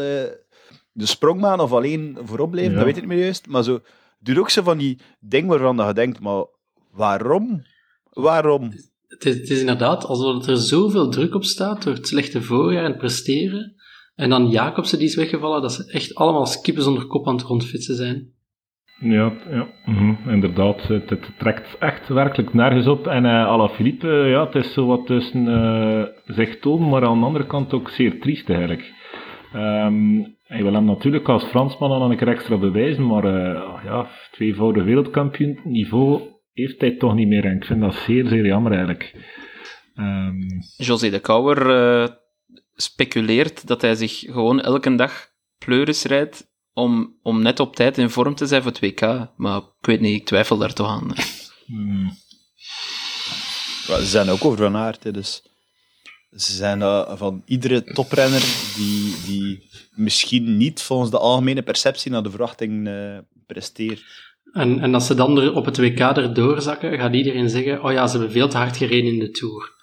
de 0.92 1.06
sprongmaan 1.06 1.60
of 1.60 1.72
alleen 1.72 2.18
voorop 2.22 2.50
blijven, 2.50 2.74
dat 2.74 2.84
weet 2.84 2.96
ik 2.96 3.02
niet 3.02 3.10
meer 3.10 3.22
juist. 3.22 3.46
Maar 3.46 3.62
zo, 3.62 3.82
doet 4.18 4.38
ook 4.38 4.50
zo 4.50 4.62
van 4.62 4.78
die 4.78 4.98
dingen 5.20 5.48
waarvan 5.48 5.86
je 5.86 5.92
denkt, 5.92 6.20
maar 6.20 6.44
waarom? 6.90 7.62
Waarom? 8.10 8.62
Het 9.08 9.24
is, 9.24 9.34
het 9.34 9.50
is 9.50 9.60
inderdaad 9.60 10.04
alsof 10.04 10.46
er 10.46 10.56
zoveel 10.56 11.08
druk 11.08 11.34
op 11.34 11.44
staat 11.44 11.82
door 11.82 11.94
het 11.94 12.08
slechte 12.08 12.42
voorjaar 12.42 12.84
en 12.84 12.96
presteren. 12.96 13.79
En 14.20 14.30
dan 14.30 14.48
Jacobsen 14.48 14.98
die 14.98 15.06
is 15.06 15.14
weggevallen, 15.14 15.62
dat 15.62 15.72
ze 15.72 15.92
echt 15.92 16.14
allemaal 16.14 16.46
skippen 16.46 16.82
zonder 16.82 17.06
kop 17.06 17.26
aan 17.26 17.36
het 17.36 17.44
rondfietsen 17.44 17.94
zijn. 17.94 18.28
Ja, 19.00 19.32
ja 19.50 19.68
mm 19.84 20.18
inderdaad. 20.28 20.82
Het, 20.82 21.10
het, 21.10 21.30
trekt 21.38 21.78
echt 21.78 22.08
werkelijk 22.08 22.54
nergens 22.54 22.86
op. 22.86 23.06
En 23.06 23.24
uh, 23.24 23.46
Alaphilippe, 23.46 24.06
uh, 24.06 24.30
ja, 24.30 24.44
het 24.44 24.54
is 24.54 24.72
zo 24.72 24.86
wat 24.86 25.06
tussen 25.06 25.46
uh, 25.46 26.02
zich 26.36 26.58
toon, 26.58 26.88
maar 26.88 27.06
aan 27.06 27.18
de 27.18 27.26
andere 27.26 27.46
kant 27.46 27.72
ook 27.72 27.88
zeer 27.88 28.20
triest 28.20 28.48
eigenlijk. 28.48 28.92
Um, 29.54 30.36
hij 30.42 30.62
wil 30.62 30.72
hem 30.72 30.84
natuurlijk 30.84 31.28
als 31.28 31.44
Fransman 31.44 31.98
dan 31.98 32.10
een 32.10 32.16
keer 32.16 32.28
extra 32.28 32.56
bewijzen, 32.56 33.06
maar 33.06 33.24
uh, 33.24 33.84
ja, 33.84 34.08
tweevoudig 34.30 34.84
wereldkampioen 34.84 35.60
niveau 35.64 36.20
heeft 36.52 36.80
hij 36.80 36.96
toch 36.96 37.14
niet 37.14 37.28
meer. 37.28 37.44
En 37.44 37.56
ik 37.56 37.64
vind 37.64 37.80
dat 37.80 37.94
zeer, 37.94 38.26
zeer 38.26 38.46
jammer 38.46 38.72
eigenlijk. 38.72 39.14
Um... 39.94 40.46
José 40.76 41.10
de 41.10 41.20
Kouwer 41.20 41.66
uh, 41.66 42.08
speculeert 42.80 43.66
dat 43.66 43.80
hij 43.80 43.94
zich 43.94 44.18
gewoon 44.18 44.60
elke 44.60 44.94
dag 44.94 45.28
pleuris 45.58 46.02
rijdt 46.02 46.48
om, 46.72 47.18
om 47.22 47.42
net 47.42 47.60
op 47.60 47.76
tijd 47.76 47.98
in 47.98 48.10
vorm 48.10 48.34
te 48.34 48.46
zijn 48.46 48.62
voor 48.62 48.70
het 48.70 48.80
WK. 48.80 49.28
Maar 49.36 49.56
ik 49.56 49.86
weet 49.86 50.00
niet, 50.00 50.20
ik 50.20 50.26
twijfel 50.26 50.58
daar 50.58 50.72
toch 50.72 50.88
aan. 50.88 51.12
Hmm. 51.66 52.18
Ze 53.86 54.06
zijn 54.06 54.28
ook 54.28 54.44
over 54.44 54.58
Van 54.58 54.76
Aert, 54.76 55.14
dus 55.14 55.42
ze 56.30 56.52
zijn 56.52 56.80
uh, 56.80 57.16
van 57.16 57.42
iedere 57.46 57.84
toprenner 57.84 58.42
die, 58.76 59.14
die 59.26 59.68
misschien 59.94 60.56
niet 60.56 60.82
volgens 60.82 61.10
de 61.10 61.18
algemene 61.18 61.62
perceptie 61.62 62.10
naar 62.10 62.22
de 62.22 62.30
verwachting 62.30 62.88
uh, 62.88 63.18
presteert. 63.46 64.02
En, 64.52 64.80
en 64.80 64.94
als 64.94 65.06
ze 65.06 65.14
dan 65.14 65.38
er 65.38 65.54
op 65.54 65.64
het 65.64 65.78
WK 65.78 65.98
erdoor 65.98 66.62
zakken, 66.62 66.98
gaat 66.98 67.14
iedereen 67.14 67.50
zeggen: 67.50 67.84
Oh 67.84 67.92
ja, 67.92 68.06
ze 68.06 68.16
hebben 68.16 68.32
veel 68.32 68.48
te 68.48 68.56
hard 68.56 68.76
gereden 68.76 69.12
in 69.12 69.18
de 69.18 69.30
tour. 69.30 69.78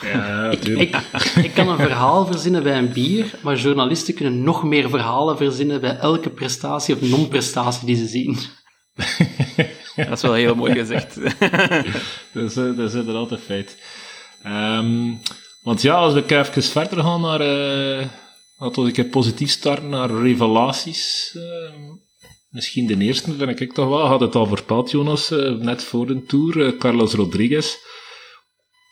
Ja, 0.00 0.50
ik, 0.50 0.64
ik, 0.64 0.96
ik, 1.42 1.54
kan 1.54 1.68
een 1.68 1.76
verhaal 1.76 2.26
verzinnen 2.26 2.62
bij 2.62 2.78
een 2.78 2.92
bier, 2.92 3.34
maar 3.42 3.56
journalisten 3.56 4.14
kunnen 4.14 4.42
nog 4.42 4.64
meer 4.64 4.88
verhalen 4.88 5.36
verzinnen 5.36 5.80
bij 5.80 5.96
elke 5.96 6.30
prestatie 6.30 6.94
of 6.94 7.00
non-prestatie 7.00 7.86
die 7.86 7.96
ze 7.96 8.06
zien. 8.06 8.38
dat 9.96 10.10
is 10.10 10.22
wel 10.22 10.32
heel 10.32 10.54
mooi 10.54 10.74
gezegd. 10.74 11.14
dat, 12.32 12.44
is, 12.44 12.54
dat 12.54 12.78
is 12.78 12.94
inderdaad 12.94 13.30
een 13.30 13.38
feit. 13.38 13.76
Um, 14.46 15.20
want 15.62 15.82
ja, 15.82 15.94
als 15.94 16.14
we 16.14 16.24
even 16.24 16.62
verder 16.62 17.02
gaan 17.02 17.20
naar... 17.20 17.40
Uh, 17.40 18.06
laten 18.58 18.82
we 18.82 18.88
een 18.88 18.94
keer 18.94 19.04
positief 19.04 19.50
starten 19.50 19.88
naar 19.88 20.10
revelaties. 20.10 21.32
Uh, 21.36 21.42
misschien 22.50 22.86
de 22.86 22.98
eerste 22.98 23.34
vind 23.34 23.60
ik 23.60 23.72
toch 23.72 23.88
wel. 23.88 24.06
Had 24.06 24.20
het 24.20 24.34
al 24.34 24.46
voorspeld, 24.46 24.90
Jonas, 24.90 25.30
uh, 25.30 25.50
net 25.50 25.84
voor 25.84 26.06
de 26.06 26.24
Tour. 26.24 26.76
Carlos 26.76 27.12
Rodriguez 27.12 27.76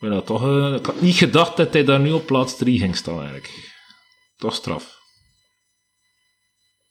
maar 0.00 0.10
dat 0.10 0.26
toch, 0.26 0.42
uh, 0.42 0.74
ik 0.74 0.86
had 0.86 1.00
niet 1.00 1.14
gedacht 1.14 1.56
dat 1.56 1.72
hij 1.72 1.84
daar 1.84 2.00
nu 2.00 2.12
op 2.12 2.26
plaats 2.26 2.56
3 2.56 2.78
ging 2.78 2.96
staan, 2.96 3.18
eigenlijk. 3.18 3.74
Toch 4.36 4.54
straf. 4.54 5.00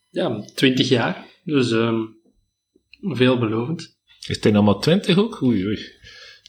Ja, 0.10 0.46
20 0.56 0.89
jaar. 0.89 1.26
Dus 1.44 1.72
um, 1.72 2.18
veelbelovend. 3.02 3.98
Is 4.28 4.44
hij 4.44 4.52
nog 4.52 4.65
maar 4.65 4.80
20 4.80 5.18
ook? 5.18 5.41
Oei, 5.41 5.65
oei. 5.65 5.91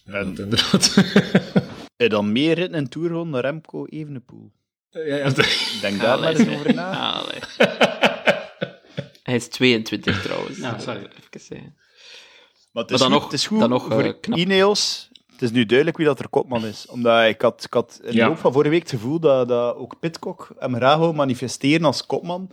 Ja, 0.05 0.19
inderdaad. 0.19 0.97
en 1.97 2.09
dan 2.09 2.33
meer 2.33 2.55
ritten 2.55 2.79
in 2.79 2.88
Tour 2.88 3.09
gewoon 3.09 3.31
naar 3.31 3.40
Remco 3.40 3.87
Evenepoel. 3.87 4.53
Ja, 4.90 5.01
ja, 5.01 5.31
Denk 5.81 6.01
daar 6.01 6.21
maar 6.21 6.35
eens 6.35 6.49
over 6.49 6.75
na. 6.75 7.25
Hij 9.23 9.35
is 9.35 9.49
22 9.49 10.23
trouwens. 10.23 10.59
Ja, 10.59 10.79
sorry. 10.79 11.01
Even 11.01 11.40
zeggen. 11.40 11.77
Maar 12.73 12.85
het 12.85 12.92
is, 12.92 13.01
maar 13.01 13.09
dan 13.11 13.11
goed, 13.11 13.11
nog, 13.11 13.25
het 13.25 13.33
is 13.33 13.47
goed 13.47 13.61
dan 13.61 13.71
nog, 13.71 13.87
voor 13.87 14.05
uh, 14.05 14.38
Ineos 14.38 15.09
het 15.37 15.44
is 15.44 15.51
nu 15.51 15.66
duidelijk 15.66 15.96
wie 15.96 16.07
dat 16.07 16.18
er 16.18 16.29
kopman 16.29 16.64
is. 16.64 16.87
Omdat 16.87 17.25
ik 17.25 17.40
had, 17.40 17.64
ik 17.64 17.72
had 17.72 18.01
in 18.03 18.12
de 18.12 18.25
loop 18.25 18.38
van 18.38 18.53
vorige 18.53 18.70
week 18.70 18.81
het 18.81 18.90
gevoel 18.90 19.20
dat, 19.20 19.49
dat 19.49 19.77
ook 19.77 19.99
Pitcock 19.99 20.55
en 20.59 21.14
manifesteren 21.14 21.85
als 21.85 22.07
kopman. 22.07 22.51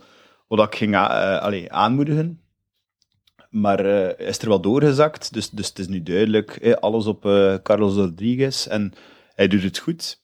Wat 0.48 0.66
ik 0.66 0.74
ging 0.74 0.94
uh, 0.94 1.64
aanmoedigen. 1.66 2.40
Maar 3.50 3.86
uh, 3.86 4.28
is 4.28 4.38
er 4.38 4.48
wel 4.48 4.60
doorgezakt. 4.60 5.32
Dus, 5.32 5.50
dus 5.50 5.68
het 5.68 5.78
is 5.78 5.88
nu 5.88 6.02
duidelijk. 6.02 6.76
alles 6.80 7.06
op 7.06 7.24
uh, 7.24 7.54
Carlos 7.62 7.94
Rodriguez. 7.94 8.66
En 8.66 8.92
hij 9.34 9.48
doet 9.48 9.62
het 9.62 9.78
goed. 9.78 10.22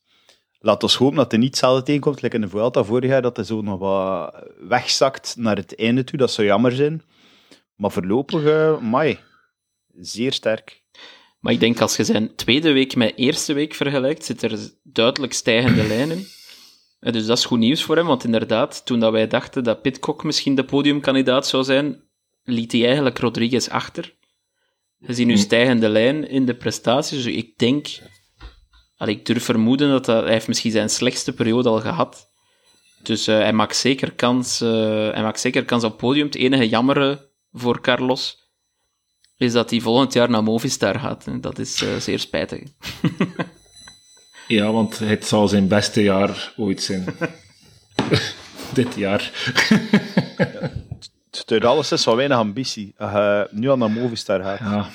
Laat 0.59 0.83
ons 0.83 0.97
hopen 0.97 1.17
dat 1.17 1.31
hij 1.31 1.41
niet 1.41 1.49
hetzelfde 1.49 1.83
tegenkomt. 1.83 2.23
Like 2.23 2.35
in 2.35 2.41
de 2.41 2.49
Vuelta 2.49 2.85
vorig 2.85 3.11
jaar. 3.11 3.23
Dat 3.23 3.37
hij 3.37 3.45
zo 3.45 3.61
nog 3.61 3.79
wat 3.79 4.45
wegzakt 4.69 5.35
naar 5.39 5.57
het 5.57 5.79
einde 5.79 6.05
toe. 6.05 6.19
Dat 6.19 6.33
zou 6.33 6.47
jammer 6.47 6.73
zijn. 6.73 7.03
Maar 7.77 7.91
voorlopig, 7.91 8.43
uh, 8.43 8.79
mai. 8.79 9.19
Zeer 10.01 10.33
sterk. 10.33 10.80
Maar 11.41 11.53
ik 11.53 11.61
denk 11.61 11.81
als 11.81 11.97
je 11.97 12.05
zijn 12.05 12.35
tweede 12.35 12.73
week 12.73 12.97
met 12.97 13.13
eerste 13.17 13.53
week 13.53 13.75
vergelijkt, 13.75 14.25
zit 14.25 14.43
er 14.43 14.59
duidelijk 14.83 15.33
stijgende 15.33 15.87
lijnen. 15.87 16.27
Dus 17.01 17.27
dat 17.27 17.39
is 17.39 17.45
goed 17.45 17.59
nieuws 17.59 17.83
voor 17.83 17.97
hem, 17.97 18.07
want 18.07 18.25
inderdaad, 18.25 18.87
toen 18.87 19.01
dat 19.01 19.13
wij 19.13 19.27
dachten 19.27 19.65
dat 19.65 19.83
Pitcock 19.83 20.25
misschien 20.25 20.55
de 20.55 20.65
podiumkandidaat 20.65 21.47
zou 21.47 21.65
zijn, 21.65 22.03
liet 22.43 22.73
hij 22.73 22.85
eigenlijk 22.85 23.19
Rodriguez 23.19 23.69
achter. 23.69 24.15
We 24.97 25.15
zien 25.15 25.27
nu 25.27 25.35
hm. 25.35 25.41
stijgende 25.41 25.89
lijn 25.89 26.29
in 26.29 26.47
de 26.47 26.55
prestaties, 26.55 27.23
dus 27.23 27.35
ik 27.35 27.59
denk... 27.59 27.89
ik 28.99 29.27
durf 29.27 29.45
vermoeden 29.45 29.91
dat, 29.91 30.05
dat 30.05 30.23
hij 30.23 30.33
heeft 30.33 30.49
misschien 30.49 30.71
zijn 30.71 30.91
slechtste 30.91 31.33
periode 31.33 31.69
al 31.69 31.81
gehad. 31.81 32.29
Dus 33.03 33.29
uh, 33.29 33.39
hij, 33.39 33.53
maakt 33.53 33.77
zeker 33.77 34.13
kans, 34.13 34.63
uh, 34.63 34.71
hij 35.13 35.23
maakt 35.23 35.41
zeker 35.41 35.65
kans 35.65 35.85
op 35.85 35.99
podium. 35.99 36.27
Het 36.27 36.35
enige 36.35 36.69
jammere 36.69 37.31
voor 37.53 37.81
Carlos 37.81 38.40
is 39.41 39.53
dat 39.53 39.71
hij 39.71 39.81
volgend 39.81 40.13
jaar 40.13 40.31
naar 40.31 40.43
Movistar 40.43 40.99
gaat. 40.99 41.27
En 41.27 41.41
dat 41.41 41.59
is 41.59 41.83
uh, 41.83 41.97
zeer 41.97 42.19
spijtig. 42.19 42.63
ja, 44.49 44.73
want 44.73 44.99
het 44.99 45.27
zal 45.27 45.49
zijn 45.49 45.69
beste 45.69 46.03
jaar 46.03 46.53
ooit 46.57 46.83
zijn. 46.83 47.05
Dit 48.75 48.95
jaar. 48.95 49.31
ja, 50.37 50.71
het 51.47 51.65
alles 51.65 51.93
is 51.93 52.03
van 52.03 52.17
weinig 52.17 52.39
ambitie. 52.39 52.95
Als 52.97 53.11
je 53.13 53.49
nu 53.51 53.69
al 53.69 53.77
naar 53.77 53.91
Movistar 53.91 54.43
gaat. 54.43 54.59
Ja. 54.59 54.89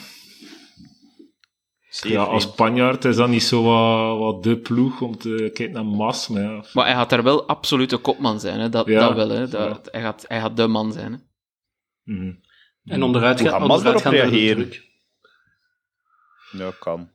ja, 2.09 2.23
als 2.23 2.43
Spanjaard 2.43 3.05
is 3.05 3.15
dat 3.15 3.29
niet 3.29 3.43
zo 3.43 3.63
wat, 3.63 4.17
wat 4.19 4.43
de 4.43 4.57
ploeg 4.57 5.01
om 5.01 5.17
te 5.17 5.49
kijken 5.53 5.71
naar 5.71 5.85
Mas. 5.85 6.27
Maar, 6.27 6.41
ja. 6.41 6.63
maar 6.73 6.85
hij 6.85 6.95
gaat 6.95 7.11
er 7.11 7.23
wel 7.23 7.47
absoluut 7.47 8.01
kopman 8.01 8.39
zijn, 8.39 8.59
hè. 8.59 8.69
Dat, 8.69 8.85
ja, 8.85 8.99
dat 8.99 9.15
wel. 9.15 9.29
Hè. 9.29 9.47
Dat, 9.47 9.87
hij, 9.91 10.01
gaat, 10.01 10.25
hij 10.27 10.39
gaat 10.39 10.57
de 10.57 10.67
man 10.67 10.91
zijn. 10.91 11.11
Hè. 11.11 11.19
Mm 12.13 12.43
En 12.86 13.03
onderuit 13.03 13.39
Hoe 13.39 13.49
gaat, 13.49 13.59
Mas 13.59 13.77
onderuit 13.77 14.01
gaan 14.01 14.11
reageren? 14.11 14.69
druk. 14.69 14.83
Ja, 16.51 16.71
kan. 16.79 17.09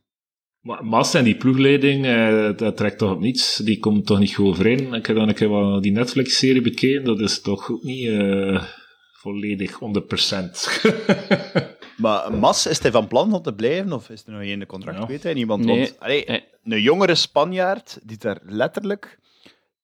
Maar 0.61 0.85
Mas 0.85 1.15
en 1.15 1.25
die 1.25 1.37
ploegleiding, 1.37 2.07
eh, 2.07 2.57
dat 2.57 2.77
trekt 2.77 2.99
toch 2.99 3.11
op 3.13 3.21
niets. 3.21 3.57
Die 3.57 3.79
komt 3.79 4.07
toch 4.07 4.19
niet 4.19 4.35
goed 4.35 4.47
overeen. 4.47 4.95
Ik 4.95 5.07
heb 5.07 5.17
dan 5.17 5.29
een 5.29 5.35
keer 5.35 5.49
wat 5.49 5.83
die 5.83 5.93
Netflix-serie 5.93 6.61
bekeken. 6.63 7.05
Dat 7.05 7.21
is 7.21 7.41
toch 7.41 7.71
ook 7.71 7.83
niet 7.83 8.09
eh, 8.09 8.65
volledig 9.13 9.79
100%. 9.79 10.69
Maar 11.97 12.33
Mas, 12.35 12.67
is 12.67 12.79
hij 12.79 12.91
van 12.91 13.07
plan 13.09 13.33
om 13.33 13.43
te 13.43 13.55
blijven 13.55 13.93
of 13.93 14.11
is 14.11 14.23
er 14.27 14.33
nog 14.33 14.43
geen 14.43 14.67
contract? 14.67 14.99
Ja. 14.99 15.07
Weet 15.07 15.23
hij 15.23 15.35
niemand? 15.35 15.65
Nee. 15.65 15.79
Want, 15.79 16.01
allee, 16.01 16.25
Nee. 16.27 16.45
een 16.65 16.81
jongere 16.83 17.15
Spanjaard 17.15 17.99
die 18.03 18.17
daar 18.19 18.39
letterlijk 18.45 19.19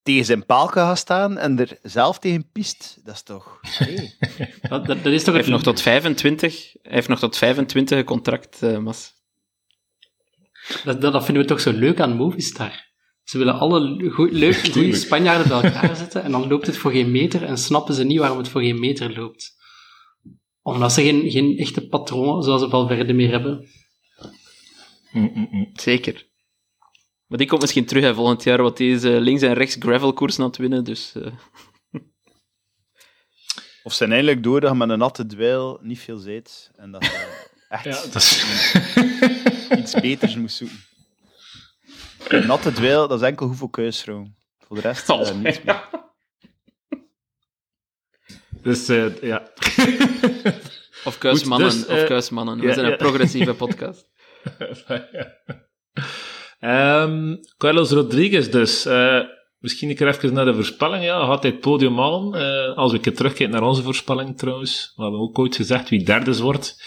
tegen 0.07 0.24
zijn 0.24 0.46
paalke 0.46 0.78
gaat 0.78 0.98
staan 0.98 1.38
en 1.38 1.59
er 1.59 1.78
zelf 1.82 2.18
tegen 2.18 2.50
piest, 2.52 3.00
dat 3.04 3.14
is 3.14 3.22
toch... 3.22 3.61
Nee. 3.78 4.14
Dat, 4.68 4.86
dat, 4.86 5.02
dat 5.02 5.12
is 5.12 5.24
toch 5.24 5.34
Hij 5.34 5.34
het 5.34 5.34
heeft 5.34 5.48
nog 5.48 5.62
tot 5.62 5.80
25, 5.80 6.72
hij 6.82 6.92
heeft 6.92 7.09
nog 7.09 7.18
tot 7.18 7.36
25 7.36 7.98
een 7.98 8.04
contract, 8.04 8.62
eh, 8.62 8.78
Mas. 8.78 9.12
Dat, 10.84 11.00
dat, 11.00 11.12
dat 11.12 11.24
vinden 11.24 11.42
we 11.42 11.48
toch 11.48 11.61
zo 11.61 11.72
leuk 11.72 12.00
aan 12.00 12.16
Movistar. 12.16 12.84
Ze 13.22 13.38
willen 13.38 13.59
alle 13.59 14.11
goe- 14.11 14.32
leuk, 14.32 14.57
goede 14.57 14.96
Spanjaarden 14.96 15.48
bij 15.48 15.62
elkaar 15.62 15.96
zetten 16.02 16.22
en 16.22 16.30
dan 16.30 16.48
loopt 16.48 16.66
het 16.66 16.76
voor 16.76 16.90
geen 16.90 17.11
meter 17.11 17.44
en 17.44 17.59
snappen 17.59 17.94
ze 17.94 18.04
niet 18.04 18.18
waarom 18.18 18.38
het 18.38 18.48
voor 18.48 18.61
geen 18.61 18.80
meter 18.80 19.14
loopt. 19.14 19.57
Omdat 20.62 20.92
ze 20.92 21.02
geen, 21.02 21.30
geen 21.30 21.59
echte 21.59 21.88
patroon 21.88 22.42
zoals 22.42 22.62
ze 22.62 22.68
Valverde 22.68 23.12
meer 23.12 23.30
hebben. 23.30 23.68
Mm, 25.12 25.30
mm, 25.34 25.48
mm. 25.50 25.70
Zeker. 25.72 26.26
Maar 27.27 27.39
die 27.39 27.47
komt 27.47 27.61
misschien 27.61 27.87
terug 27.87 28.03
hè, 28.03 28.14
volgend 28.14 28.43
jaar, 28.43 28.62
want 28.62 28.77
die 28.77 28.95
is 28.95 29.05
eh, 29.05 29.18
links 29.18 29.43
en 29.43 29.53
rechts 29.53 29.77
gravelkoers 29.79 30.39
aan 30.39 30.47
het 30.47 30.57
winnen, 30.57 30.85
dus... 30.85 31.12
eh, 31.14 31.33
Of 33.83 33.93
zijn 33.93 34.12
eindelijk 34.12 34.43
door 34.43 34.61
dat 34.61 34.70
je 34.70 34.77
met 34.77 34.89
een 34.89 34.99
natte 34.99 35.27
dweil 35.27 35.79
niet 35.83 36.01
veel 36.01 36.18
zijt 36.18 36.70
en 36.77 36.91
dat 36.91 37.05
je 37.05 37.45
echt 37.68 37.85
Ja, 37.85 38.03
dat 38.12 38.14
is... 38.14 38.45
iets 39.81 39.95
beters 40.01 40.37
moest 40.37 40.57
zoeken. 40.57 40.85
Een 42.29 42.47
natte 42.47 42.72
dweil, 42.72 43.09
dat 43.09 43.20
is 43.20 43.27
enkel 43.27 43.47
hoeveel 43.47 43.68
kuisvrouw. 43.68 44.27
Voor 44.59 44.77
de 44.77 44.83
rest 44.83 45.09
Oh, 45.09 45.29
eh, 45.29 45.35
niets 45.35 45.62
meer. 45.62 45.89
dus, 48.62 48.89
eh, 48.89 49.22
ja. 49.22 49.51
Of 51.05 51.18
kuismannen, 51.18 51.70
dus, 51.70 51.87
of 51.87 51.97
eh, 51.97 52.07
kuismannen. 52.07 52.59
We 52.59 52.66
ja, 52.66 52.72
zijn 52.72 52.87
ja. 52.87 52.93
een 52.93 52.99
progressieve 52.99 53.55
podcast. 53.55 54.11
Ehm, 56.59 57.36
Carlos 57.57 57.90
Rodriguez 57.90 58.48
dus. 58.48 58.86
Eh, 58.86 59.20
misschien 59.59 59.88
een 59.88 59.96
keer 59.96 60.09
even 60.09 60.32
naar 60.32 60.44
de 60.44 60.54
voorspelling. 60.54 61.04
Ja, 61.04 61.26
gaat 61.26 61.42
hij 61.42 61.50
het 61.50 61.61
podium 61.61 61.98
halen? 61.98 62.34
Eh, 62.34 62.76
als 62.76 62.90
we 62.90 62.96
een 62.96 63.02
keer 63.02 63.14
terugkijken 63.14 63.54
naar 63.54 63.68
onze 63.68 63.82
voorspelling 63.82 64.38
trouwens. 64.38 64.92
We 64.96 65.02
hadden 65.02 65.20
ook 65.20 65.38
ooit 65.38 65.57
gezegd 65.57 65.88
wie 65.88 66.04
derde 66.04 66.36
wordt. 66.36 66.82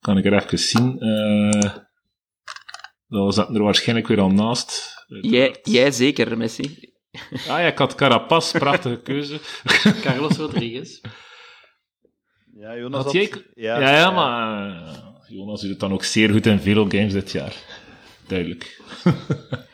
Kan 0.00 0.18
ik 0.18 0.24
er 0.24 0.34
even 0.44 0.58
zien. 0.58 0.98
Eh 0.98 1.70
dat 3.08 3.34
zat 3.34 3.54
er 3.54 3.62
waarschijnlijk 3.62 4.08
weer 4.08 4.20
al 4.20 4.30
naast. 4.30 4.94
Jij, 5.20 5.56
jij 5.62 5.90
zeker, 5.92 6.36
Messi. 6.36 6.92
Ah 7.32 7.46
ja, 7.46 7.58
ik 7.58 7.78
had 7.78 7.94
Carapaz, 7.94 8.52
prachtige 8.52 9.00
keuze. 9.00 9.38
Carlos 10.02 10.36
Rodriguez. 10.36 11.00
Ja, 12.54 12.76
Jonas 12.76 13.04
Had 13.04 13.04
had- 13.04 13.14
jij- 13.22 13.44
Ja, 13.54 13.96
ja, 13.96 14.10
maar 14.10 14.66
eh, 14.86 14.94
Jonas 15.28 15.60
doet 15.60 15.70
het 15.70 15.80
dan 15.80 15.92
ook 15.92 16.04
zeer 16.04 16.30
goed 16.30 16.46
in 16.46 16.60
veel 16.60 16.84
games 16.88 17.12
dit 17.12 17.30
jaar. 17.32 17.54
Duidelijk. 18.30 18.80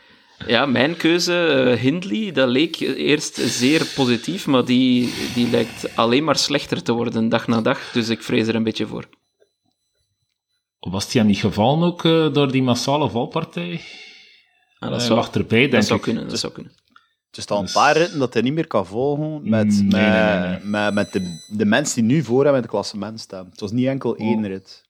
Ja, 0.47 0.67
mijn 0.67 0.97
keuze, 0.97 1.47
eh, 1.47 1.81
Hindley, 1.81 2.33
dat 2.33 2.49
leek 2.49 2.77
eerst 2.81 3.35
zeer 3.35 3.87
positief, 3.95 4.47
maar 4.47 4.65
die, 4.65 5.13
die 5.35 5.51
lijkt 5.51 5.97
alleen 5.97 6.25
maar 6.25 6.37
slechter 6.37 6.83
te 6.83 6.93
worden 6.93 7.29
dag 7.29 7.47
na 7.47 7.61
dag, 7.61 7.91
dus 7.93 8.09
ik 8.09 8.23
vrees 8.23 8.47
er 8.47 8.55
een 8.55 8.63
beetje 8.63 8.87
voor. 8.87 9.09
Was 10.79 11.11
die 11.11 11.21
hem 11.21 11.31
niet 11.31 11.39
gevallen 11.41 11.87
ook 11.89 12.05
eh, 12.05 12.33
door 12.33 12.53
die 12.53 12.63
massale 12.63 13.11
valpartij? 13.11 13.81
Ah, 14.79 14.91
dat 14.91 15.03
zou, 15.03 15.27
erbij, 15.33 15.59
denk 15.59 15.73
dat 15.73 15.85
zou 15.85 15.99
ik. 15.99 16.05
kunnen, 16.05 16.29
dat 16.29 16.39
zou 16.39 16.53
kunnen. 16.53 16.73
Het 17.31 17.37
is 17.37 17.47
al 17.47 17.59
een 17.59 17.65
Dus- 17.65 17.73
paar 17.73 17.97
ritten 17.97 18.19
dat 18.19 18.33
hij 18.33 18.43
niet 18.43 18.53
meer 18.55 18.67
kan 18.67 18.87
volgen 18.87 19.49
met, 19.49 19.67
Mm, 19.67 19.89
nee, 19.89 20.03
met, 20.03 20.13
nee, 20.13 20.41
nee, 20.41 20.49
nee. 20.49 20.61
met, 20.65 20.95
met 20.95 21.13
de, 21.13 21.41
de 21.57 21.65
mensen 21.65 21.95
die 22.07 22.17
nu 22.17 22.23
voor 22.23 22.45
hem 22.45 22.55
in 22.55 22.61
het 22.61 22.71
klassement 22.71 23.21
staan. 23.21 23.47
Het 23.51 23.61
was 23.61 23.73
niet 23.73 23.87
enkel 23.87 24.17
één 24.17 24.47
rit. 24.47 24.85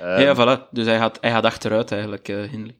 Ehm, 0.00 0.20
ja, 0.20 0.34
voilà. 0.34 0.70
Dus 0.70 0.86
hij 0.86 0.98
gaat, 0.98 1.18
hij 1.20 1.30
gaat 1.30 1.44
achteruit 1.44 1.92
eigenlijk, 1.92 2.28
eh 2.28 2.42
Hindley. 2.50 2.74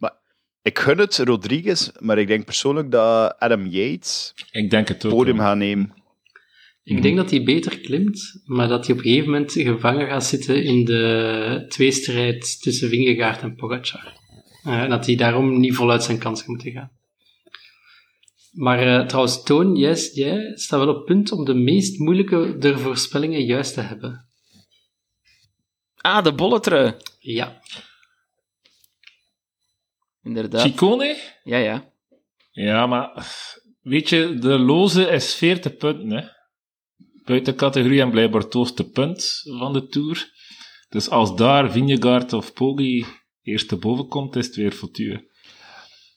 Ik 0.63 0.79
gun 0.79 0.99
het 0.99 1.19
Rodriguez, 1.19 1.91
maar 1.99 2.19
ik 2.19 2.27
denk 2.27 2.45
persoonlijk 2.45 2.91
dat 2.91 3.39
Adam 3.39 3.67
Yates 3.67 4.35
Ik 4.51 4.71
denk 4.71 4.89
het 4.89 5.05
ook. 5.05 5.13
podium 5.13 5.39
gaat 5.39 5.57
nemen. 5.57 5.95
Ik 6.83 7.03
denk 7.03 7.17
dat 7.17 7.31
hij 7.31 7.43
beter 7.43 7.81
klimt, 7.81 8.43
maar 8.45 8.69
dat 8.69 8.87
hij 8.87 8.95
op 8.95 9.01
een 9.01 9.07
gegeven 9.11 9.31
moment 9.31 9.53
gevangen 9.53 10.07
gaat 10.07 10.25
zitten 10.25 10.65
in 10.65 10.85
de 10.85 11.65
tweestrijd 11.69 12.63
tussen 12.63 12.89
Vingegaard 12.89 13.43
en 13.43 13.55
Pogacar. 13.55 14.13
Eh, 14.65 14.83
en 14.83 14.91
dat 14.91 15.07
hij 15.07 15.15
daarom 15.15 15.61
niet 15.61 15.75
voluit 15.75 16.03
zijn 16.03 16.19
kans 16.19 16.47
moeten 16.47 16.73
gaan. 16.73 16.91
Maar 18.53 18.79
eh, 18.79 19.07
trouwens, 19.07 19.43
Toon, 19.43 19.77
jij, 19.77 20.11
jij 20.13 20.53
staat 20.55 20.85
wel 20.85 20.95
op 20.95 21.07
punt 21.07 21.33
om 21.33 21.45
de 21.45 21.55
meest 21.55 21.99
moeilijke 21.99 22.57
der 22.59 22.79
voorspellingen 22.79 23.45
juist 23.45 23.75
te 23.75 23.81
hebben. 23.81 24.30
Ah, 26.01 26.25
de 26.25 26.33
bolletrui. 26.33 26.95
Ja, 27.19 27.61
Inderdaad. 30.23 30.61
Chicone? 30.63 31.17
Ja, 31.45 31.57
ja. 31.57 31.93
Ja, 32.51 32.87
maar 32.87 33.27
weet 33.83 34.09
je, 34.09 34.35
de 34.39 34.59
loze 34.59 35.09
is 35.09 35.35
40 35.35 35.77
punten, 35.77 36.11
hè. 36.11 36.29
Buiten 37.25 37.57
categorie 37.57 38.01
en 38.01 38.11
blijkbaar 38.11 38.41
het 38.43 38.53
hoogste 38.53 38.91
punt 38.91 39.41
van 39.59 39.73
de 39.73 39.87
Tour. 39.87 40.29
Dus 40.89 41.09
als 41.11 41.37
daar 41.37 41.71
Vingegaard 41.73 42.33
of 42.33 42.53
Poggi 42.53 43.07
eerst 43.43 43.69
te 43.69 43.77
boven 43.77 44.09
komt, 44.09 44.37
is 44.37 44.47
het 44.47 44.57
weer 44.57 44.73
foutu. 44.73 45.29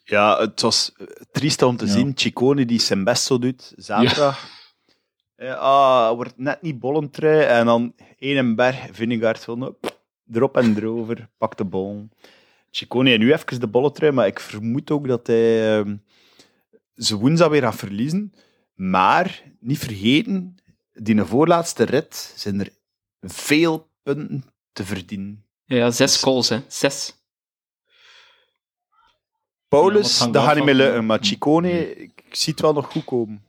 Ja, 0.03 0.39
het 0.39 0.61
was 0.61 0.91
triest 1.31 1.61
om 1.61 1.77
te 1.77 1.85
Ja. 1.85 1.91
zien. 1.91 2.11
Chicone 2.15 2.65
die 2.65 2.79
zijn 2.79 3.03
best 3.03 3.23
zo 3.23 3.39
doet, 3.39 3.73
zaterdag. 3.75 4.52
Ja. 5.37 5.53
ah, 5.53 6.15
wordt 6.15 6.37
net 6.37 6.61
niet 6.61 6.79
bollentrui. 6.79 7.43
En 7.43 7.65
dan 7.65 7.93
één 8.17 8.37
en 8.37 8.55
berg, 8.55 8.87
Vingegaard 8.91 9.43
van 9.43 9.59
nou, 9.59 9.73
erop 10.31 10.57
en 10.57 10.77
erover, 10.77 11.29
pak 11.37 11.57
de 11.57 11.65
bol. 11.65 12.09
Chicone 12.71 13.17
nu 13.17 13.33
even 13.33 13.59
de 13.59 13.67
bollentrui, 13.67 14.11
maar 14.11 14.27
ik 14.27 14.39
vermoed 14.39 14.91
ook 14.91 15.07
dat 15.07 15.27
hij 15.27 15.77
ehm, 15.77 15.95
ze 16.95 17.17
woensdag 17.17 17.49
weer 17.49 17.61
gaat 17.61 17.75
verliezen. 17.75 18.33
Maar, 18.73 19.43
niet 19.59 19.79
vergeten, 19.79 20.55
die 20.93 21.23
voorlaatste 21.23 21.83
rit 21.83 22.33
zijn 22.35 22.59
er 22.59 22.69
veel 23.21 23.89
punten 24.03 24.43
te 24.71 24.85
verdienen. 24.85 25.45
Ja, 25.65 25.75
ja 25.75 25.91
zes 25.91 26.19
calls, 26.19 26.49
hè. 26.49 26.61
Zes. 26.67 27.23
Ja, 28.89 28.97
Paulus, 29.67 30.19
hangt 30.19 30.33
dat 30.33 30.43
gaat 30.43 30.55
niet 30.55 30.65
meer 30.65 30.73
lukken, 30.73 31.05
maar 31.05 31.19
Chicone, 31.21 31.95
ik 31.95 32.23
zie 32.31 32.53
het 32.53 32.61
wel 32.61 32.73
nog 32.73 32.91
goed 32.91 33.05
komen. 33.05 33.43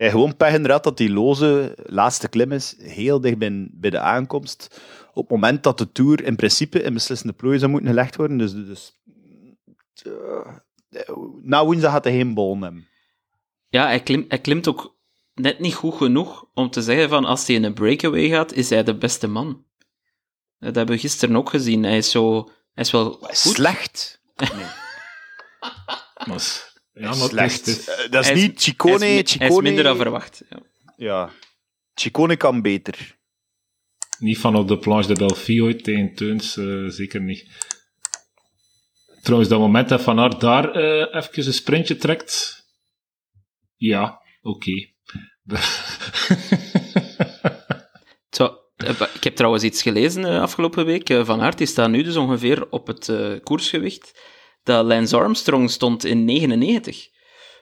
Hij 0.00 0.10
gewoon 0.10 0.36
pech 0.36 0.54
inderdaad 0.54 0.84
dat 0.84 0.96
die 0.96 1.10
loze 1.10 1.74
laatste 1.86 2.28
klim 2.28 2.52
is, 2.52 2.74
heel 2.78 3.20
dicht 3.20 3.38
bij, 3.38 3.68
bij 3.72 3.90
de 3.90 3.98
aankomst. 3.98 4.80
Op 5.12 5.22
het 5.22 5.30
moment 5.30 5.62
dat 5.62 5.78
de 5.78 5.92
Tour 5.92 6.24
in 6.24 6.36
principe 6.36 6.82
in 6.82 6.92
beslissende 6.94 7.32
plooi 7.32 7.58
zou 7.58 7.70
moeten 7.70 7.88
gelegd 7.88 8.16
worden. 8.16 8.38
Dus, 8.38 8.52
dus 8.52 9.00
eh, 10.02 11.16
na 11.42 11.64
woensdag 11.64 11.92
gaat 11.92 12.04
hij 12.04 12.12
geen 12.12 12.34
bol 12.34 12.58
hebben. 12.60 12.88
Ja, 13.68 13.86
hij, 13.86 14.02
klim, 14.02 14.24
hij 14.28 14.38
klimt 14.38 14.68
ook 14.68 14.96
net 15.34 15.58
niet 15.58 15.74
goed 15.74 15.94
genoeg 15.94 16.44
om 16.54 16.70
te 16.70 16.82
zeggen 16.82 17.08
van 17.08 17.24
als 17.24 17.46
hij 17.46 17.56
in 17.56 17.64
een 17.64 17.74
breakaway 17.74 18.28
gaat, 18.28 18.52
is 18.52 18.70
hij 18.70 18.82
de 18.82 18.96
beste 18.96 19.26
man. 19.26 19.48
Eh, 19.48 19.56
Dat 20.66 20.74
hebben 20.74 20.94
we 20.94 21.00
gisteren 21.00 21.36
ook 21.36 21.50
gezien. 21.50 21.82
Hij 21.82 21.96
is 21.96 22.10
zo... 22.10 22.44
Hij 22.74 22.84
is 22.84 22.90
wel 22.90 23.12
goed. 23.12 23.36
Slecht. 23.36 24.20
Is- 26.34 26.69
ja, 26.92 27.08
maar 27.08 27.28
Slecht. 27.28 27.56
het 27.66 27.66
is- 27.66 27.88
Eh, 27.88 28.10
dat 28.10 28.24
is 28.24 28.30
is- 28.30 28.42
niet 28.42 28.60
Chicone. 28.62 28.98
hij, 28.98 29.08
is, 29.08 29.14
mi- 29.16 29.22
Chicone 29.26 29.48
hij 29.48 29.56
is 29.56 29.62
minder 29.62 29.84
dan 29.84 29.96
verwacht. 29.96 30.42
Ja. 30.48 30.58
Ja. 30.96 31.30
Chicone 31.94 32.36
kan 32.36 32.62
beter. 32.62 33.18
Niet 34.18 34.38
van 34.38 34.56
op 34.56 34.68
de 34.68 34.78
planche 34.78 35.08
de 35.08 35.14
Delphi 35.18 35.62
ooit 35.62 35.84
tegen 35.84 36.14
Teuns, 36.14 36.56
eh, 36.56 36.84
zeker 36.86 37.20
niet. 37.20 37.46
Trouwens, 39.22 39.50
dat 39.50 39.60
moment 39.60 39.88
dat 39.88 40.02
Van 40.02 40.18
Aert 40.18 40.40
daar 40.40 40.70
eh 40.72 41.14
even 41.22 41.46
een 41.46 41.52
sprintje 41.52 41.96
trekt, 41.96 42.62
ja, 43.76 44.20
oké. 44.42 44.88
Zo, 48.30 48.56
ik 49.14 49.24
heb 49.24 49.36
trouwens 49.36 49.64
iets 49.64 49.82
gelezen 49.82 50.24
eh, 50.24 50.40
afgelopen 50.40 50.84
week. 50.86 51.12
Van 51.24 51.40
Aert 51.40 51.58
die 51.58 51.66
staat 51.66 51.90
nu 51.90 52.02
dus 52.02 52.16
ongeveer 52.16 52.70
op 52.70 52.86
het 52.86 53.12
koersgewicht 53.42 54.20
dat 54.62 54.84
Lance 54.84 55.16
Armstrong 55.16 55.70
stond 55.70 56.04
in 56.04 56.24
99. 56.24 57.08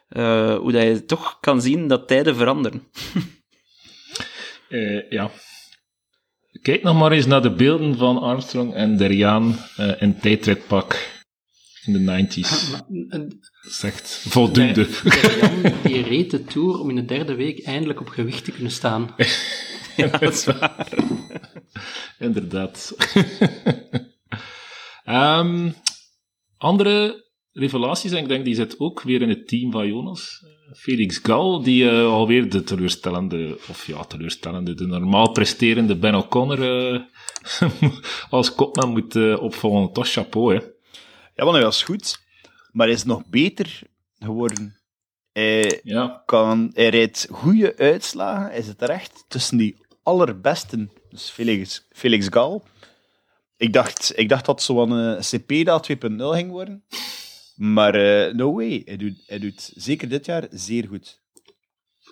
Eh, 0.08 0.54
hoe 0.56 0.72
dat 0.72 0.82
je 0.82 1.04
toch 1.04 1.38
kan 1.40 1.62
zien 1.62 1.88
dat 1.88 2.08
tijden 2.08 2.36
veranderen. 2.36 2.82
Eh, 4.68 5.10
ja. 5.10 5.30
Kijk 6.62 6.82
nog 6.82 6.98
maar 6.98 7.12
eens 7.12 7.26
naar 7.26 7.42
de 7.42 7.52
beelden 7.54 7.96
van 7.96 8.18
Armstrong 8.18 8.74
en 8.74 8.96
Deriaan 8.96 9.56
eh 9.76 10.02
in 10.02 10.18
tijdritpak 10.18 11.18
in 11.84 11.92
de 11.92 11.98
90s. 11.98 12.70
maar, 12.70 12.82
eh, 12.88 13.18
Dat 13.62 13.70
is 13.70 13.82
echt 13.82 14.24
voldoende. 14.28 14.86
Jan 15.40 15.72
die 15.82 16.02
reed 16.02 16.30
de 16.30 16.44
Tour 16.44 16.78
om 16.80 16.88
in 16.88 16.94
de 16.96 17.04
derde 17.04 17.34
week 17.34 17.64
eindelijk 17.64 18.00
op 18.00 18.08
gewicht 18.08 18.44
te 18.44 18.52
kunnen 18.52 18.72
staan. 18.72 19.14
Ja, 19.96 20.06
dat 20.06 20.32
is 20.34 20.44
waar. 20.44 20.88
Inderdaad. 22.18 22.96
Ehm, 25.04 25.70
andere 26.58 27.26
revelaties, 27.52 28.12
en 28.12 28.18
ik 28.18 28.28
denk 28.28 28.44
die 28.44 28.54
zit 28.54 28.80
ook 28.80 29.02
weer 29.02 29.22
in 29.22 29.28
het 29.28 29.48
team 29.48 29.70
van 29.70 29.88
Jonas. 29.88 30.44
Eh, 30.44 30.74
Felix 30.74 31.18
Gal, 31.22 31.62
die 31.62 31.90
eh, 31.90 32.06
alweer 32.06 32.50
de 32.50 32.62
teleurstellende, 32.62 33.58
of 33.68 33.86
ja, 33.86 34.04
teleurstellende, 34.04 34.74
de 34.74 34.86
normaal 34.86 35.30
presterende 35.30 35.96
Ben 35.96 36.14
O'Connor 36.14 36.92
eh, 36.94 37.00
als 38.30 38.54
kopman 38.54 38.90
moet 38.90 39.14
uh, 39.14 39.42
opvolgen. 39.42 39.92
Toch 39.92 40.08
chapeau, 40.08 40.54
hè. 40.54 40.60
Ja, 41.34 41.44
want 41.44 41.56
hij 41.56 41.64
was 41.64 41.82
goed, 41.82 42.18
maar 42.72 42.86
hij 42.86 42.96
is 42.96 43.04
nog 43.04 43.26
beter 43.26 43.80
geworden. 44.18 44.76
Hij, 45.32 45.80
Ja, 45.82 46.22
kan, 46.26 46.70
hij 46.74 46.88
rijdt 46.88 47.28
goede 47.30 47.76
uitslagen. 47.76 48.50
Hij 48.50 48.62
zit 48.62 48.82
er 48.82 48.90
echt 48.90 49.24
tussen 49.28 49.56
die 49.56 49.76
allerbesten. 50.02 50.90
Dus 51.10 51.30
Felix, 51.30 51.86
Felix 51.92 52.26
Gal. 52.30 52.64
Ik 53.58 53.72
dacht, 53.72 54.12
ik 54.16 54.28
dacht 54.28 54.44
dat 54.44 54.62
zo'n 54.62 54.90
een 54.90 55.24
Cepeda 55.24 55.82
2.0 55.92 55.96
ging 56.16 56.50
worden. 56.50 56.84
Maar 57.56 57.94
eh, 57.94 58.34
no 58.34 58.54
way. 58.54 58.82
Hij 58.84 58.96
doet, 58.96 59.22
hij 59.26 59.38
doet 59.38 59.72
zeker 59.74 60.08
dit 60.08 60.26
jaar 60.26 60.46
zeer 60.50 60.86
goed. 60.88 61.20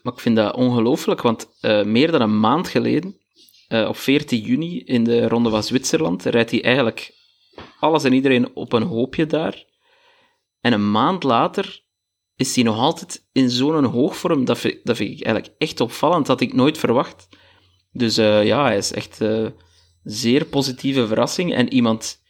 Maar 0.03 0.13
ik 0.13 0.21
vind 0.21 0.37
dat 0.37 0.55
ongelooflijk, 0.55 1.23
want 1.23 1.49
eh, 1.61 1.85
meer 1.85 2.11
dan 2.11 2.21
een 2.21 2.41
maand 2.41 2.69
geleden, 2.69 3.21
eh, 3.69 3.89
op 3.89 3.97
14 3.97 4.41
juni 4.41 4.81
in 4.85 5.05
de 5.05 5.29
Ronde 5.29 5.51
van 5.51 5.63
Zwitserland, 5.63 6.25
rijdt 6.25 6.51
hij 6.51 6.63
eigenlijk 6.65 7.15
alles 7.81 8.05
en 8.05 8.13
iedereen 8.13 8.57
op 8.57 8.73
een 8.73 8.83
hoopje 8.83 9.27
daar. 9.27 9.65
En 10.61 10.73
een 10.73 10.91
maand 10.91 11.23
later 11.23 11.85
is 12.37 12.55
hij 12.55 12.65
nog 12.65 12.79
altijd 12.79 13.27
in 13.33 13.51
zo'n 13.51 13.85
hoogvorm. 13.85 14.45
Dat 14.45 14.59
vind, 14.59 14.85
dat 14.85 14.97
vind 14.97 15.11
ik 15.11 15.25
eigenlijk 15.25 15.55
echt 15.59 15.81
opvallend, 15.81 16.27
dat 16.27 16.41
had 16.41 16.49
ik 16.49 16.55
nooit 16.55 16.79
verwacht. 16.79 17.29
Dus 17.93 18.15
ja, 18.17 18.65
hij 18.65 18.77
is 18.77 18.93
echt 18.93 19.19
zeer 20.07 20.45
positieve 20.45 21.07
verrassing. 21.07 21.55
En 21.55 21.73
iemand 21.73 22.23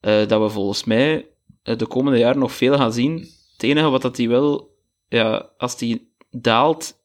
eh, 0.00 0.26
dat 0.26 0.40
we 0.40 0.48
volgens 0.48 0.84
mij 0.84 1.28
eh, 1.62 1.76
de 1.76 1.86
komende 1.86 2.18
jaren 2.18 2.38
nog 2.38 2.52
veel 2.52 2.76
gaan 2.76 2.92
zien. 2.92 3.18
Het 3.52 3.62
enige 3.62 3.88
wat 3.88 4.02
dat 4.02 4.16
hij 4.16 4.28
wel, 4.28 4.76
ja, 5.08 5.50
als 5.56 5.80
hij 5.80 6.02
daalt, 6.30 6.98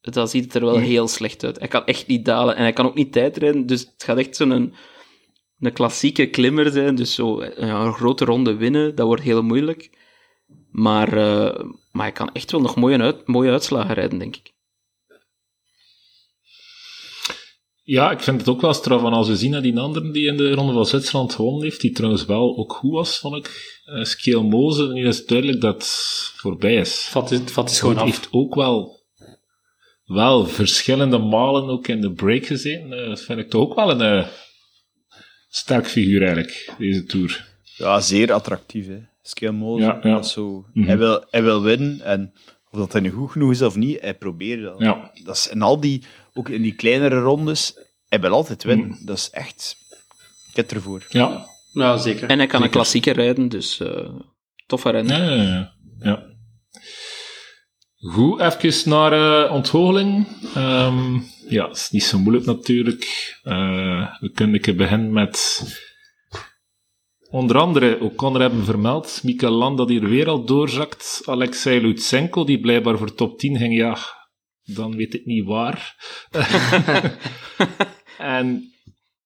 dan 0.00 0.28
ziet 0.28 0.44
het 0.44 0.54
er 0.54 0.64
wel 0.64 0.78
heel 0.78 1.08
slecht 1.08 1.44
uit. 1.44 1.58
Hij 1.58 1.68
kan 1.68 1.86
echt 1.86 2.06
niet 2.06 2.24
dalen 2.24 2.56
en 2.56 2.62
hij 2.62 2.72
kan 2.72 2.86
ook 2.86 2.94
niet 2.94 3.12
tijdrijden. 3.12 3.66
Dus 3.66 3.80
het 3.80 4.02
gaat 4.04 4.18
echt 4.18 4.36
zo'n 4.36 4.50
een, 4.50 4.74
een 5.58 5.72
klassieke 5.72 6.26
klimmer 6.26 6.70
zijn. 6.70 6.94
Dus 6.94 7.14
zo 7.14 7.44
ja, 7.44 7.84
een 7.84 7.92
grote 7.92 8.24
ronde 8.24 8.56
winnen, 8.56 8.94
dat 8.94 9.06
wordt 9.06 9.22
heel 9.22 9.42
moeilijk. 9.42 9.90
Maar, 10.70 11.08
eh, 11.08 11.64
maar 11.92 12.04
hij 12.04 12.12
kan 12.12 12.32
echt 12.32 12.50
wel 12.50 12.60
nog 12.60 12.76
mooie, 12.76 12.98
uit, 12.98 13.26
mooie 13.26 13.50
uitslagen 13.50 13.94
rijden, 13.94 14.18
denk 14.18 14.36
ik. 14.36 14.52
Ja, 17.90 18.10
ik 18.10 18.20
vind 18.20 18.38
het 18.38 18.48
ook 18.48 18.60
wel 18.60 18.74
straf. 18.74 19.04
En 19.04 19.12
als 19.12 19.28
we 19.28 19.36
zien 19.36 19.50
naar 19.50 19.62
die 19.62 19.78
anderen 19.78 20.12
die 20.12 20.26
in 20.26 20.36
de 20.36 20.52
Ronde 20.52 20.72
van 20.72 20.86
Zwitserland 20.86 21.34
gewonnen 21.34 21.62
heeft, 21.62 21.80
die 21.80 21.92
trouwens 21.92 22.24
wel 22.24 22.56
ook 22.56 22.72
goed 22.72 22.92
was, 22.92 23.18
vond 23.18 23.36
ik. 23.36 23.78
Uh, 23.86 24.04
Skeel 24.04 24.42
Moze, 24.42 24.86
nu 24.92 25.06
is 25.06 25.18
het 25.18 25.28
duidelijk 25.28 25.60
dat 25.60 25.74
het 25.74 25.86
voorbij 26.36 26.74
is. 26.74 27.08
Vat 27.10 27.30
is, 27.30 27.40
vat 27.44 27.70
is 27.70 27.80
gewoon 27.80 27.94
Hij 27.94 28.04
af. 28.04 28.10
heeft 28.10 28.28
ook 28.30 28.54
wel, 28.54 29.00
wel 30.04 30.46
verschillende 30.46 31.18
malen 31.18 31.68
ook 31.68 31.88
in 31.88 32.00
de 32.00 32.12
break 32.12 32.46
gezeten. 32.46 32.92
Eh, 32.92 33.08
dat 33.08 33.20
vind 33.20 33.38
ik 33.38 33.50
toch 33.50 33.60
ook 33.62 33.74
wel 33.74 33.90
een 33.90 34.00
eh, 34.00 34.26
sterk 35.48 35.86
figuur 35.86 36.20
eigenlijk, 36.20 36.74
deze 36.78 37.04
Tour. 37.04 37.46
Ja, 37.76 38.00
zeer 38.00 38.32
attractief. 38.32 38.86
Hè. 38.86 38.98
Skillmoze, 39.22 39.82
Ja, 39.84 39.98
ja. 40.02 40.14
dat 40.14 40.24
is 40.24 40.32
zo... 40.32 40.64
Mhm. 40.72 40.86
hij, 40.86 40.98
wil, 40.98 41.24
hij 41.30 41.42
wil 41.42 41.62
winnen 41.62 42.00
en 42.00 42.32
of 42.70 42.78
dat 42.78 42.92
hij 42.92 43.00
nu 43.00 43.10
goed 43.10 43.30
genoeg 43.30 43.50
is 43.50 43.62
of 43.62 43.76
niet, 43.76 44.00
hij 44.00 44.14
probeert 44.14 44.62
dat. 44.62 44.74
Ja. 44.78 45.10
dat 45.24 45.36
is, 45.36 45.48
en 45.48 45.62
al 45.62 45.80
die, 45.80 46.02
ook 46.34 46.48
in 46.48 46.62
die 46.62 46.74
kleinere 46.74 47.20
rondes, 47.20 47.74
hij 48.08 48.20
wil 48.20 48.32
altijd 48.32 48.64
winnen. 48.64 48.88
Mhm. 48.88 49.04
Dat 49.04 49.16
is 49.16 49.30
echt... 49.30 49.76
Ik 50.50 50.56
heb 50.56 50.68
het 50.68 50.76
ervoor. 50.76 51.06
Ja, 51.08 51.46
Ja, 51.72 51.96
zeker. 51.96 52.28
En 52.28 52.38
hij 52.38 52.46
kan 52.46 52.62
een 52.62 52.70
klassieker 52.70 53.14
rijden, 53.14 53.48
dus 53.48 53.80
eh 53.80 54.08
toffe 54.66 54.90
renner. 54.90 55.22
ja, 55.22 55.32
ja, 55.32 55.42
ja. 55.42 55.72
ja. 56.00 56.28
Goed, 57.96 58.40
even 58.40 58.90
naar 58.90 59.12
eh. 59.12 59.54
Ehm, 60.54 61.18
ja, 61.48 61.68
het 61.68 61.76
is 61.76 61.90
niet 61.90 62.02
zo 62.02 62.18
moeilijk 62.18 62.46
natuurlijk. 62.46 63.04
Eh, 63.42 64.20
we 64.20 64.30
kunnen 64.30 64.54
een 64.54 64.60
keer 64.60 64.76
beginnen 64.76 65.12
met 65.12 65.62
onder 67.30 67.58
andere, 67.58 68.00
ook 68.00 68.16
Conor 68.16 68.40
hebben 68.40 68.64
vermeld, 68.64 69.20
Mikael 69.22 69.52
Land 69.52 69.78
dat 69.78 69.88
hier 69.88 70.08
weer 70.08 70.28
al 70.28 70.44
doorzakt. 70.44 71.22
Alexei 71.24 71.80
Lutsenko, 71.80 72.44
die 72.44 72.60
blijkbaar 72.60 72.98
voor 72.98 73.14
top 73.14 73.38
10 73.38 73.56
ging, 73.56 73.76
ja, 73.76 73.98
dan 74.74 74.96
weet 74.96 75.14
ik 75.14 75.24
niet 75.24 75.44
waar. 75.44 75.96
en 78.18 78.72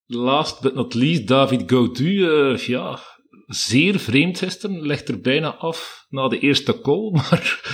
last 0.07 0.61
but 0.61 0.74
not 0.74 0.95
least, 0.95 1.26
David 1.26 1.62
Gaudu, 1.66 2.28
eh, 2.28 2.57
ja, 2.57 2.99
zeer 3.47 3.99
vreemd 3.99 4.38
gisteren, 4.38 4.86
legt 4.86 5.09
er 5.09 5.20
bijna 5.20 5.55
af 5.55 6.07
na 6.09 6.28
de 6.28 6.38
eerste 6.38 6.80
call, 6.80 7.11
maar 7.12 7.64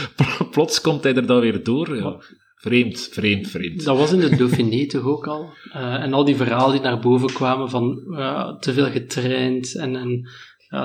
plots 0.50 0.80
komt 0.80 1.02
hij 1.02 1.14
er 1.14 1.26
dan 1.26 1.40
weer 1.40 1.64
door. 1.64 1.96
Ja. 1.96 2.22
Vreemd, 2.54 3.08
vreemd, 3.12 3.48
vreemd. 3.48 3.84
Dat 3.84 3.96
was 3.96 4.12
in 4.12 4.20
de 4.20 4.36
Dauphiné 4.36 4.86
toch 4.86 5.04
ook 5.04 5.26
al. 5.26 5.52
Eh, 5.72 5.94
en 5.94 6.12
al 6.12 6.24
die 6.24 6.36
verhalen 6.36 6.72
die 6.72 6.80
naar 6.80 7.00
boven 7.00 7.32
kwamen 7.32 7.70
van 7.70 7.94
te 8.60 8.72
veel 8.72 8.90
getraind 8.90 9.76
en, 9.76 9.96
en 9.96 10.28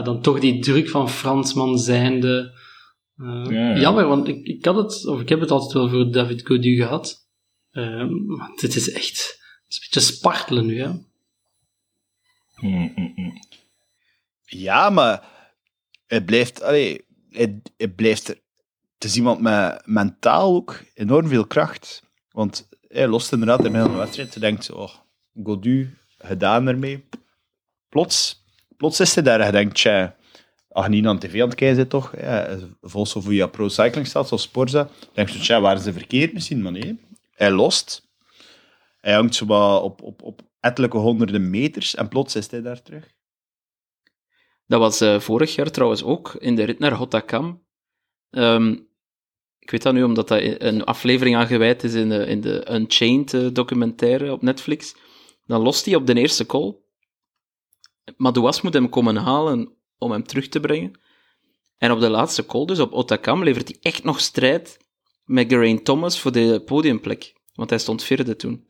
dan 0.03 0.21
toch 0.21 0.39
die 0.39 0.59
druk 0.59 0.89
van 0.89 1.09
Fransman 1.09 1.77
zijnde. 1.77 2.53
Eh, 3.17 3.45
Ja, 3.49 3.69
ja. 3.69 3.79
Jammer, 3.79 4.07
want 4.07 4.27
ik, 4.27 4.45
ik 4.45 4.65
had 4.65 4.75
het, 4.75 5.05
of 5.05 5.21
ik 5.21 5.29
heb 5.29 5.39
het 5.39 5.51
altijd 5.51 5.73
wel 5.73 5.89
voor 5.89 6.11
David 6.11 6.47
Godu 6.47 6.75
gehad. 6.75 7.27
Eh, 7.71 8.07
maar 8.09 8.51
dit 8.55 8.75
is 8.75 8.91
echt 8.91 9.43
het 9.65 9.73
is 9.73 9.77
een 9.77 9.87
beetje 9.91 10.13
spartelen 10.15 10.65
nu, 10.65 10.81
hè. 10.81 10.89
Mm, 12.55 12.91
mm, 12.95 13.13
mm. 13.15 13.33
Ja, 14.45 14.89
maar 14.89 15.23
hij 16.07 16.23
blijft, 16.23 16.61
allee, 16.61 17.05
hij, 17.29 17.61
hij 17.77 17.87
blijft 17.87 18.27
er. 18.27 18.43
Het 18.93 19.03
is 19.03 19.15
iemand 19.15 19.39
met 19.41 19.81
mentaal 19.85 20.55
ook 20.55 20.83
enorm 20.93 21.27
veel 21.27 21.45
kracht. 21.47 22.03
Want 22.31 22.67
hij 22.87 23.07
lost 23.07 23.31
inderdaad 23.31 23.57
in 23.57 23.63
de 23.63 23.69
middel 23.69 23.87
van 23.87 23.97
de 23.97 24.03
wedstrijd. 24.03 24.33
Hij 24.33 24.49
denkt, 24.49 24.71
oh, 24.71 24.93
Godu, 25.43 25.97
gedaan 26.17 26.67
ermee. 26.67 27.05
Plots, 27.89 28.43
plots 28.77 28.99
is 28.99 29.15
hij 29.15 29.23
daar 29.23 29.35
en 29.35 29.41
hij 29.41 29.51
denkt, 29.51 29.75
tja, 29.75 30.15
ach, 30.75 30.87
niet 30.87 31.05
aan 31.05 31.19
tv 31.19 31.41
aan 31.41 31.47
het 31.47 31.57
kijken 31.57 31.75
zit 31.75 31.89
toch? 31.89 32.13
Ja, 32.17 32.57
volgens 32.81 33.25
via 33.25 33.47
Pro 33.47 33.67
Cycling 33.67 34.07
staat, 34.07 34.27
zoals 34.27 34.43
Sporza. 34.43 34.89
denkt 35.13 35.33
je, 35.33 35.39
tja, 35.39 35.61
waar 35.61 35.75
is 35.75 35.83
ze 35.83 35.93
verkeerd 35.93 36.33
misschien? 36.33 36.61
Maar 36.61 36.71
nee, 36.71 36.99
hij 37.31 37.51
lost. 37.51 38.07
Hij 38.97 39.13
hangt 39.13 39.35
zo 39.35 39.45
op, 39.77 40.01
op, 40.01 40.21
op 40.21 40.41
ettelijke 40.59 40.97
honderden 40.97 41.49
meters 41.49 41.95
en 41.95 42.07
plots 42.07 42.35
is 42.35 42.51
hij 42.51 42.61
daar 42.61 42.81
terug. 42.81 43.13
Dat 44.67 44.79
was 44.79 45.01
eh, 45.01 45.19
vorig 45.19 45.55
jaar 45.55 45.71
trouwens 45.71 46.03
ook, 46.03 46.33
in 46.33 46.55
de 46.55 46.63
rit 46.63 46.79
naar 46.79 46.93
Hotakam. 46.93 47.65
Ehm, 48.29 48.71
ik 49.59 49.71
weet 49.71 49.83
dat 49.83 49.93
nu 49.93 50.03
omdat 50.03 50.27
dat 50.27 50.41
een 50.41 50.83
aflevering 50.83 51.35
aan 51.35 51.47
gewijd 51.47 51.83
is 51.83 51.93
in 51.93 52.09
de, 52.09 52.25
in 52.25 52.41
de 52.41 52.71
Unchained 52.71 53.33
eh, 53.33 53.47
documentaire 53.53 54.31
op 54.31 54.41
Netflix. 54.41 54.95
Dan 55.45 55.61
lost 55.61 55.85
hij 55.85 55.95
op 55.95 56.07
de 56.07 56.13
eerste 56.13 56.45
call. 56.45 56.75
Madouas 58.17 58.61
moet 58.61 58.73
hem 58.73 58.89
komen 58.89 59.15
halen 59.15 59.75
om 59.97 60.11
hem 60.11 60.23
terug 60.23 60.47
te 60.47 60.59
brengen. 60.59 60.99
En 61.77 61.91
op 61.91 61.99
de 61.99 62.09
laatste 62.09 62.45
call, 62.45 62.65
dus 62.65 62.79
op 62.79 62.93
Otakam, 62.93 63.43
levert 63.43 63.67
hij 63.67 63.77
echt 63.81 64.03
nog 64.03 64.19
strijd 64.19 64.77
met 65.23 65.49
Geraint 65.49 65.85
Thomas 65.85 66.19
voor 66.19 66.31
de 66.31 66.61
podiumplek. 66.65 67.33
Want 67.53 67.69
hij 67.69 67.79
stond 67.79 68.03
vierde 68.03 68.35
toen. 68.35 68.65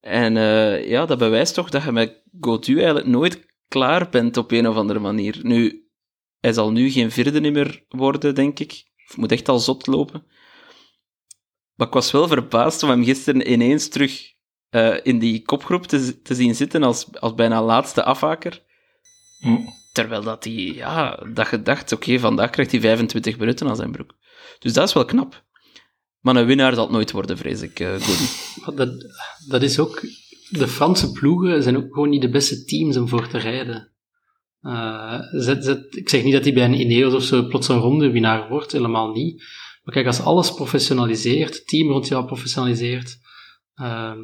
En 0.00 0.36
eh, 0.36 0.88
ja, 0.88 1.06
dat 1.06 1.18
bewijst 1.18 1.54
toch 1.54 1.70
dat 1.70 1.82
je 1.82 1.92
met 1.92 2.22
Godu 2.40 2.76
eigenlijk 2.76 3.06
nooit 3.06 3.46
klaar 3.68 4.08
bent 4.08 4.36
op 4.36 4.50
een 4.50 4.68
of 4.68 4.76
andere 4.76 4.98
manier. 4.98 5.40
Nu, 5.42 5.88
hij 6.40 6.52
zal 6.52 6.72
nu 6.72 6.90
geen 6.90 7.10
vierde 7.10 7.50
meer 7.50 7.84
worden, 7.88 8.34
denk 8.34 8.58
ik. 8.58 8.84
Of 9.08 9.16
moet 9.16 9.32
echt 9.32 9.48
al 9.48 9.58
zot 9.58 9.86
lopen. 9.86 10.24
Maar 11.74 11.86
ik 11.86 11.92
was 11.92 12.10
wel 12.10 12.28
verbaasd 12.28 12.82
om 12.82 12.88
hem 12.88 13.04
gisteren 13.04 13.52
ineens 13.52 13.88
terug 13.88 14.32
eh, 14.68 14.96
in 15.02 15.18
die 15.18 15.42
kopgroep 15.42 15.86
te, 15.86 16.22
te 16.22 16.34
zien 16.34 16.54
zitten 16.54 16.82
als, 16.82 17.18
als 17.20 17.34
bijna 17.34 17.62
laatste 17.62 18.04
afhaker. 18.04 18.62
Mm. 19.40 19.68
Terwijl 19.92 20.22
dat 20.22 20.44
hij, 20.44 20.52
ja, 20.52 21.26
dat 21.32 21.50
je 21.50 21.62
dacht, 21.62 21.92
oké, 21.92 22.18
vandaag 22.18 22.50
krijgt 22.50 22.70
hij 22.70 22.80
25 22.80 23.38
minuten 23.38 23.68
aan 23.68 23.76
zijn 23.76 23.92
broek. 23.92 24.14
Dus 24.58 24.72
dat 24.72 24.88
is 24.88 24.94
wel 24.94 25.04
knap. 25.04 25.44
Maar 26.20 26.36
een 26.36 26.46
winnaar 26.46 26.74
zal 26.74 26.82
het 26.82 26.92
nooit 26.92 27.10
worden, 27.10 27.38
vrees 27.38 27.62
ik, 27.62 27.80
uh, 27.80 27.94
Dat, 28.74 28.90
dat 29.48 29.62
is 29.62 29.78
ook... 29.78 30.00
De 30.48 30.68
Franse 30.68 31.12
ploegen 31.12 31.62
zijn 31.62 31.76
ook 31.76 31.94
gewoon 31.94 32.08
niet 32.08 32.22
de 32.22 32.30
beste 32.30 32.64
teams 32.64 32.96
om 32.96 33.08
voor 33.08 33.28
te 33.28 33.38
rijden. 33.38 33.92
Eh, 34.60 35.20
ik 35.90 36.08
zeg 36.08 36.22
niet 36.24 36.32
dat 36.32 36.44
hij 36.44 36.52
bij 36.52 36.64
een 36.64 36.80
Ineos 36.80 37.14
of 37.14 37.22
zo 37.22 37.46
plots 37.46 37.68
een 37.68 37.78
ronde 37.78 38.10
winnaar 38.10 38.48
wordt, 38.48 38.72
helemaal 38.72 39.12
niet. 39.12 39.42
Maar 39.82 39.94
kijk, 39.94 40.06
als 40.06 40.20
alles 40.20 40.54
professionaliseert, 40.54 41.54
het 41.54 41.66
team 41.66 41.90
rond 41.90 42.08
jou 42.08 42.24
professionaliseert, 42.24 43.18
ehm, 43.74 44.18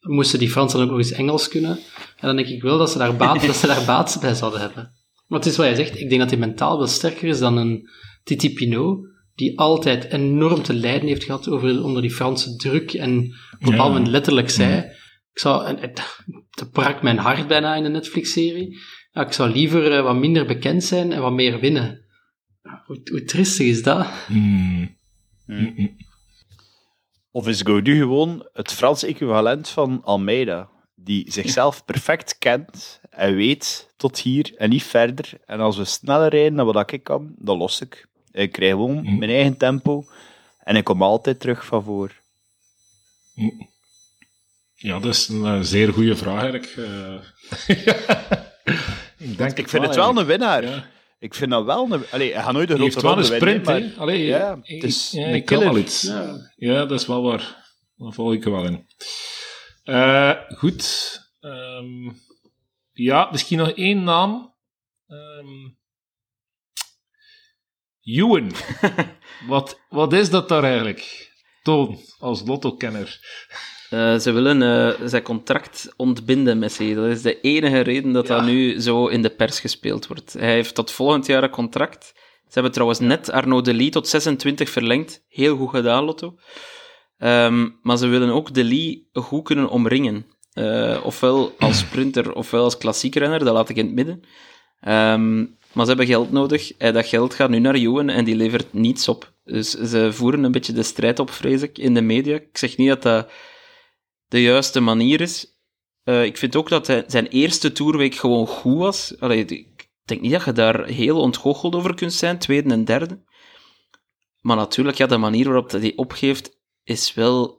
moesten 0.00 0.38
die 0.38 0.50
Fransen 0.50 0.80
ook 0.80 0.88
nog 0.88 0.98
eens 0.98 1.12
Engels 1.12 1.48
kunnen. 1.48 1.70
En 2.16 2.26
dan 2.26 2.36
denk 2.36 2.48
ik 2.48 2.62
wel 2.62 2.78
dat 2.78 2.90
ze 2.90 2.98
daar 2.98 3.16
baat, 3.16 3.42
dat 3.46 3.56
ze 3.56 3.66
daar 3.66 3.84
baat 3.84 4.18
bij 4.20 4.34
zouden 4.34 4.60
hebben. 4.60 4.97
Maar 5.28 5.38
het 5.38 5.48
is 5.48 5.56
wat 5.56 5.66
jij 5.66 5.74
zegt, 5.74 6.00
ik 6.00 6.08
denk 6.08 6.20
dat 6.20 6.30
hij 6.30 6.38
mentaal 6.38 6.78
wel 6.78 6.86
sterker 6.86 7.28
is 7.28 7.38
dan 7.38 7.56
een 7.56 7.88
Titi 8.24 8.52
Pinot, 8.52 9.06
die 9.34 9.58
altijd 9.58 10.04
enorm 10.04 10.62
te 10.62 10.74
lijden 10.74 11.08
heeft 11.08 11.24
gehad 11.24 11.48
over, 11.48 11.84
onder 11.84 12.02
die 12.02 12.10
Franse 12.10 12.56
druk 12.56 12.92
en 12.92 13.18
op 13.18 13.22
een 13.22 13.70
bepaald 13.70 13.76
Ja. 13.76 13.86
moment 13.88 14.06
letterlijk 14.06 14.50
zei, 14.50 14.78
ik 15.32 15.38
zou, 15.38 15.66
en 15.66 15.78
het, 15.78 16.22
het 16.50 16.70
brak 16.70 17.02
mijn 17.02 17.18
hart 17.18 17.48
bijna 17.48 17.74
in 17.74 17.82
de 17.82 17.88
Netflix-serie. 17.88 18.78
Ja, 19.12 19.26
ik 19.26 19.32
zou 19.32 19.50
liever 19.50 19.92
eh, 19.92 20.02
wat 20.02 20.16
minder 20.16 20.46
bekend 20.46 20.84
zijn 20.84 21.12
en 21.12 21.20
wat 21.20 21.32
meer 21.32 21.60
winnen. 21.60 22.04
Hoe, 22.86 23.00
hoe 23.10 23.24
tristig 23.24 23.66
is 23.66 23.82
dat? 23.82 24.06
Hmm. 24.26 24.96
Mm-mm. 25.46 25.96
Of 27.30 27.48
is 27.48 27.62
Gaudu 27.62 27.96
gewoon 27.98 28.48
het 28.52 28.72
Franse 28.72 29.06
equivalent 29.06 29.68
van 29.68 30.00
Almeida, 30.04 30.70
die 30.94 31.32
zichzelf 31.32 31.84
perfect 31.84 32.38
kent 32.38 33.00
en 33.10 33.34
weet 33.34 33.87
tot 33.98 34.18
hier 34.20 34.52
en 34.56 34.70
niet 34.70 34.82
verder. 34.82 35.30
En 35.46 35.60
als 35.60 35.76
we 35.76 35.84
sneller 35.84 36.28
rijden 36.30 36.54
dan 36.56 36.66
wat 36.72 36.92
ik 36.92 37.02
kan, 37.04 37.34
dan 37.38 37.58
los 37.58 37.80
ik. 37.80 38.06
Ik 38.32 38.52
krijg 38.52 38.70
gewoon 38.72 38.96
Mm. 39.02 39.18
mijn 39.18 39.30
eigen 39.30 39.56
tempo 39.56 40.04
en 40.58 40.76
ik 40.76 40.84
kom 40.84 41.02
altijd 41.02 41.40
terug 41.40 41.64
van 41.66 41.82
voor. 41.84 42.12
Ja, 44.74 44.98
dat 44.98 45.14
is 45.14 45.28
een 45.28 45.44
eh, 45.44 45.58
zeer 45.60 45.92
goede 45.92 46.16
vraag 46.16 46.42
eigenlijk. 46.42 46.74
Eh, 46.76 47.14
ik 49.30 49.38
denk 49.38 49.58
Ik 49.58 49.68
vind 49.68 49.84
het 49.86 49.94
wel 49.94 50.18
een 50.18 50.26
winnaar. 50.26 50.62
Ja. 50.64 50.84
Ik 51.18 51.34
vind 51.34 51.50
dat 51.50 51.64
wel 51.64 51.92
een... 51.92 52.02
Allee, 52.10 52.32
hij 52.34 52.42
gaat 52.42 52.52
nooit 52.52 52.68
de 52.68 52.76
heeft 52.76 52.96
grote 52.96 53.06
wel 53.06 53.16
een 53.16 53.22
ronde 53.22 53.44
winnen, 53.44 53.64
sprint, 53.64 53.82
hè? 53.84 53.88
maar- 53.90 54.00
Allee, 54.02 54.24
Ja, 54.26 54.58
ik- 54.62 54.82
het 54.82 54.90
is 54.90 55.10
ja, 55.10 55.26
een 55.26 55.34
ik 55.34 55.44
kan 55.44 55.58
killer. 55.58 55.72
wel 55.72 55.82
iets. 55.82 56.02
Ja. 56.02 56.52
Ja, 56.56 56.84
dat 56.86 57.00
is 57.00 57.06
wel 57.06 57.22
waar. 57.22 57.66
Daar 57.96 58.12
val 58.12 58.32
ik 58.32 58.44
er 58.44 58.50
wel 58.50 58.64
in. 58.64 58.86
Eh, 59.84 60.32
goed. 60.56 61.16
Ehm, 61.40 62.08
ja, 62.98 63.28
misschien 63.30 63.58
nog 63.58 63.70
één 63.70 64.04
naam. 64.04 64.54
Ewan. 68.02 68.52
wat, 69.48 69.80
wat 69.88 70.12
is 70.12 70.30
dat 70.30 70.48
daar 70.48 70.64
eigenlijk? 70.64 71.32
Toon, 71.62 71.98
als 72.18 72.42
lotto-kenner. 72.46 73.20
Eh, 73.90 74.18
ze 74.18 74.32
willen 74.32 74.62
eh, 74.62 75.06
zijn 75.06 75.22
contract 75.22 75.92
ontbinden, 75.96 76.58
Messi. 76.58 76.94
Dat 76.94 77.06
is 77.06 77.22
de 77.22 77.40
enige 77.40 77.80
reden 77.80 78.12
dat 78.12 78.26
dat 78.26 78.44
nu 78.44 78.80
zo 78.80 79.06
in 79.06 79.22
de 79.22 79.30
pers 79.30 79.60
gespeeld 79.60 80.06
wordt. 80.06 80.32
Hij 80.32 80.52
heeft 80.52 80.74
tot 80.74 80.90
volgend 80.90 81.26
jaar 81.26 81.42
een 81.42 81.50
contract. 81.50 82.12
Ze 82.44 82.54
hebben 82.54 82.72
trouwens 82.72 82.98
net 82.98 83.30
Arnaud 83.30 83.64
Delis 83.64 83.90
tot 83.90 84.08
26 84.08 84.70
verlengd. 84.70 85.24
Heel 85.28 85.56
goed 85.56 85.70
gedaan, 85.70 86.04
Lotto. 86.04 86.38
Ehm, 87.16 87.68
maar 87.82 87.96
ze 87.96 88.06
willen 88.06 88.30
ook 88.30 88.54
Delis 88.54 88.98
goed 89.12 89.44
kunnen 89.44 89.68
omringen. 89.68 90.26
Eh, 90.58 91.00
ofwel 91.04 91.54
als 91.58 91.78
sprinter, 91.78 92.34
ofwel 92.34 92.64
als 92.64 92.78
klassiek 92.78 93.14
renner. 93.14 93.38
Dat 93.38 93.54
laat 93.54 93.68
ik 93.68 93.76
in 93.76 93.84
het 93.84 93.94
midden. 93.94 94.22
Ehm, 94.80 95.38
maar 95.72 95.84
ze 95.84 95.88
hebben 95.88 96.06
geld 96.06 96.30
nodig. 96.30 96.76
En 96.76 96.92
dat 96.92 97.06
geld 97.06 97.34
gaat 97.34 97.50
nu 97.50 97.58
naar 97.58 97.74
Ewan 97.74 98.08
en 98.08 98.24
die 98.24 98.36
levert 98.36 98.72
niets 98.72 99.08
op. 99.08 99.32
Dus 99.44 99.70
ze 99.70 100.12
voeren 100.12 100.44
een 100.44 100.52
beetje 100.52 100.72
de 100.72 100.82
strijd 100.82 101.18
op, 101.18 101.30
vrees 101.30 101.62
ik, 101.62 101.78
in 101.78 101.94
de 101.94 102.00
media. 102.00 102.34
Ik 102.34 102.58
zeg 102.58 102.76
niet 102.76 102.88
dat 102.88 103.02
dat 103.02 103.30
de 104.28 104.42
juiste 104.42 104.80
manier 104.80 105.20
is. 105.20 105.58
Eh, 106.02 106.24
ik 106.24 106.36
vind 106.36 106.56
ook 106.56 106.68
dat 106.68 106.86
zijn 107.06 107.26
eerste 107.26 107.72
toerweek 107.72 108.14
gewoon 108.14 108.46
goed 108.46 108.78
was. 108.78 109.20
Allee, 109.20 109.44
ik 109.44 109.88
denk 110.04 110.20
niet 110.20 110.32
dat 110.32 110.44
je 110.44 110.52
daar 110.52 110.86
heel 110.86 111.20
ontgoocheld 111.20 111.74
over 111.74 111.94
kunt 111.94 112.12
zijn, 112.12 112.38
tweede 112.38 112.70
en 112.70 112.84
derde. 112.84 113.22
Maar 114.40 114.56
natuurlijk, 114.56 114.96
ja, 114.96 115.06
de 115.06 115.16
manier 115.16 115.44
waarop 115.44 115.70
hij 115.70 115.92
opgeeft, 115.96 116.58
is 116.84 117.14
wel 117.14 117.57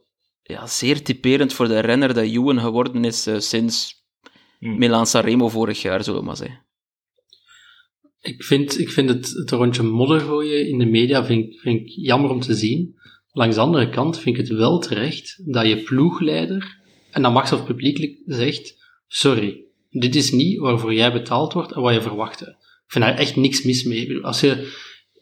ja, 0.50 0.68
zeer 0.68 1.04
typerend 1.04 1.54
voor 1.54 1.68
de 1.68 1.80
renner 1.80 2.14
dat 2.14 2.24
Ewan 2.24 2.60
geworden 2.60 3.06
is 3.06 3.28
eh, 3.28 3.40
sinds 3.40 4.00
Hm. 4.60 4.78
Milan 4.78 5.08
Sanremo 5.08 5.50
vorig 5.50 5.82
jaar, 5.82 6.04
zullen 6.04 6.20
we 6.20 6.26
maar 6.26 6.36
zeggen. 6.36 6.66
Ik 8.22 8.44
vind, 8.44 8.80
ik 8.80 8.90
vind 8.90 9.10
het, 9.10 9.30
het 9.30 9.52
rondje 9.52 9.84
modder 9.84 10.20
gooien 10.20 10.68
in 10.68 10.78
de 10.78 10.86
media 10.86 11.26
vind, 11.26 11.60
vind 11.60 11.80
ik 11.80 11.88
jammer 11.88 12.32
om 12.32 12.40
te 12.40 12.54
zien. 12.54 12.98
Langs 13.32 13.56
de 13.56 13.62
andere 13.62 13.90
kant 13.90 14.20
vind 14.20 14.38
ik 14.38 14.48
het 14.48 14.58
wel 14.58 14.80
terecht 14.80 15.42
dat 15.46 15.68
je 15.68 15.84
ploegleider, 15.84 16.82
en 17.12 17.22
dat 17.22 17.34
mag 17.34 17.48
zelfs 17.48 17.64
publiekelijk, 17.64 18.22
zegt, 18.26 18.76
sorry, 19.08 19.64
dit 19.90 20.16
is 20.16 20.32
niet 20.32 20.60
waarvoor 20.60 20.94
jij 20.94 21.12
betaald 21.12 21.54
wordt 21.54 21.72
en 21.72 21.82
wat 21.82 21.94
je 21.94 22.02
verwachtte. 22.02 22.46
Ik 22.86 22.92
vind 22.92 23.06
daar 23.06 23.18
echt 23.18 23.36
niks 23.36 23.64
mis 23.64 23.84
mee. 23.84 24.24
Als 24.24 24.40
je, 24.40 24.78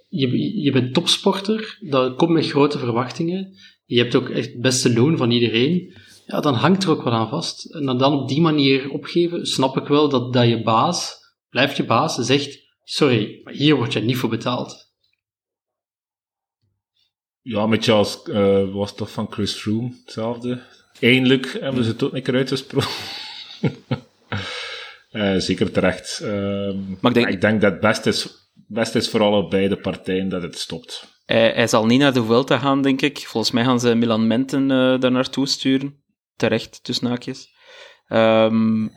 je, 0.10 0.62
je 0.62 0.72
bent 0.72 0.94
topsporter, 0.94 1.78
dat 1.80 2.16
komt 2.16 2.32
met 2.32 2.50
grote 2.50 2.78
verwachtingen, 2.78 3.56
je 3.88 3.98
hebt 4.00 4.16
ook 4.16 4.30
echt 4.30 4.52
het 4.52 4.62
beste 4.62 4.94
loon 4.94 5.18
van 5.18 5.32
iedereen, 5.32 5.94
ja, 6.26 6.40
dan 6.40 6.54
hangt 6.54 6.84
er 6.84 6.90
ook 6.90 7.02
wat 7.04 7.14
aan 7.14 7.30
vast. 7.30 7.66
En 7.74 7.86
dan, 7.86 7.98
dan 7.98 8.14
op 8.20 8.28
die 8.28 8.42
manier 8.42 8.90
opgeven, 8.90 9.46
snap 9.46 9.78
ik 9.78 9.88
wel 9.88 10.10
dat, 10.10 10.34
dat 10.34 10.48
je 10.48 10.62
baas, 10.64 11.16
blijft 11.50 11.78
je 11.78 11.86
baas, 11.86 12.16
zegt, 12.16 12.60
sorry, 12.84 13.40
maar 13.44 13.54
hier 13.54 13.76
word 13.76 13.94
je 13.94 14.00
niet 14.00 14.18
voor 14.18 14.30
betaald. 14.30 14.86
Ja, 17.42 17.68
met 17.68 17.86
je 17.86 17.92
als, 17.92 18.24
eh, 18.24 18.74
was 18.74 18.96
toch 18.96 19.12
van 19.12 19.28
Chris 19.32 19.54
Froome 19.54 19.94
hetzelfde. 20.06 20.62
Eindelijk 21.00 21.58
hebben 21.60 21.84
ze 21.84 21.90
het 21.90 22.04
ook 22.04 22.14
een 22.14 22.24
keer 22.24 22.36
uitgesproken. 22.36 22.90
Eh, 25.12 25.36
zeker 25.38 25.72
terecht. 25.72 26.20
Ehm, 26.24 26.78
Maar 27.02 27.12
ik 27.12 27.14
denk- 27.14 27.28
ik 27.28 27.42
denk 27.42 27.62
dat 27.62 27.72
het 27.72 27.82
best 27.82 28.06
is, 28.06 28.28
best 28.54 28.96
is 28.96 29.10
voor 29.10 29.22
allebei 29.22 29.68
de 29.68 29.78
partijen 29.78 30.30
dat 30.30 30.42
het 30.42 30.58
stopt. 30.58 31.17
Hij, 31.28 31.52
hij 31.52 31.68
zal 31.68 31.86
niet 31.86 32.00
naar 32.00 32.14
de 32.14 32.24
Vuelta 32.26 32.58
gaan, 32.58 32.82
denk 32.82 33.02
ik. 33.02 33.18
Volgens 33.28 33.54
mij 33.54 33.64
gaan 33.64 33.80
ze 33.80 33.96
Milan 33.96 34.28
Menten 34.28 34.62
eh, 34.72 35.00
daar 35.00 35.12
naartoe 35.12 35.48
sturen. 35.48 36.04
Terecht, 36.36 36.84
tussen 36.84 37.08
haakjes. 37.08 37.50
Ehm, 38.08 38.88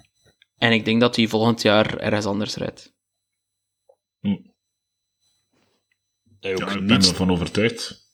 en 0.56 0.72
ik 0.72 0.84
denk 0.84 1.00
dat 1.00 1.16
hij 1.16 1.26
volgend 1.26 1.62
jaar 1.62 1.98
ergens 1.98 2.26
anders 2.26 2.54
rijdt. 2.56 2.92
Hij 4.20 4.40
Ja, 6.40 6.52
ook, 6.52 6.60
ik 6.60 6.66
ben 6.66 6.84
niets, 6.84 7.08
ervan 7.08 7.30
overtuigd. 7.30 8.08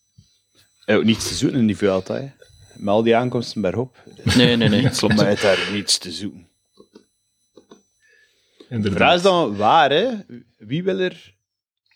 hij 0.85 0.97
ook 0.97 1.05
niets 1.05 1.29
te 1.29 1.35
zoeken 1.35 1.59
in 1.59 1.67
die 1.67 1.77
Vuelta. 1.77 2.15
hè. 2.15 2.29
Met 2.75 2.89
al 2.89 3.03
die 3.03 3.17
aankomsten 3.17 3.61
bergop. 3.61 4.03
Nee, 4.37 4.57
nee, 4.57 4.69
nee. 4.69 4.83
Maar 5.01 5.17
hij 5.17 5.27
heeft 5.29 5.43
daar 5.43 5.69
niets 5.73 5.99
te 5.99 6.13
zoeken. 6.13 6.49
De 7.55 8.67
Inderdaad. 8.69 8.99
vraag 8.99 9.15
is 9.15 9.23
dan 9.23 9.57
waar, 9.57 9.91
hè? 9.91 10.13
Wie 10.57 10.83
wil 10.83 10.99
er 10.99 11.36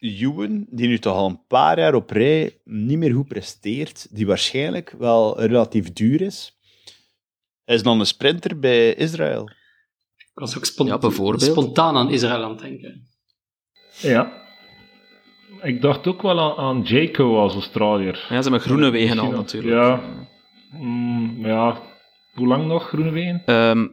Ewan, 0.00 0.66
die 0.70 0.88
nu 0.88 0.98
toch 0.98 1.16
al 1.16 1.28
een 1.28 1.46
paar 1.46 1.78
jaar 1.78 1.94
op 1.94 2.10
rij 2.10 2.60
niet 2.64 2.98
meer 2.98 3.12
goed 3.12 3.28
presteert, 3.28 4.16
die 4.16 4.26
waarschijnlijk 4.26 4.94
wel 4.98 5.40
relatief 5.40 5.92
duur 5.92 6.20
is, 6.20 6.58
hij 7.64 7.74
is 7.74 7.82
dan 7.82 8.00
een 8.00 8.06
sprinter 8.06 8.58
bij 8.58 8.94
Israël. 8.94 9.50
Ik 10.16 10.30
was 10.34 10.56
ook 10.56 10.64
Ja, 10.86 11.38
spontaan 11.38 11.96
aan 11.96 12.10
Israël 12.10 12.42
aan 12.42 12.50
het 12.50 12.58
denken. 12.58 13.08
Ja. 14.00 14.32
Ik 15.62 15.82
dacht 15.82 16.06
ook 16.06 16.22
wel 16.22 16.40
aan, 16.40 16.56
aan 16.56 16.82
Jaco 16.82 17.38
als 17.38 17.54
Australiër. 17.54 18.26
Ja, 18.28 18.42
ze 18.42 18.50
hebben 18.50 18.60
groene 18.60 18.90
wegen 18.90 19.18
al 19.18 19.30
natuurlijk. 19.30 19.74
Ja. 19.74 20.02
Mm, 20.70 21.46
ja. 21.46 21.82
Hoe 22.34 22.46
lang 22.46 22.66
nog, 22.66 22.88
Groene 22.88 23.10
Wegen? 23.10 23.42
Ehm, 23.44 23.88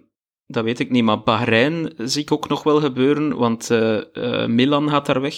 dat 0.45 0.63
weet 0.63 0.79
ik 0.79 0.89
niet, 0.89 1.03
maar 1.03 1.23
Bahrein 1.23 1.93
zie 1.97 2.21
ik 2.21 2.31
ook 2.31 2.47
nog 2.49 2.63
wel 2.63 2.79
gebeuren, 2.79 3.37
want 3.37 3.69
eh, 3.69 3.97
eh, 4.15 4.49
Milan 4.49 4.89
gaat 4.89 5.05
daar 5.05 5.21
weg. 5.21 5.35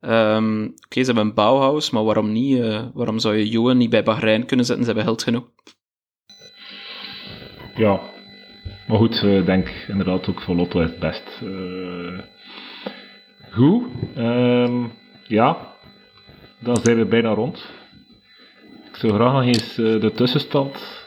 Ehm, 0.00 0.62
Oké, 0.64 1.00
ze 1.00 1.04
hebben 1.04 1.24
een 1.24 1.34
Bauhaus, 1.34 1.90
maar 1.90 2.04
waarom 2.04 2.32
niet? 2.32 2.60
eh, 2.60 2.86
waarom 2.94 3.18
zou 3.18 3.36
je 3.36 3.50
Ewan 3.50 3.76
niet 3.76 3.90
bij 3.90 4.02
Bahrein 4.02 4.46
kunnen 4.46 4.66
zetten? 4.66 4.84
Ze 4.84 4.90
hebben 4.90 5.08
geld 5.08 5.22
genoeg. 5.22 5.48
Ja. 7.74 8.00
Maar 8.88 8.98
goed, 8.98 9.22
eh, 9.22 9.38
ik 9.38 9.46
denk 9.46 9.68
inderdaad 9.88 10.28
ook 10.28 10.40
voor 10.42 10.54
Lotto 10.54 10.80
is 10.80 10.90
het 10.90 10.98
best. 10.98 11.40
Eh, 11.42 12.18
goed. 13.52 13.84
Ehm, 14.14 14.84
ja. 15.26 15.74
Dan 16.58 16.76
zijn 16.82 16.96
we 16.96 17.04
bijna 17.04 17.30
rond. 17.34 17.70
Ik 18.88 18.96
zou 18.96 19.12
graag 19.12 19.32
nog 19.32 19.44
eens 19.44 19.74
de 19.74 20.12
tussenstand, 20.14 21.04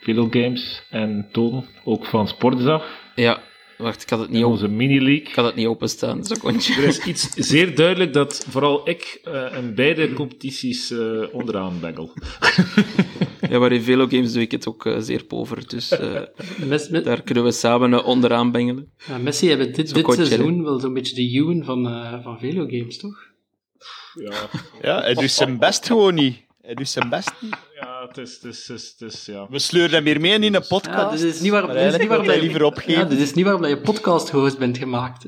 Velo 0.00 0.26
Games 0.30 0.86
en 0.90 1.28
Toon, 1.32 1.64
ook 1.84 2.06
van 2.06 2.28
Sportzaf, 2.28 3.00
Ja, 3.14 3.38
wacht, 3.78 4.02
ik 4.02 4.10
had 4.10 4.18
het 4.20 4.30
niet, 4.30 4.44
onze 4.44 4.68
mini-league. 4.68 5.28
ik 5.28 5.34
had 5.34 5.44
het 5.44 5.54
niet 5.54 5.66
openstaan, 5.66 6.24
secondje. 6.24 6.74
Er 6.82 6.84
is 6.84 7.04
iets 7.04 7.28
zeer 7.34 7.74
duidelijk 7.74 8.12
dat 8.12 8.46
vooral 8.48 8.88
ik 8.88 9.20
eh, 9.24 9.56
in 9.58 9.74
beide 9.74 10.12
competities 10.12 10.90
eh, 10.90 11.22
onderaan 11.32 11.80
bengel. 11.80 12.10
Ja, 13.50 13.58
maar 13.58 13.72
in 13.72 13.82
Velo 13.82 14.06
Games 14.06 14.32
doe 14.32 14.42
ik 14.42 14.50
het 14.50 14.68
ook 14.68 14.86
eh, 14.86 14.96
zeer 14.98 15.24
pover, 15.24 15.68
dus 15.68 15.90
eh, 15.90 16.20
Mes- 16.68 16.88
daar 16.88 17.22
kunnen 17.22 17.44
we 17.44 17.50
samen 17.52 18.04
onderaan 18.04 18.50
bengelen. 18.52 18.90
ja, 19.08 19.18
Messi 19.18 19.48
hebben 19.48 19.72
dit, 19.72 19.88
Zo 19.88 19.94
dit 19.94 20.12
seizoen 20.12 20.62
wel 20.62 20.78
zo'n 20.80 20.92
beetje 20.94 21.14
de 21.14 21.22
Ewan 21.22 21.64
van, 21.64 21.86
eh 21.86 22.22
van 22.22 22.38
Velo 22.38 22.66
Games, 22.68 22.98
toch? 22.98 23.24
Ja, 24.14 24.48
Ja, 24.82 25.00
hij 25.00 25.14
doet 25.14 25.30
zijn 25.30 25.58
best 25.58 25.86
gewoon 25.86 26.14
niet. 26.14 26.36
Hij 26.62 26.74
doet 26.74 26.88
zijn 26.88 27.08
best 27.08 27.32
niet. 27.40 27.56
Ja 28.14 28.22
het 28.22 28.28
is, 28.28 28.34
het 28.34 28.44
is, 28.44 28.68
het 28.68 28.76
is, 28.78 28.94
het 28.98 29.12
is 29.12 29.26
ja. 29.26 29.46
We 29.50 29.58
sleuren 29.58 29.94
hem 29.94 30.04
hier 30.04 30.20
mee 30.20 30.38
in 30.38 30.54
een 30.54 30.66
podcast. 30.68 30.96
Ja, 30.96 31.10
dit 31.10 31.20
is 31.34 31.40
niet 31.40 31.50
waarom, 31.50 31.70
dit 31.72 31.78
is 31.78 31.84
niet 31.84 31.92
eigenlijk 31.92 32.08
waarom 32.08 32.26
wil 32.26 32.34
hij 32.34 32.34
dat 32.34 32.34
je- 32.34 32.40
liever 32.42 32.64
opgeven. 32.64 33.02
Ja, 33.02 33.08
dit 33.08 33.18
is 33.18 33.32
niet 33.34 33.44
waarom 33.44 33.62
dat 33.62 33.70
je 33.70 33.80
podcast-host 33.80 34.58
bent 34.58 34.78
gemaakt. 34.78 35.26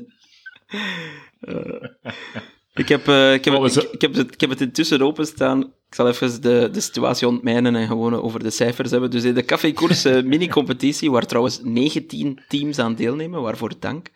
Ik 2.73 2.87
heb, 2.89 3.07
eh, 3.07 3.33
ik, 3.33 3.45
heb 3.45 3.53
Oh, 3.53 3.65
ik, 3.67 3.75
ik 3.91 4.01
heb 4.01 4.13
het, 4.13 4.33
ik 4.33 4.41
heb 4.41 4.49
het 4.49 4.61
intussen 4.61 5.01
openstaan. 5.01 5.61
Ik 5.63 5.95
zal 5.95 6.07
even 6.07 6.41
de, 6.41 6.69
de 6.71 6.79
situatie 6.79 7.27
ontmijnen 7.27 7.75
en 7.75 7.87
gewoon 7.87 8.13
over 8.21 8.43
de 8.43 8.49
cijfers 8.49 8.91
hebben. 8.91 9.11
Dus 9.11 9.23
in 9.23 9.33
de 9.33 9.45
Café-koers 9.45 10.05
eh, 10.05 10.23
mini-competitie, 10.23 11.11
waar 11.11 11.25
trouwens 11.25 11.59
19 11.63 12.39
teams 12.47 12.79
aan 12.79 12.95
deelnemen, 12.95 13.41
waarvoor 13.41 13.73
dank, 13.79 14.07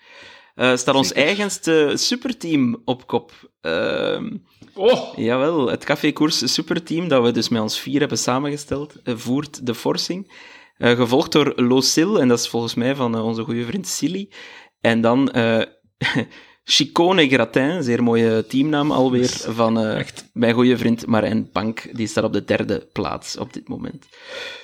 eh, 0.55 0.75
staat 0.75 0.95
ons 0.95 1.11
eigenste 1.13 1.91
superteam 1.95 2.81
op 2.85 3.07
kop. 3.07 3.31
Ehm, 3.61 4.37
Oh! 4.75 5.17
Jawel, 5.17 5.69
het 5.69 5.83
Café 5.83 6.11
Koers 6.11 6.53
Superteam, 6.53 7.07
dat 7.07 7.23
we 7.23 7.31
dus 7.31 7.49
met 7.49 7.61
ons 7.61 7.79
vier 7.79 7.99
hebben 7.99 8.17
samengesteld, 8.17 8.95
eh, 9.03 9.13
voert 9.17 9.65
de 9.65 9.75
forsing. 9.75 10.31
Eh, 10.77 10.91
gevolgd 10.95 11.31
door 11.31 11.53
Losil, 11.55 12.19
en 12.19 12.27
dat 12.27 12.39
is 12.39 12.47
volgens 12.47 12.73
mij 12.73 12.95
van 12.95 13.15
eh, 13.15 13.25
onze 13.25 13.43
goede 13.43 13.65
vriend 13.65 13.87
Silly. 13.87 14.29
En 14.81 15.01
dan 15.01 15.31
eh 15.31 15.61
Chicone 16.65 17.27
Gratin, 17.27 17.83
zeer 17.83 18.03
mooie 18.03 18.45
teamnaam 18.47 18.91
alweer, 18.91 19.29
van 19.29 19.79
eh, 19.79 19.97
Echt. 19.99 20.29
mijn 20.33 20.53
goede 20.53 20.77
vriend 20.77 21.05
Marijn 21.07 21.49
Bank. 21.51 21.89
Die 21.91 22.07
staat 22.07 22.23
op 22.23 22.33
de 22.33 22.43
derde 22.45 22.87
plaats 22.91 23.37
op 23.37 23.53
dit 23.53 23.67
moment. 23.67 24.05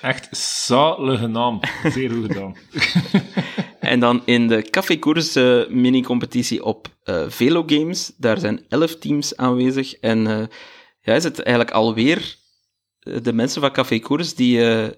Echt 0.00 0.36
zalige 0.36 1.26
naam. 1.26 1.60
Zeer 1.92 2.10
goed 2.10 2.26
gedaan. 2.26 2.54
En 3.90 4.00
dan 4.00 4.22
in 4.24 4.48
de 4.48 4.62
Café-koers 4.62 5.34
eh, 5.34 5.68
mini-competitie 5.68 6.64
op 6.64 6.88
eh 7.02 7.24
Velo 7.28 7.62
Games. 7.66 8.12
Daar 8.16 8.38
zijn 8.38 8.64
elf 8.68 8.96
teams 8.96 9.36
aanwezig. 9.36 9.94
En 9.94 10.26
eh, 10.26 10.46
ja, 11.00 11.14
is 11.14 11.24
het 11.24 11.42
eigenlijk 11.42 11.76
alweer 11.76 12.38
de 13.00 13.32
mensen 13.32 13.60
van 13.60 13.72
Café 13.72 13.98
Koers 13.98 14.34
die, 14.34 14.70
eh, 14.70 14.88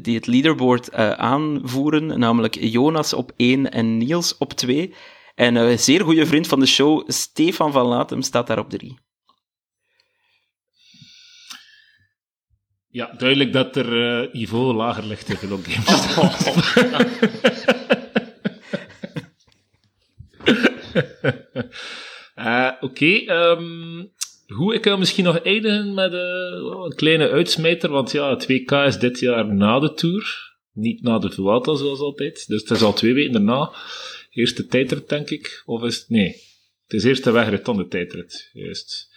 die 0.00 0.14
het 0.14 0.26
leaderboard 0.26 0.88
eh, 0.88 1.10
aanvoeren. 1.10 2.18
Namelijk 2.18 2.54
Jonas 2.60 3.12
op 3.12 3.32
1 3.36 3.70
en 3.70 3.98
Niels 3.98 4.36
op 4.38 4.52
2. 4.52 4.94
En 5.34 5.54
een 5.54 5.78
zeer 5.78 6.04
goede 6.04 6.26
vriend 6.26 6.46
van 6.46 6.60
de 6.60 6.66
show, 6.66 7.10
Stefan 7.10 7.72
van 7.72 7.86
Latem, 7.86 8.22
staat 8.22 8.46
daar 8.46 8.58
op 8.58 8.70
3. 8.70 8.98
Ja, 12.88 13.14
duidelijk 13.16 13.52
dat 13.52 13.76
er 13.76 14.22
eh, 14.22 14.32
niveau 14.32 14.74
lager 14.74 15.04
ligt 15.04 15.28
in 15.28 15.36
veel 15.36 15.60
games. 15.62 16.04
Eh, 22.34 22.70
Oké, 22.80 23.06
ehm, 23.06 24.04
goed, 24.46 24.74
ik 24.74 24.84
wil 24.84 24.98
misschien 24.98 25.24
nog 25.24 25.38
eindigen 25.38 25.94
met 25.94 26.12
eh, 26.12 26.20
een 26.84 26.94
kleine 26.94 27.30
uitsmijter, 27.30 27.90
want 27.90 28.12
ja, 28.12 28.30
het 28.30 28.46
WK 28.46 28.70
is 28.70 28.98
dit 28.98 29.18
jaar 29.18 29.54
na 29.54 29.78
de 29.78 29.94
Tour, 29.94 30.54
niet 30.72 31.02
na 31.02 31.18
de 31.18 31.30
Vuelta 31.30 31.74
zoals 31.74 31.98
altijd, 31.98 32.44
dus 32.48 32.60
het 32.60 32.70
is 32.70 32.82
al 32.82 32.92
twee 32.92 33.14
weken 33.14 33.32
daarna. 33.32 33.72
Eerste 34.30 34.66
tijdrit, 34.66 35.08
denk 35.08 35.30
ik, 35.30 35.62
of 35.66 35.82
is 35.82 35.96
het... 35.96 36.08
Nee, 36.08 36.28
het 36.82 36.92
is 36.92 37.04
eerst 37.04 37.24
de 37.24 37.30
wegrit, 37.30 37.64
dan 37.64 37.76
de 37.76 37.86
tijdrit, 37.86 38.50
juist. 38.52 39.08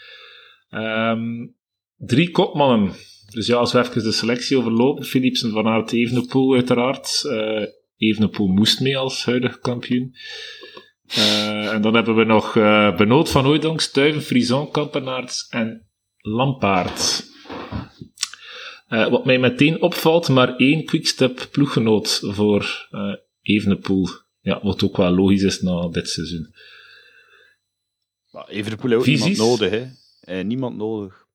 Ehm, 0.69 1.47
drie 1.95 2.31
kopmannen. 2.31 2.93
Dus 3.29 3.47
ja, 3.47 3.55
als 3.55 3.73
we 3.73 3.79
even 3.79 4.03
de 4.03 4.11
selectie 4.11 4.57
overlopen, 4.57 5.05
Philipsen, 5.05 5.51
Van 5.51 5.67
Aert, 5.67 5.91
Evenepoel 5.91 6.53
uiteraard. 6.53 7.23
Eh 7.25 7.65
Evenepoel 7.97 8.47
moest 8.47 8.79
mee 8.79 8.97
als 8.97 9.25
huidige 9.25 9.59
kampioen. 9.59 10.15
Eh, 11.07 11.73
en 11.73 11.81
dan 11.81 11.93
hebben 11.93 12.15
we 12.15 12.23
nog 12.23 12.55
eh 12.55 12.95
Benoot 12.95 13.29
van 13.29 13.45
Hooijdonk, 13.45 13.81
Stuyven, 13.81 14.21
Frison, 14.21 14.71
Kampenaerts 14.71 15.47
en 15.49 15.87
Lampaard. 16.17 17.25
Eh, 18.87 19.09
wat 19.09 19.25
mij 19.25 19.39
meteen 19.39 19.81
opvalt, 19.81 20.29
maar 20.29 20.55
één 20.55 20.85
quickstep 20.85 21.47
ploeggenoot 21.51 22.19
voor 22.23 22.87
Evenepoel. 23.41 24.07
Ja, 24.41 24.59
wat 24.63 24.83
ook 24.83 24.97
wel 24.97 25.11
logisch 25.11 25.43
is 25.43 25.61
na 25.61 25.87
dit 25.87 26.09
seizoen. 26.09 26.53
Maar 28.31 28.47
Everpoel 28.47 28.89
heeft 28.89 29.01
ook 29.01 29.07
niemand 29.07 29.37
nodig, 29.37 29.69
hè. 29.69 29.87
Eh, 30.19 30.43
niemand 30.43 30.77
nodig. 30.77 31.25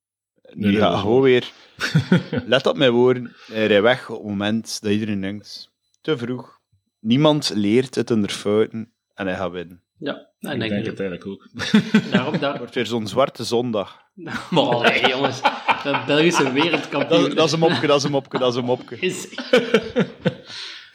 Nu 0.55 0.67
Nee, 0.67 0.77
is 0.77 1.01
gewoon 1.01 1.23
weer... 1.23 1.53
Let 2.47 2.67
op 2.67 2.77
mijn 2.77 2.93
woorden. 2.93 3.35
Rijdt 3.47 3.83
weg 3.83 4.11
op 4.11 4.17
het 4.17 4.27
moment 4.27 4.83
dat 4.83 4.93
iedereen 4.93 5.21
denkt... 5.21 5.71
Te 6.01 6.19
vroeg. 6.19 6.61
Niemand 7.01 7.53
leert 7.55 7.95
het 7.95 8.11
onder 8.11 8.31
fouten 8.31 8.93
en 9.23 9.29
hij 9.29 9.43
gaat 9.43 9.53
winnen. 9.53 9.83
Ja, 9.99 10.29
en 10.41 10.53
ik 10.53 10.59
denk, 10.59 10.71
denk 10.71 10.85
ik 10.85 10.91
het 10.91 11.01
eigenlijk 11.01 11.27
ook. 11.31 11.49
daarom, 12.13 12.33
Het 12.33 12.41
daar, 12.41 12.59
wordt 12.59 12.75
weer 12.75 12.87
zo'n 12.87 13.07
zwarte 13.07 13.45
zondag. 13.45 14.01
maar 14.51 14.65
allee, 14.65 15.09
jongens, 15.09 15.41
de 15.83 16.03
Belgische 16.07 16.53
wereldkampioen. 16.53 17.21
Dat, 17.21 17.37
dat 17.37 17.47
is 17.47 17.53
een 17.53 17.59
mopje, 17.59 17.87
dat 17.87 17.97
is 17.97 18.05
een 18.05 18.11
mopje, 18.11 18.39
dat 18.39 18.53
is 18.53 18.59
een 18.59 18.65
mopje. 18.65 18.97
is. 19.09 19.29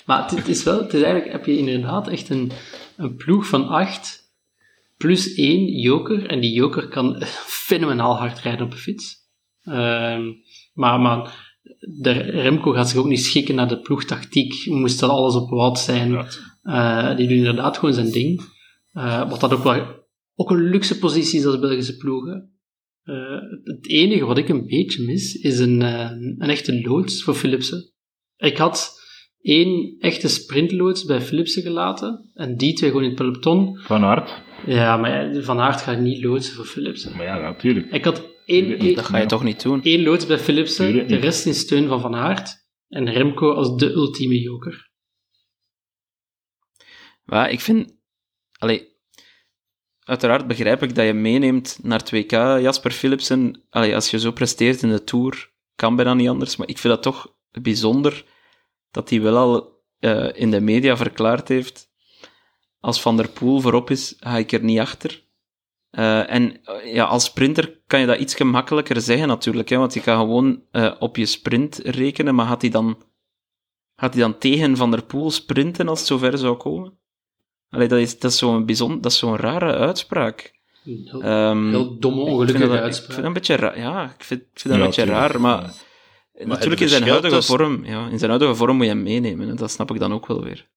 maar 0.05 0.21
het, 0.21 0.32
het 0.32 0.47
is 0.47 0.63
wel, 0.63 0.80
het 0.80 0.93
is 0.93 1.01
eigenlijk, 1.01 1.32
heb 1.32 1.45
je 1.45 1.57
inderdaad 1.57 2.07
echt 2.07 2.30
een, 2.30 2.51
een 2.97 3.15
ploeg 3.15 3.47
van 3.47 3.67
acht 3.67 4.28
plus 4.97 5.34
één 5.34 5.80
joker. 5.80 6.30
En 6.30 6.39
die 6.39 6.53
joker 6.53 6.88
kan 6.88 7.23
fenomenaal 7.45 8.17
hard 8.17 8.39
rijden 8.39 8.65
op 8.65 8.71
een 8.71 8.78
fiets. 8.78 9.15
Ehm, 9.63 10.23
maar, 10.73 10.99
maar 10.99 11.47
de 11.80 12.11
Remco 12.11 12.71
gaat 12.71 12.89
zich 12.89 12.99
ook 12.99 13.07
niet 13.07 13.23
schikken 13.23 13.55
naar 13.55 13.67
de 13.67 13.80
ploegtactiek. 13.80 14.65
Moest 14.65 14.99
dat 14.99 15.09
alles 15.09 15.36
op 15.36 15.49
wat 15.49 15.80
zijn. 15.80 16.11
Ja, 16.11 16.28
Eh, 16.68 17.15
die 17.15 17.28
doen 17.28 17.38
inderdaad 17.38 17.78
gewoon 17.78 17.93
zijn 17.93 18.11
ding. 18.11 18.41
Eh, 18.91 19.30
wat 19.30 19.39
dat 19.39 19.53
ook 19.53 19.63
wel 19.63 20.05
ook 20.36 20.51
een 20.51 20.70
luxe 20.70 20.97
positie 20.97 21.39
is 21.39 21.45
als 21.45 21.59
Belgische 21.59 21.97
ploegen. 21.97 22.51
Eh, 23.03 23.39
het 23.63 23.89
enige 23.89 24.26
wat 24.26 24.38
ik 24.38 24.49
een 24.49 24.65
beetje 24.65 25.03
mis, 25.03 25.34
is 25.36 25.59
een, 25.59 25.82
eh, 25.82 26.11
een 26.38 26.49
echte 26.49 26.82
loods 26.82 27.24
voor 27.24 27.34
Philipsen. 27.34 27.91
Ik 28.38 28.57
had 28.57 29.01
één 29.41 29.95
echte 29.99 30.28
sprintloods 30.28 31.05
bij 31.05 31.22
Philipsen 31.22 31.61
gelaten, 31.61 32.32
en 32.34 32.57
die 32.57 32.74
twee 32.74 32.89
gewoon 32.89 33.03
in 33.05 33.11
het 33.11 33.20
peloton. 33.20 33.78
Van 33.78 34.03
Aert. 34.03 34.41
Ja, 34.65 34.97
maar 34.97 35.36
Van 35.36 35.59
Aert 35.59 35.82
gaat 35.82 35.99
niet 35.99 36.24
loodsen 36.24 36.55
voor 36.55 36.65
Philipsen. 36.65 37.15
Maar 37.15 37.26
ja, 37.26 37.39
natuurlijk. 37.39 37.91
Ik 37.91 38.05
had 38.05 38.28
één, 38.45 38.80
één, 38.80 38.95
Dat 38.95 39.05
ga 39.05 39.18
je 39.18 39.26
toch 39.26 39.43
niet 39.43 39.63
doen? 39.63 39.84
één 39.84 40.03
loods 40.03 40.26
bij 40.26 40.39
Philipsen, 40.39 41.07
de 41.07 41.15
rest 41.15 41.45
in 41.45 41.53
steun 41.53 41.88
van 41.88 42.01
Van 42.01 42.15
Aert, 42.15 42.65
en 42.88 43.11
Remco 43.11 43.51
als 43.53 43.78
de 43.78 43.91
ultieme 43.91 44.39
joker. 44.39 44.89
Maar 47.28 47.51
ik 47.51 47.61
vind... 47.61 47.95
Allee, 48.57 48.95
uiteraard 50.03 50.47
begrijp 50.47 50.84
ik 50.84 50.95
dat 50.95 51.05
je 51.05 51.13
meeneemt 51.13 51.80
naar 51.82 52.03
2K, 52.03 52.30
Jasper 52.61 52.91
Philipsen. 52.91 53.63
Allee, 53.69 53.95
als 53.95 54.11
je 54.11 54.19
zo 54.19 54.32
presteert 54.32 54.82
in 54.82 54.89
de 54.89 55.03
Tour, 55.03 55.51
kan 55.75 55.95
bijna 55.95 56.13
niet 56.13 56.30
anders. 56.30 56.55
Maar 56.55 56.67
ik 56.67 56.78
vind 56.78 56.93
dat 56.93 57.03
toch 57.03 57.36
bijzonder 57.51 58.25
dat 58.91 59.09
hij 59.09 59.21
wel 59.21 59.38
al 59.38 59.78
eh, 59.99 60.30
in 60.34 60.51
de 60.51 60.61
media 60.61 60.97
verklaard 60.97 61.47
heeft 61.47 61.89
als 62.80 63.01
Van 63.01 63.17
der 63.17 63.30
Poel 63.30 63.59
voorop 63.59 63.89
is, 63.89 64.15
ga 64.19 64.38
ik 64.38 64.51
er 64.51 64.63
niet 64.63 64.80
achter. 64.80 65.25
Eh, 65.89 66.32
en 66.34 66.63
eh, 66.63 66.93
ja, 66.93 67.05
als 67.05 67.23
sprinter 67.23 67.82
kan 67.88 67.99
je 67.99 68.05
dat 68.05 68.19
iets 68.19 68.36
gemakkelijker 68.36 69.01
zeggen 69.01 69.28
natuurlijk, 69.28 69.69
hè, 69.69 69.78
want 69.78 69.93
je 69.93 70.01
kan 70.01 70.17
gewoon 70.17 70.63
op 70.99 71.15
je 71.15 71.25
sprint 71.25 71.78
rekenen, 71.78 72.36
maar 72.36 72.47
gaat 72.47 72.61
hij 72.61 72.71
dan, 72.71 73.03
gaat 73.95 74.13
hij 74.13 74.23
dan 74.23 74.38
tegen 74.38 74.78
Van 74.78 74.91
der 74.91 75.03
Poel 75.03 75.32
sprinten 75.32 75.88
als 75.88 75.99
het 75.99 76.07
zover 76.07 76.38
zou 76.38 76.57
komen? 76.57 76.97
Allee, 77.70 77.88
dat 77.88 77.99
is, 77.99 78.20
dat 78.20 78.32
is 78.32 78.38
zo'n 78.38 78.65
bijzonder, 78.65 79.01
dat 79.01 79.11
is 79.11 79.18
zo'n 79.18 79.36
rare 79.36 79.74
uitspraak. 79.76 80.53
Een 80.86 81.07
heel, 81.11 81.22
Ehm, 81.22 81.70
heel 81.70 81.99
domme, 81.99 82.20
ik 82.22 82.26
vind 82.28 82.39
ongelukkige 82.39 82.68
dat- 82.68 82.78
Ik 82.78 82.82
uitspraak. 82.84 83.07
vind 83.11 83.18
dat 83.18 83.26
een 83.26 83.34
beetje 83.34 83.55
raar, 83.55 83.80
ja, 83.80 84.13
ik 84.18 84.24
vind, 84.24 84.41
ik 84.41 84.59
vind 84.59 84.63
dat 84.63 84.74
Ja, 84.74 84.80
een 84.80 84.86
beetje 84.86 85.03
tuurlijk. 85.03 85.32
raar, 85.32 85.41
maar, 85.41 85.74
natuurlijk 86.45 86.82
in 86.82 86.89
zijn 86.89 87.03
huidige 87.07 87.36
tussen- 87.36 87.57
vorm, 87.57 87.86
ja, 87.86 88.07
in 88.09 88.18
zijn 88.18 88.30
huidige 88.30 88.55
vorm 88.55 88.76
moet 88.76 88.86
je 88.86 88.91
hem 88.91 89.03
meenemen, 89.03 89.49
en 89.49 89.55
dat 89.55 89.72
snap 89.72 89.91
ik 89.91 89.99
dan 89.99 90.13
ook 90.13 90.28
wel 90.28 90.43
weer. 90.43 90.68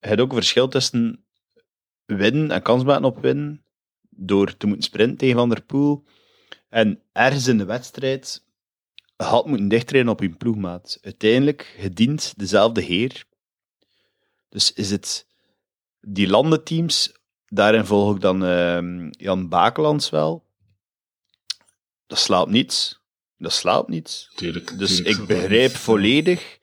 Je 0.00 0.08
hebt 0.08 0.20
ook 0.20 0.28
een 0.28 0.36
verschil 0.36 0.68
tussen 0.68 1.24
winnen 2.04 2.50
en 2.50 2.62
kans 2.62 2.84
maken 2.84 3.04
op 3.04 3.18
winnen 3.20 3.64
door 4.10 4.56
te 4.56 4.66
moeten 4.66 4.84
sprinten 4.84 5.16
tegen 5.16 5.36
Van 5.36 5.48
der 5.48 5.62
Poel 5.62 6.04
en 6.68 7.00
ergens 7.12 7.46
in 7.46 7.58
de 7.58 7.64
wedstrijd 7.64 8.44
had 9.16 9.46
moeten 9.46 9.68
dichtrijden 9.68 10.10
op 10.10 10.20
je 10.20 10.28
ploegmaat. 10.30 10.98
Uiteindelijk 11.02 11.74
gedient 11.78 12.34
dezelfde 12.36 12.80
heer. 12.80 13.24
Dus 14.48 14.72
is 14.72 14.90
het 14.90 15.25
die 16.08 16.28
landenteams, 16.28 17.12
daarin 17.46 17.84
volg 17.84 18.14
ik 18.14 18.20
dan 18.20 18.44
ehm, 18.44 19.08
Jan 19.10 19.48
Bakelands 19.48 20.10
wel. 20.10 20.44
Dat 22.06 22.18
slaapt 22.18 22.50
niets. 22.50 23.00
Dat 23.38 23.52
slaapt 23.52 23.88
niets. 23.88 24.30
Tuurlijk, 24.34 24.78
Dus 24.78 24.96
tuurlijk 24.96 25.18
ik 25.18 25.26
begrijp 25.26 25.68
niet- 25.68 25.76
volledig 25.78 26.58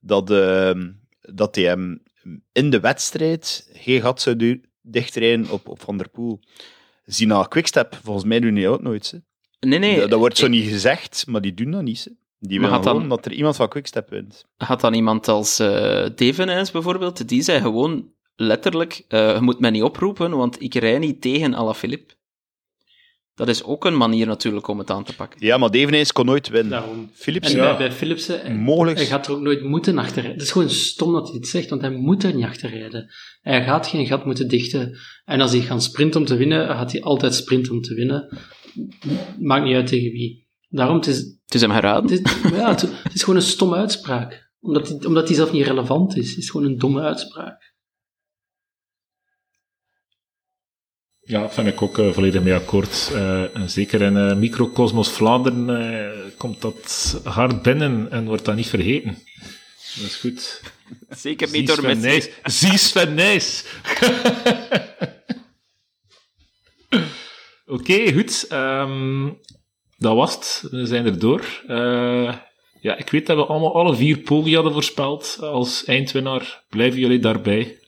dat, 0.00 0.30
ehm, 0.30 0.90
dat 1.20 1.54
hij 1.54 1.64
hem 1.64 2.02
in 2.52 2.70
de 2.70 2.80
wedstrijd 2.80 3.68
geen 3.72 4.00
gat 4.00 4.20
zou 4.20 4.60
dichtrijden 4.82 5.50
op, 5.50 5.68
op 5.68 5.80
Van 5.80 5.96
der 5.96 6.08
Poel. 6.08 6.40
Zie 7.04 7.26
naar 7.26 7.48
Quickstep, 7.48 7.98
volgens 8.02 8.24
mij 8.24 8.40
doen 8.40 8.54
die 8.54 8.68
ook 8.68 8.82
nooit. 8.82 9.10
Hè. 9.10 9.18
Nee, 9.68 9.78
nee. 9.78 10.00
dat, 10.00 10.10
dat 10.10 10.18
wordt 10.18 10.36
zo 10.36 10.44
ik- 10.44 10.50
niet 10.50 10.68
gezegd, 10.68 11.26
maar 11.26 11.40
die 11.40 11.54
doen 11.54 11.70
dat 11.70 11.82
niet. 11.82 12.04
Hè. 12.04 12.10
Die 12.38 12.60
Maar 12.60 12.68
willen 12.70 12.84
dan- 12.84 12.94
gewoon 12.94 13.08
dat 13.08 13.24
er 13.26 13.32
iemand 13.32 13.56
van 13.56 13.68
Quickstep 13.68 14.08
wint. 14.10 14.46
had 14.56 14.80
dan 14.80 14.94
iemand 14.94 15.28
als 15.28 15.58
eh 15.58 16.06
Devenijs 16.16 16.70
bijvoorbeeld, 16.70 17.28
die 17.28 17.42
zei 17.42 17.60
gewoon 17.60 18.12
letterlijk, 18.42 19.04
eh, 19.08 19.34
je 19.34 19.40
moet 19.40 19.60
mij 19.60 19.70
niet 19.70 19.82
oproepen, 19.82 20.30
want 20.36 20.62
ik 20.62 20.74
rij 20.74 20.98
niet 20.98 21.20
tegen 21.20 21.54
Alaphilippe. 21.54 22.14
Dat 23.34 23.48
is 23.48 23.62
ook 23.64 23.84
een 23.84 23.96
manier 23.96 24.26
natuurlijk 24.26 24.68
om 24.68 24.78
het 24.78 24.90
aan 24.90 25.04
te 25.04 25.14
pakken. 25.14 25.46
Ja, 25.46 25.56
maar 25.56 25.70
Devenijns 25.70 26.12
kon 26.12 26.26
nooit 26.26 26.48
winnen. 26.48 26.70
Daarom. 26.70 27.10
Philips, 27.14 27.50
En 27.52 27.56
ja. 27.56 27.76
bij, 27.76 27.92
Philipsen, 27.92 28.40
hij- 28.40 28.54
Mogelijk. 28.54 28.96
hij 28.96 29.06
gaat 29.06 29.26
er 29.26 29.32
ook 29.32 29.40
nooit 29.40 29.62
moeten 29.62 29.98
achterrijden. 29.98 30.32
Het 30.32 30.42
is 30.46 30.50
gewoon 30.52 30.70
stom 30.70 31.12
dat 31.12 31.26
hij 31.28 31.36
het 31.36 31.48
zegt, 31.48 31.68
want 31.70 31.80
hij 31.80 31.90
moet 31.90 32.22
er 32.24 32.34
niet 32.34 32.44
achterrijden. 32.44 33.10
Hij 33.40 33.64
gaat 33.64 33.86
geen 33.86 34.06
gat 34.06 34.24
moeten 34.24 34.48
dichten. 34.48 34.98
En 35.24 35.40
als 35.40 35.52
hij 35.52 35.60
gaat 35.60 35.82
sprinten 35.82 36.20
om 36.20 36.26
te 36.26 36.36
winnen, 36.36 36.66
gaat 36.68 36.92
hij 36.92 37.02
altijd 37.02 37.34
sprinten 37.34 37.72
om 37.72 37.80
te 37.80 37.94
winnen. 37.94 38.38
Maakt 39.38 39.64
niet 39.64 39.74
uit 39.74 39.86
tegen 39.86 40.12
wie. 40.12 40.46
Daarom, 40.68 40.96
het 40.96 41.06
is, 41.06 41.16
Het 41.18 41.54
is 41.54 41.60
hem 41.60 41.70
geraden. 41.70 42.10
het 42.10 42.26
is, 42.26 42.50
ja, 42.50 42.68
het, 42.68 42.80
het 42.80 43.14
is 43.14 43.20
gewoon 43.22 43.36
een 43.38 43.46
stomme 43.46 43.76
uitspraak. 43.76 44.50
Omdat 44.60 44.88
hij, 44.88 44.98
omdat 45.06 45.26
hij 45.28 45.36
zelf 45.36 45.52
niet 45.52 45.66
relevant 45.66 46.16
is. 46.16 46.28
Het 46.28 46.38
is 46.38 46.50
gewoon 46.50 46.66
een 46.66 46.78
domme 46.78 47.00
uitspraak. 47.00 47.71
Ja, 51.32 51.50
vind 51.50 51.66
ik 51.66 51.82
ook 51.82 51.98
eh, 51.98 52.12
volledig 52.12 52.42
mee 52.42 52.54
akkoord. 52.54 53.10
Eh, 53.14 53.56
en 53.56 53.70
zeker 53.70 54.00
in 54.00 54.16
eh, 54.16 54.36
microcosmos 54.36 55.10
Vlaanderen 55.10 55.70
eh, 55.70 56.10
komt 56.36 56.60
dat 56.60 57.20
hard 57.24 57.62
binnen 57.62 58.10
en 58.10 58.24
wordt 58.24 58.44
dat 58.44 58.56
niet 58.56 58.66
vergeten. 58.68 59.18
Dat 59.94 60.04
is 60.04 60.16
goed. 60.16 60.62
Zeker 61.08 61.50
niet 61.50 61.66
door 61.66 61.82
Messi. 61.82 62.00
Nijs. 62.00 62.30
Zie 62.44 62.78
Sven 62.78 63.14
Nijs. 63.14 63.64
Oké, 67.66 68.12
goed. 68.12 68.46
Ehm, 68.48 69.30
dat 69.96 70.14
was 70.16 70.34
het. 70.34 70.64
We 70.70 70.86
zijn 70.86 71.06
er 71.06 71.18
door. 71.18 71.62
Eh, 71.66 72.34
ja, 72.80 72.96
ik 72.96 73.10
weet 73.10 73.26
dat 73.26 73.36
we 73.36 73.46
allemaal 73.46 73.74
alle 73.74 73.96
vier 73.96 74.18
Pogi 74.18 74.54
hadden 74.54 74.72
voorspeld. 74.72 75.38
Als 75.40 75.84
eindwinnaar 75.84 76.64
blijven 76.68 77.00
jullie 77.00 77.18
daarbij. 77.18 77.78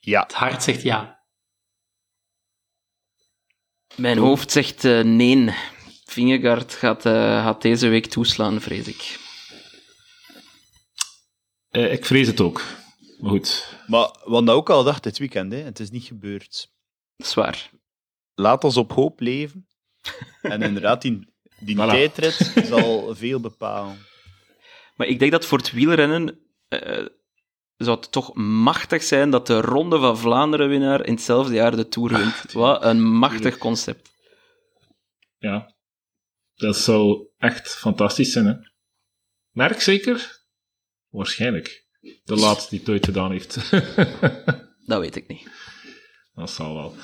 Ja, 0.00 0.22
Het 0.22 0.32
hart 0.32 0.62
zegt 0.62 0.82
ja. 0.82 1.19
Mijn 3.96 4.18
hoofd 4.18 4.50
zegt 4.52 4.84
eh, 4.84 5.00
nee. 5.00 5.54
Vingegaard 6.04 6.72
gaat, 6.74 7.06
eh, 7.06 7.12
gaat 7.44 7.62
deze 7.62 7.88
week 7.88 8.06
toeslaan, 8.06 8.60
vrees 8.60 8.86
ik. 8.88 9.18
Eh, 11.70 11.92
ik 11.92 12.06
vrees 12.06 12.26
het 12.26 12.40
ook. 12.40 12.62
Maar 13.18 13.30
goed. 13.30 13.76
maar 13.86 14.08
we 14.10 14.20
hadden 14.22 14.44
dat 14.44 14.54
ook 14.54 14.70
al 14.70 14.78
gedacht 14.78 15.02
dit 15.02 15.18
weekend. 15.18 15.52
Hè. 15.52 15.58
Het 15.58 15.80
is 15.80 15.90
niet 15.90 16.04
gebeurd. 16.04 16.70
Zwaar. 17.16 17.70
Laat 18.34 18.64
ons 18.64 18.76
op 18.76 18.92
hoop 18.92 19.20
leven. 19.20 19.68
En 20.42 20.62
inderdaad, 20.68 21.02
die, 21.02 21.32
die 21.58 21.76
Voilà. 21.76 21.78
tijdrit 21.90 22.52
zal 22.64 23.14
veel 23.14 23.40
bepalen. 23.40 24.06
Maar 24.96 25.06
ik 25.06 25.18
denk 25.18 25.32
dat 25.32 25.44
voor 25.46 25.58
het 25.58 25.72
wielrennen 25.72 26.38
eh, 26.68 27.06
zou 27.84 27.96
het 28.00 28.12
toch 28.12 28.34
machtig 28.34 29.02
zijn 29.02 29.30
dat 29.30 29.46
de 29.46 29.60
Ronde 29.60 29.98
van 29.98 30.18
Vlaanderen-winnaar 30.18 31.06
in 31.06 31.12
hetzelfde 31.12 31.54
jaar 31.54 31.76
de 31.76 31.88
Tour 31.88 32.16
wint. 32.16 32.52
Wat 32.52 32.84
een 32.84 33.02
machtig 33.02 33.58
concept. 33.58 34.10
Ja. 35.38 35.74
Dat 36.54 36.76
zou 36.76 37.28
echt 37.38 37.74
fantastisch 37.74 38.32
zijn, 38.32 38.46
hè. 38.46 38.54
Merk 39.50 39.80
zeker? 39.80 40.38
Waarschijnlijk. 41.08 41.86
De 42.24 42.34
laatste 42.34 42.70
die 42.70 42.78
het 42.78 42.88
ooit 42.88 43.04
gedaan 43.04 43.30
heeft. 43.30 43.70
Dat 44.86 45.00
weet 45.00 45.16
ik 45.16 45.28
niet. 45.28 45.48
Dat 46.34 46.50
zal 46.50 46.74
wel. 46.74 46.94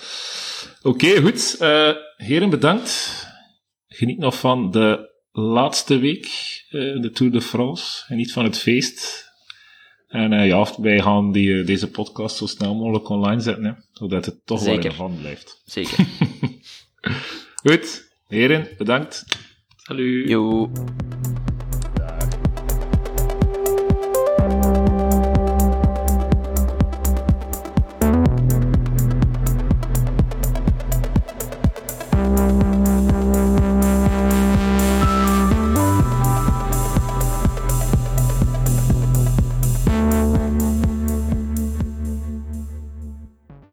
Oké, 0.83 1.21
goed. 1.21 1.57
Eh, 1.59 1.93
heren, 2.17 2.51
bedankt. 2.51 3.25
Geniet 3.87 4.19
nog 4.19 4.39
van 4.39 4.71
de 4.71 5.15
laatste 5.31 5.99
week, 5.99 6.27
eh, 6.69 7.01
de 7.01 7.11
Tour 7.11 7.33
de 7.33 7.41
France. 7.41 8.05
Geniet 8.05 8.33
van 8.33 8.45
het 8.45 8.59
feest. 8.59 9.26
En 10.09 10.33
eh, 10.33 10.47
ja, 10.47 10.67
wij 10.77 11.01
gaan 11.01 11.33
die, 11.33 11.61
eh, 11.61 11.67
deze 11.67 11.91
podcast 11.91 12.37
zo 12.37 12.47
snel 12.47 12.75
mogelijk 12.75 13.09
online 13.09 13.41
zetten, 13.41 13.65
hè, 13.65 13.73
zodat 13.93 14.25
het 14.25 14.47
toch 14.47 14.59
wel 14.65 14.75
Zeker. 14.75 14.83
relevant 14.91 15.19
blijft. 15.19 15.63
Zeker. 15.65 16.07
Goed, 17.63 18.13
heren, 18.29 18.69
bedankt. 18.79 19.25
Salut. 19.77 20.29
Yo. 20.29 20.71